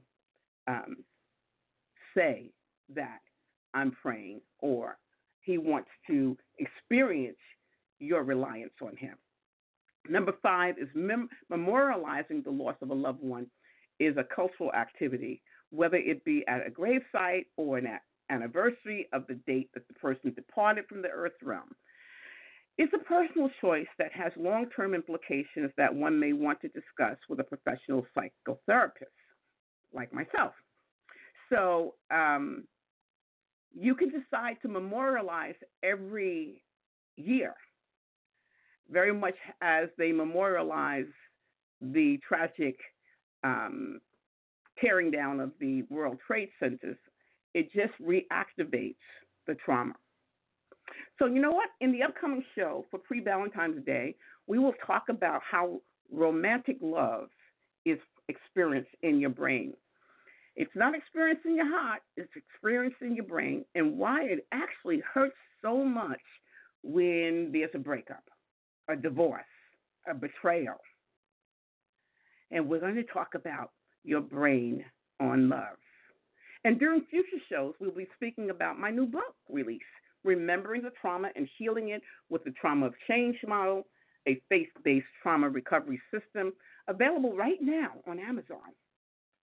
um, 0.66 0.96
say 2.16 2.50
that 2.94 3.20
I'm 3.74 3.92
praying, 3.92 4.40
or 4.58 4.98
He 5.42 5.58
wants 5.58 5.90
to 6.08 6.36
experience 6.58 7.38
your 7.98 8.22
reliance 8.22 8.72
on 8.82 8.96
Him. 8.96 9.16
Number 10.08 10.32
five 10.42 10.76
is 10.78 10.88
mem- 10.94 11.28
memorializing 11.52 12.42
the 12.44 12.50
loss 12.50 12.76
of 12.82 12.90
a 12.90 12.94
loved 12.94 13.22
one 13.22 13.46
is 13.98 14.16
a 14.16 14.24
cultural 14.34 14.72
activity, 14.72 15.42
whether 15.70 15.96
it 15.96 16.24
be 16.24 16.44
at 16.48 16.66
a 16.66 16.70
gravesite 16.70 17.46
or 17.56 17.78
an 17.78 17.98
anniversary 18.30 19.08
of 19.12 19.26
the 19.26 19.34
date 19.46 19.70
that 19.74 19.86
the 19.88 19.94
person 19.94 20.32
departed 20.34 20.86
from 20.88 21.02
the 21.02 21.08
earth 21.08 21.32
realm. 21.42 21.68
It's 22.78 22.92
a 22.94 23.04
personal 23.04 23.50
choice 23.60 23.88
that 23.98 24.10
has 24.12 24.32
long 24.36 24.66
term 24.74 24.94
implications 24.94 25.70
that 25.76 25.94
one 25.94 26.18
may 26.18 26.32
want 26.32 26.60
to 26.62 26.68
discuss 26.68 27.18
with 27.28 27.40
a 27.40 27.44
professional 27.44 28.06
psychotherapist, 28.16 29.12
like 29.92 30.14
myself. 30.14 30.54
So 31.52 31.94
um, 32.10 32.64
you 33.76 33.94
can 33.94 34.08
decide 34.08 34.56
to 34.62 34.68
memorialize 34.68 35.56
every 35.82 36.62
year, 37.16 37.54
very 38.90 39.12
much 39.12 39.36
as 39.62 39.88
they 39.96 40.12
memorialize 40.12 41.06
the 41.80 42.18
tragic 42.26 42.76
um, 43.44 44.00
tearing 44.78 45.10
down 45.10 45.40
of 45.40 45.52
the 45.60 45.82
World 45.90 46.18
Trade 46.26 46.50
Centers. 46.58 46.96
It 47.54 47.70
just 47.72 47.92
reactivates 48.00 48.96
the 49.46 49.54
trauma. 49.64 49.94
So, 51.18 51.26
you 51.26 51.40
know 51.40 51.50
what? 51.50 51.68
In 51.80 51.92
the 51.92 52.02
upcoming 52.02 52.44
show 52.54 52.86
for 52.90 52.98
pre 52.98 53.20
Valentine's 53.20 53.84
Day, 53.84 54.14
we 54.46 54.58
will 54.58 54.74
talk 54.86 55.04
about 55.08 55.42
how 55.48 55.80
romantic 56.12 56.78
love 56.80 57.28
is 57.84 57.98
experienced 58.28 58.90
in 59.02 59.20
your 59.20 59.30
brain. 59.30 59.74
It's 60.56 60.74
not 60.74 60.94
experienced 60.94 61.46
in 61.46 61.56
your 61.56 61.68
heart, 61.68 62.02
it's 62.16 62.32
experienced 62.36 63.00
in 63.00 63.14
your 63.14 63.24
brain, 63.24 63.64
and 63.74 63.96
why 63.96 64.24
it 64.24 64.46
actually 64.52 65.02
hurts 65.14 65.36
so 65.62 65.84
much 65.84 66.20
when 66.82 67.50
there's 67.52 67.70
a 67.74 67.78
breakup, 67.78 68.24
a 68.90 68.96
divorce, 68.96 69.42
a 70.08 70.14
betrayal. 70.14 70.76
And 72.50 72.68
we're 72.68 72.80
going 72.80 72.96
to 72.96 73.04
talk 73.04 73.34
about 73.34 73.70
your 74.04 74.20
brain 74.20 74.84
on 75.20 75.48
love. 75.48 75.76
And 76.64 76.78
during 76.78 77.02
future 77.08 77.42
shows, 77.48 77.74
we'll 77.80 77.90
be 77.92 78.08
speaking 78.16 78.50
about 78.50 78.78
my 78.78 78.90
new 78.90 79.06
book 79.06 79.34
release, 79.48 79.80
Remembering 80.24 80.82
the 80.82 80.90
Trauma 81.00 81.30
and 81.34 81.48
Healing 81.56 81.90
It 81.90 82.02
with 82.28 82.44
the 82.44 82.50
Trauma 82.52 82.86
of 82.86 82.94
Change 83.08 83.36
model, 83.46 83.86
a 84.28 84.40
faith 84.48 84.68
based 84.84 85.06
trauma 85.22 85.48
recovery 85.48 86.00
system, 86.10 86.52
available 86.88 87.34
right 87.34 87.58
now 87.60 87.92
on 88.06 88.18
Amazon. 88.18 88.74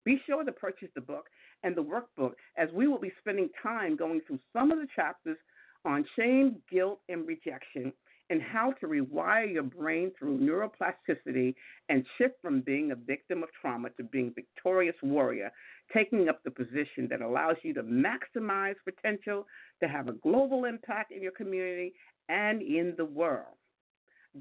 Be 0.05 0.21
sure 0.27 0.45
to 0.45 0.53
purchase 0.53 0.89
the 0.95 1.01
book 1.01 1.27
and 1.63 1.75
the 1.75 1.83
workbook 1.83 2.33
as 2.59 2.69
we 2.75 2.87
will 2.87 3.01
be 3.01 3.13
spending 3.21 3.49
time 3.63 3.97
going 3.97 4.21
through 4.27 4.39
some 4.53 4.71
of 4.71 4.79
the 4.79 4.87
chapters 4.95 5.39
on 5.85 6.05
shame, 6.17 6.57
guilt, 6.71 7.01
and 7.09 7.27
rejection 7.27 7.93
and 8.31 8.43
how 8.43 8.73
to 8.73 8.87
rewire 8.87 9.53
your 9.53 9.63
brain 9.63 10.11
through 10.19 10.39
neuroplasticity 10.39 11.55
and 11.89 12.05
shift 12.19 12.35
from 12.43 12.61
being 12.61 12.91
a 12.91 12.97
victim 12.97 13.43
of 13.43 13.49
trauma 13.61 13.91
to 13.91 14.03
being 14.03 14.33
victorious 14.35 14.97
warrior, 15.03 15.51
taking 15.93 16.29
up 16.29 16.43
the 16.43 16.51
position 16.51 17.07
that 17.09 17.23
allows 17.23 17.57
you 17.63 17.73
to 17.75 17.83
maximize 17.83 18.75
potential 18.85 19.47
to 19.81 19.89
have 19.89 20.09
a 20.09 20.13
global 20.13 20.65
impact 20.65 21.13
in 21.13 21.23
your 21.23 21.33
community 21.33 21.93
and 22.29 22.63
in 22.63 22.95
the 22.97 23.05
world. 23.05 23.55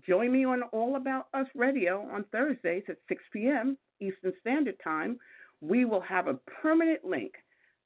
Join 0.05 0.31
me 0.31 0.43
on 0.43 0.63
All 0.73 0.95
About 0.95 1.27
Us 1.33 1.47
Radio 1.55 2.07
on 2.11 2.25
Thursdays 2.31 2.83
at 2.89 2.97
6 3.07 3.23
p.m. 3.31 3.77
Eastern 4.01 4.33
Standard 4.41 4.75
Time. 4.83 5.17
We 5.61 5.86
will 5.86 6.01
have 6.01 6.27
a 6.27 6.39
permanent 6.61 7.05
link 7.05 7.33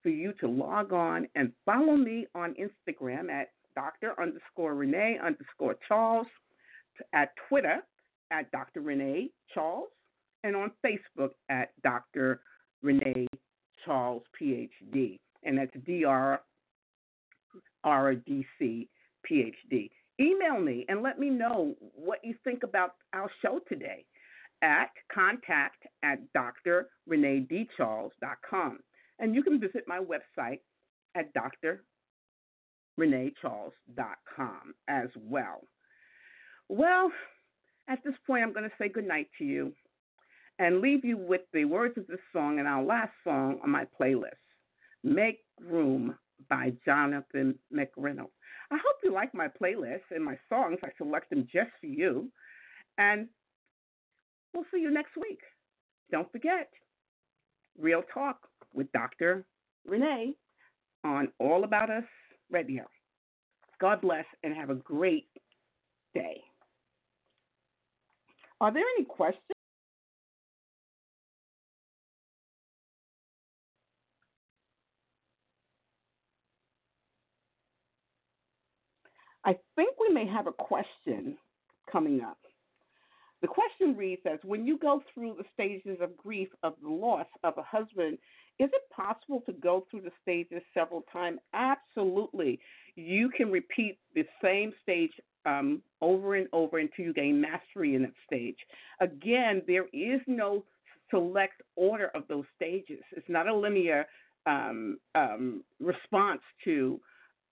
for 0.01 0.09
you 0.09 0.33
to 0.39 0.47
log 0.47 0.91
on 0.91 1.27
and 1.35 1.51
follow 1.65 1.95
me 1.95 2.25
on 2.33 2.55
Instagram 2.55 3.29
at 3.29 3.49
Dr. 3.79 4.13
underscore 4.21 4.75
Renee 4.75 5.17
underscore 5.23 5.77
Charles, 5.87 6.27
at 7.13 7.31
Twitter 7.47 7.77
at 8.29 8.51
Dr. 8.51 8.81
Renee 8.81 9.29
Charles, 9.53 9.87
and 10.43 10.53
on 10.53 10.71
Facebook 10.85 11.29
at 11.49 11.69
Dr. 11.81 12.41
Renee 12.83 13.25
Charles, 13.85 14.23
PhD. 14.39 15.17
And 15.43 15.57
that's 15.57 15.71
D 15.85 16.03
R 16.03 16.41
R 17.85 18.15
D 18.15 18.45
C 18.57 18.89
PhD. 19.29 19.89
Email 20.19 20.59
me 20.59 20.85
and 20.89 21.01
let 21.01 21.17
me 21.17 21.29
know 21.29 21.73
what 21.95 22.19
you 22.23 22.35
think 22.43 22.63
about 22.63 22.95
our 23.13 23.31
show 23.41 23.61
today 23.69 24.03
at 24.61 24.89
contact 25.13 25.85
at 26.03 26.19
drreneedcharles.com. 26.35 28.79
And 29.19 29.33
you 29.33 29.43
can 29.43 29.61
visit 29.61 29.85
my 29.87 29.99
website 29.99 30.59
at 31.15 31.33
drreneecharles.com 32.99 34.73
as 34.87 35.07
well. 35.15 35.61
Well, 36.67 37.11
at 37.87 38.03
this 38.03 38.13
point, 38.27 38.43
I'm 38.43 38.53
going 38.53 38.69
to 38.69 38.75
say 38.77 38.89
goodnight 38.89 39.27
to 39.37 39.45
you 39.45 39.73
and 40.59 40.81
leave 40.81 41.05
you 41.05 41.17
with 41.17 41.41
the 41.53 41.65
words 41.65 41.97
of 41.97 42.07
this 42.07 42.19
song 42.33 42.59
and 42.59 42.67
our 42.67 42.83
last 42.83 43.13
song 43.23 43.59
on 43.63 43.69
my 43.69 43.85
playlist 43.99 44.33
Make 45.03 45.39
Room 45.61 46.15
by 46.49 46.73
Jonathan 46.85 47.57
McReynolds. 47.73 48.27
I 48.71 48.75
hope 48.75 48.97
you 49.03 49.13
like 49.13 49.33
my 49.33 49.47
playlist 49.47 50.01
and 50.11 50.23
my 50.23 50.37
songs. 50.49 50.77
I 50.83 50.89
select 50.97 51.29
them 51.29 51.47
just 51.51 51.71
for 51.79 51.87
you. 51.87 52.29
And 52.97 53.27
we'll 54.53 54.65
see 54.73 54.81
you 54.81 54.91
next 54.91 55.15
week. 55.15 55.39
Don't 56.11 56.31
forget, 56.31 56.69
Real 57.79 58.03
Talk 58.13 58.47
with 58.73 58.91
Dr. 58.91 59.45
Renee 59.87 60.35
on 61.03 61.29
All 61.39 61.63
About 61.63 61.89
Us 61.89 62.03
Radio. 62.51 62.83
God 63.79 64.01
bless 64.01 64.25
and 64.43 64.53
have 64.55 64.69
a 64.69 64.75
great 64.75 65.27
day. 66.13 66.41
Are 68.61 68.73
there 68.73 68.83
any 68.97 69.05
questions? 69.05 69.43
I 79.45 79.55
think 79.75 79.95
we 79.99 80.13
may 80.13 80.27
have 80.27 80.47
a 80.47 80.51
question 80.51 81.37
coming 81.91 82.21
up. 82.21 82.37
The 83.41 83.47
question 83.47 83.95
reads 83.95 84.21
as 84.25 84.39
When 84.43 84.65
you 84.67 84.77
go 84.77 85.01
through 85.13 85.35
the 85.37 85.45
stages 85.53 85.97
of 86.01 86.17
grief 86.17 86.49
of 86.61 86.73
the 86.83 86.89
loss 86.89 87.27
of 87.43 87.57
a 87.57 87.63
husband, 87.63 88.17
is 88.59 88.69
it 88.73 88.89
possible 88.93 89.41
to 89.45 89.53
go 89.53 89.85
through 89.89 90.01
the 90.01 90.11
stages 90.21 90.61
several 90.73 91.03
times? 91.13 91.39
Absolutely. 91.53 92.59
You 92.95 93.29
can 93.35 93.49
repeat 93.51 93.97
the 94.13 94.25
same 94.43 94.73
stage 94.83 95.11
um, 95.45 95.81
over 96.01 96.35
and 96.35 96.47
over 96.51 96.79
until 96.79 97.05
you 97.05 97.13
gain 97.13 97.39
mastery 97.39 97.95
in 97.95 98.01
that 98.01 98.13
stage. 98.27 98.57
Again, 98.99 99.61
there 99.65 99.85
is 99.93 100.19
no 100.27 100.65
select 101.09 101.61
order 101.77 102.11
of 102.13 102.23
those 102.27 102.43
stages, 102.55 102.99
it's 103.11 103.29
not 103.29 103.47
a 103.47 103.55
linear 103.55 104.05
um, 104.45 104.99
um, 105.15 105.63
response 105.79 106.41
to 106.65 106.99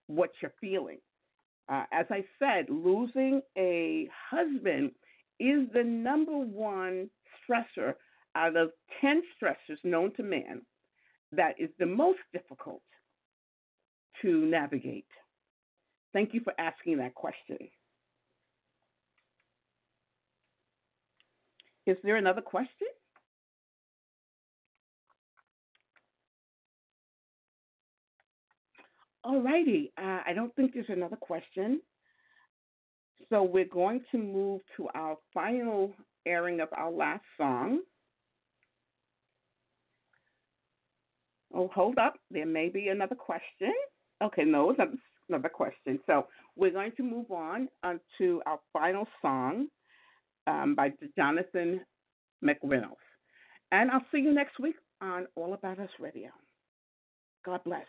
what 0.08 0.30
you're 0.42 0.54
feeling. 0.62 1.00
Uh, 1.70 1.84
as 1.92 2.06
I 2.10 2.24
said, 2.40 2.68
losing 2.70 3.42
a 3.58 4.10
husband 4.30 4.92
is 5.40 5.68
the 5.74 5.84
number 5.84 6.38
one 6.38 7.10
stressor 7.42 7.96
out 8.36 8.56
of 8.56 8.72
10 9.02 9.22
stressors 9.42 9.78
known 9.84 10.14
to 10.16 10.24
man 10.24 10.62
that 11.32 11.56
is 11.60 11.70
the 11.80 11.86
most 11.86 12.20
difficult 12.34 12.82
to 14.22 14.46
navigate. 14.46 15.08
Thank 16.14 16.34
you 16.34 16.42
for 16.44 16.54
asking 16.60 16.98
that 16.98 17.14
question. 17.16 17.58
Is 21.86 21.98
there 22.04 22.18
another 22.18 22.42
question? 22.42 22.88
All 29.24 29.42
righty. 29.42 29.92
Uh, 29.98 30.20
I 30.26 30.34
don't 30.34 30.56
think 30.56 30.74
there's 30.74 30.86
another 30.90 31.16
question. 31.18 31.82
So 33.30 33.44
we're 33.44 33.66
going 33.66 34.02
to 34.12 34.18
move 34.18 34.62
to 34.78 34.88
our 34.94 35.18
final 35.34 35.94
airing 36.26 36.62
of 36.62 36.70
our 36.72 36.92
last 36.92 37.24
song. 37.38 37.80
Oh, 41.58 41.70
hold 41.76 42.00
up. 42.00 42.16
There 42.32 42.48
may 42.48 42.70
be 42.70 42.90
another 42.90 43.16
question. 43.16 43.74
Okay, 44.24 44.46
no, 44.46 44.72
another, 44.72 44.94
another 45.30 45.50
question. 45.50 46.00
So 46.08 46.28
we're 46.58 46.72
going 46.72 46.94
to 46.98 47.04
move 47.04 47.32
on 47.32 47.70
uh, 47.84 47.96
to 48.20 48.42
our 48.48 48.60
final 48.74 49.08
song. 49.22 49.68
um, 50.48 50.76
by 50.76 50.94
Jonathan 51.18 51.82
McReynolds. 52.44 52.96
And 53.72 53.92
I'll 53.92 54.06
see 54.12 54.20
you 54.20 54.34
next 54.34 54.60
week 54.60 54.76
on 55.02 55.28
All 55.36 55.54
About 55.54 55.80
Us 55.80 55.90
Radio. 56.00 56.30
God 57.46 57.62
bless. 57.66 57.86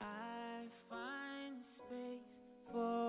I 0.00 0.64
find 0.90 1.56
space 1.86 2.20
for 2.72 2.99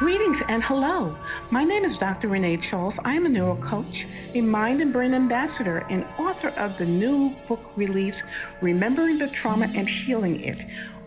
Greetings 0.00 0.38
and 0.48 0.62
hello. 0.66 1.14
My 1.52 1.62
name 1.62 1.84
is 1.84 1.92
Dr. 2.00 2.28
Renee 2.28 2.56
Charles. 2.70 2.94
I 3.04 3.12
am 3.12 3.26
a 3.26 3.28
neuro 3.28 3.54
coach, 3.68 3.94
a 4.34 4.40
mind 4.40 4.80
and 4.80 4.94
brain 4.94 5.12
ambassador, 5.12 5.76
and 5.90 6.04
author 6.18 6.48
of 6.58 6.70
the 6.78 6.86
new 6.86 7.34
book 7.46 7.60
release, 7.76 8.14
Remembering 8.62 9.18
the 9.18 9.26
Trauma 9.42 9.66
and 9.66 9.86
Healing 10.06 10.40
It 10.40 10.56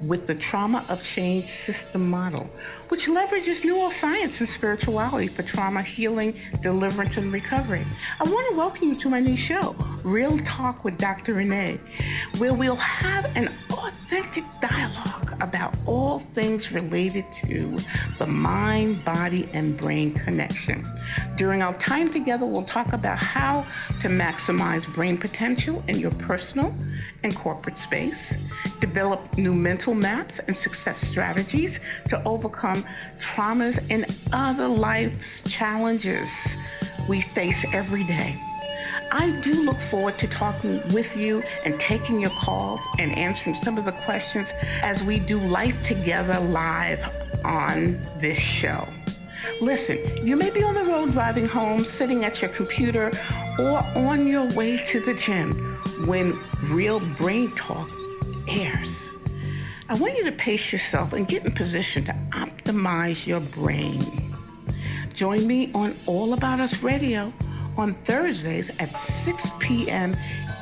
with 0.07 0.27
the 0.27 0.35
Trauma 0.51 0.85
of 0.89 0.99
Change 1.15 1.43
System 1.65 2.07
Model, 2.07 2.47
which 2.89 2.99
leverages 3.09 3.65
neuroscience 3.65 4.39
and 4.39 4.47
spirituality 4.59 5.31
for 5.35 5.43
trauma 5.55 5.81
healing, 5.95 6.31
deliverance, 6.61 7.13
and 7.17 7.33
recovery. 7.33 7.83
I 8.19 8.25
want 8.25 8.51
to 8.51 8.55
welcome 8.55 8.89
you 8.89 9.01
to 9.01 9.09
my 9.09 9.21
new 9.21 9.37
show, 9.47 9.75
Real 10.05 10.37
Talk 10.55 10.83
with 10.83 10.99
Dr. 10.99 11.33
Renee, 11.33 11.79
where 12.37 12.53
we'll 12.53 12.75
have 12.75 13.25
an 13.25 13.47
authentic 13.71 14.43
dialogue 14.61 15.32
about 15.53 15.75
all 15.85 16.19
things 16.33 16.63
related 16.73 17.23
to 17.47 17.77
the 18.17 18.25
mind, 18.25 19.05
body, 19.05 19.47
and 19.53 19.77
brain 19.77 20.19
connection. 20.25 20.83
During 21.37 21.61
our 21.61 21.77
time 21.87 22.11
together, 22.11 22.43
we'll 22.43 22.65
talk 22.65 22.87
about 22.91 23.19
how 23.19 23.63
to 24.01 24.07
maximize 24.07 24.81
brain 24.95 25.19
potential 25.19 25.83
in 25.87 25.99
your 25.99 26.11
personal 26.27 26.73
and 27.21 27.37
corporate 27.43 27.75
space, 27.85 28.13
develop 28.81 29.19
new 29.37 29.53
mental 29.53 29.93
maps 29.93 30.33
and 30.47 30.57
success 30.63 30.95
strategies 31.11 31.71
to 32.09 32.17
overcome 32.25 32.83
traumas 33.35 33.77
and 33.91 34.05
other 34.33 34.67
life 34.67 35.11
challenges 35.59 36.27
we 37.07 37.23
face 37.35 37.53
every 37.73 38.03
day. 38.07 38.52
I 39.13 39.29
do 39.43 39.51
look 39.61 39.77
forward 39.91 40.15
to 40.21 40.27
talking 40.39 40.81
with 40.91 41.05
you 41.15 41.39
and 41.65 41.75
taking 41.87 42.19
your 42.19 42.31
calls 42.43 42.79
and 42.97 43.15
answering 43.15 43.61
some 43.63 43.77
of 43.77 43.85
the 43.85 43.91
questions 44.05 44.47
as 44.81 44.97
we 45.05 45.19
do 45.19 45.39
life 45.39 45.75
together 45.87 46.39
live 46.39 46.97
on 47.45 48.19
this 48.19 48.39
show. 48.59 48.87
Listen, 49.61 50.25
you 50.25 50.35
may 50.35 50.49
be 50.49 50.61
on 50.61 50.73
the 50.73 50.91
road 50.91 51.13
driving 51.13 51.45
home, 51.45 51.85
sitting 51.99 52.25
at 52.25 52.35
your 52.37 52.57
computer, 52.57 53.11
or 53.59 53.83
on 53.95 54.25
your 54.25 54.51
way 54.55 54.79
to 54.91 54.99
the 55.01 55.13
gym 55.27 56.07
when 56.07 56.33
Real 56.73 56.99
Brain 57.19 57.53
Talk 57.67 57.87
airs. 58.49 58.87
I 59.89 59.93
want 59.93 60.17
you 60.17 60.23
to 60.23 60.35
pace 60.43 60.59
yourself 60.71 61.13
and 61.13 61.27
get 61.27 61.45
in 61.45 61.51
position 61.51 62.05
to 62.05 62.13
optimize 62.33 63.27
your 63.27 63.41
brain. 63.41 64.35
Join 65.19 65.45
me 65.45 65.69
on 65.75 65.99
All 66.07 66.33
About 66.33 66.59
Us 66.59 66.73
Radio 66.81 67.31
on 67.77 67.95
Thursdays 68.07 68.65
at 68.79 68.89
6 69.25 69.37
p.m. 69.67 70.15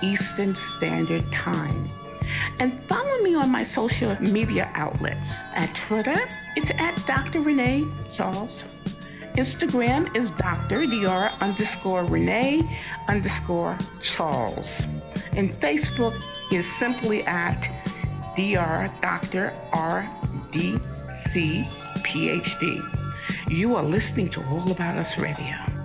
Eastern 0.04 0.56
Standard 0.78 1.24
Time. 1.44 1.90
And 2.60 2.82
follow 2.88 3.24
me 3.24 3.36
on 3.36 3.50
my 3.50 3.66
social 3.76 4.16
media 4.22 4.72
outlets. 4.76 5.16
At 5.56 5.70
Twitter, 5.88 6.16
it's 6.56 6.72
at 6.80 7.06
Dr. 7.08 7.42
Renee 7.42 7.84
Charles. 8.18 8.50
Instagram 9.38 10.08
is 10.16 10.30
Dr. 10.40 10.86
Dr. 10.86 11.30
underscore 11.40 12.06
Renee 12.06 12.60
underscore 13.08 13.80
Charles. 14.18 14.66
And 15.38 15.52
Facebook 15.62 16.18
is 16.52 16.66
simply 16.82 17.22
at 17.24 17.60
Dr. 18.36 18.94
Dr. 19.02 19.52
R 19.74 20.50
D 20.54 20.76
C 21.34 21.64
PhD. 22.06 23.02
You 23.50 23.76
are 23.76 23.84
listening 23.84 24.30
to 24.34 24.42
All 24.50 24.72
About 24.72 24.98
Us 24.98 25.12
Radio. 25.18 25.81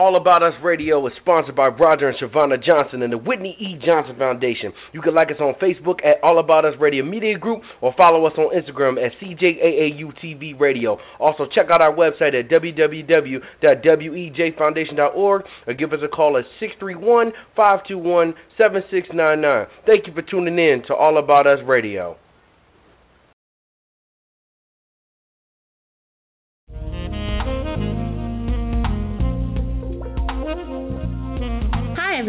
All 0.00 0.16
About 0.16 0.42
Us 0.42 0.54
Radio 0.62 1.06
is 1.06 1.12
sponsored 1.20 1.54
by 1.54 1.68
Roger 1.68 2.08
and 2.08 2.16
Shavonna 2.16 2.56
Johnson 2.64 3.02
and 3.02 3.12
the 3.12 3.18
Whitney 3.18 3.54
E. 3.60 3.76
Johnson 3.84 4.16
Foundation. 4.16 4.72
You 4.94 5.02
can 5.02 5.14
like 5.14 5.30
us 5.30 5.36
on 5.40 5.52
Facebook 5.60 6.02
at 6.02 6.16
All 6.22 6.38
About 6.38 6.64
Us 6.64 6.72
Radio 6.80 7.04
Media 7.04 7.38
Group 7.38 7.60
or 7.82 7.92
follow 7.98 8.24
us 8.24 8.32
on 8.38 8.58
Instagram 8.58 8.96
at 8.96 9.12
CJAAUTV 9.20 10.58
Radio. 10.58 10.98
Also, 11.18 11.44
check 11.44 11.70
out 11.70 11.82
our 11.82 11.94
website 11.94 12.32
at 12.32 12.48
www.wejfoundation.org 12.48 15.42
or 15.66 15.74
give 15.74 15.92
us 15.92 16.00
a 16.02 16.08
call 16.08 16.38
at 16.38 16.46
631 16.58 17.32
521 17.54 18.32
7699. 18.56 19.66
Thank 19.84 20.06
you 20.06 20.14
for 20.14 20.22
tuning 20.22 20.58
in 20.58 20.82
to 20.86 20.94
All 20.94 21.18
About 21.18 21.46
Us 21.46 21.58
Radio. 21.66 22.16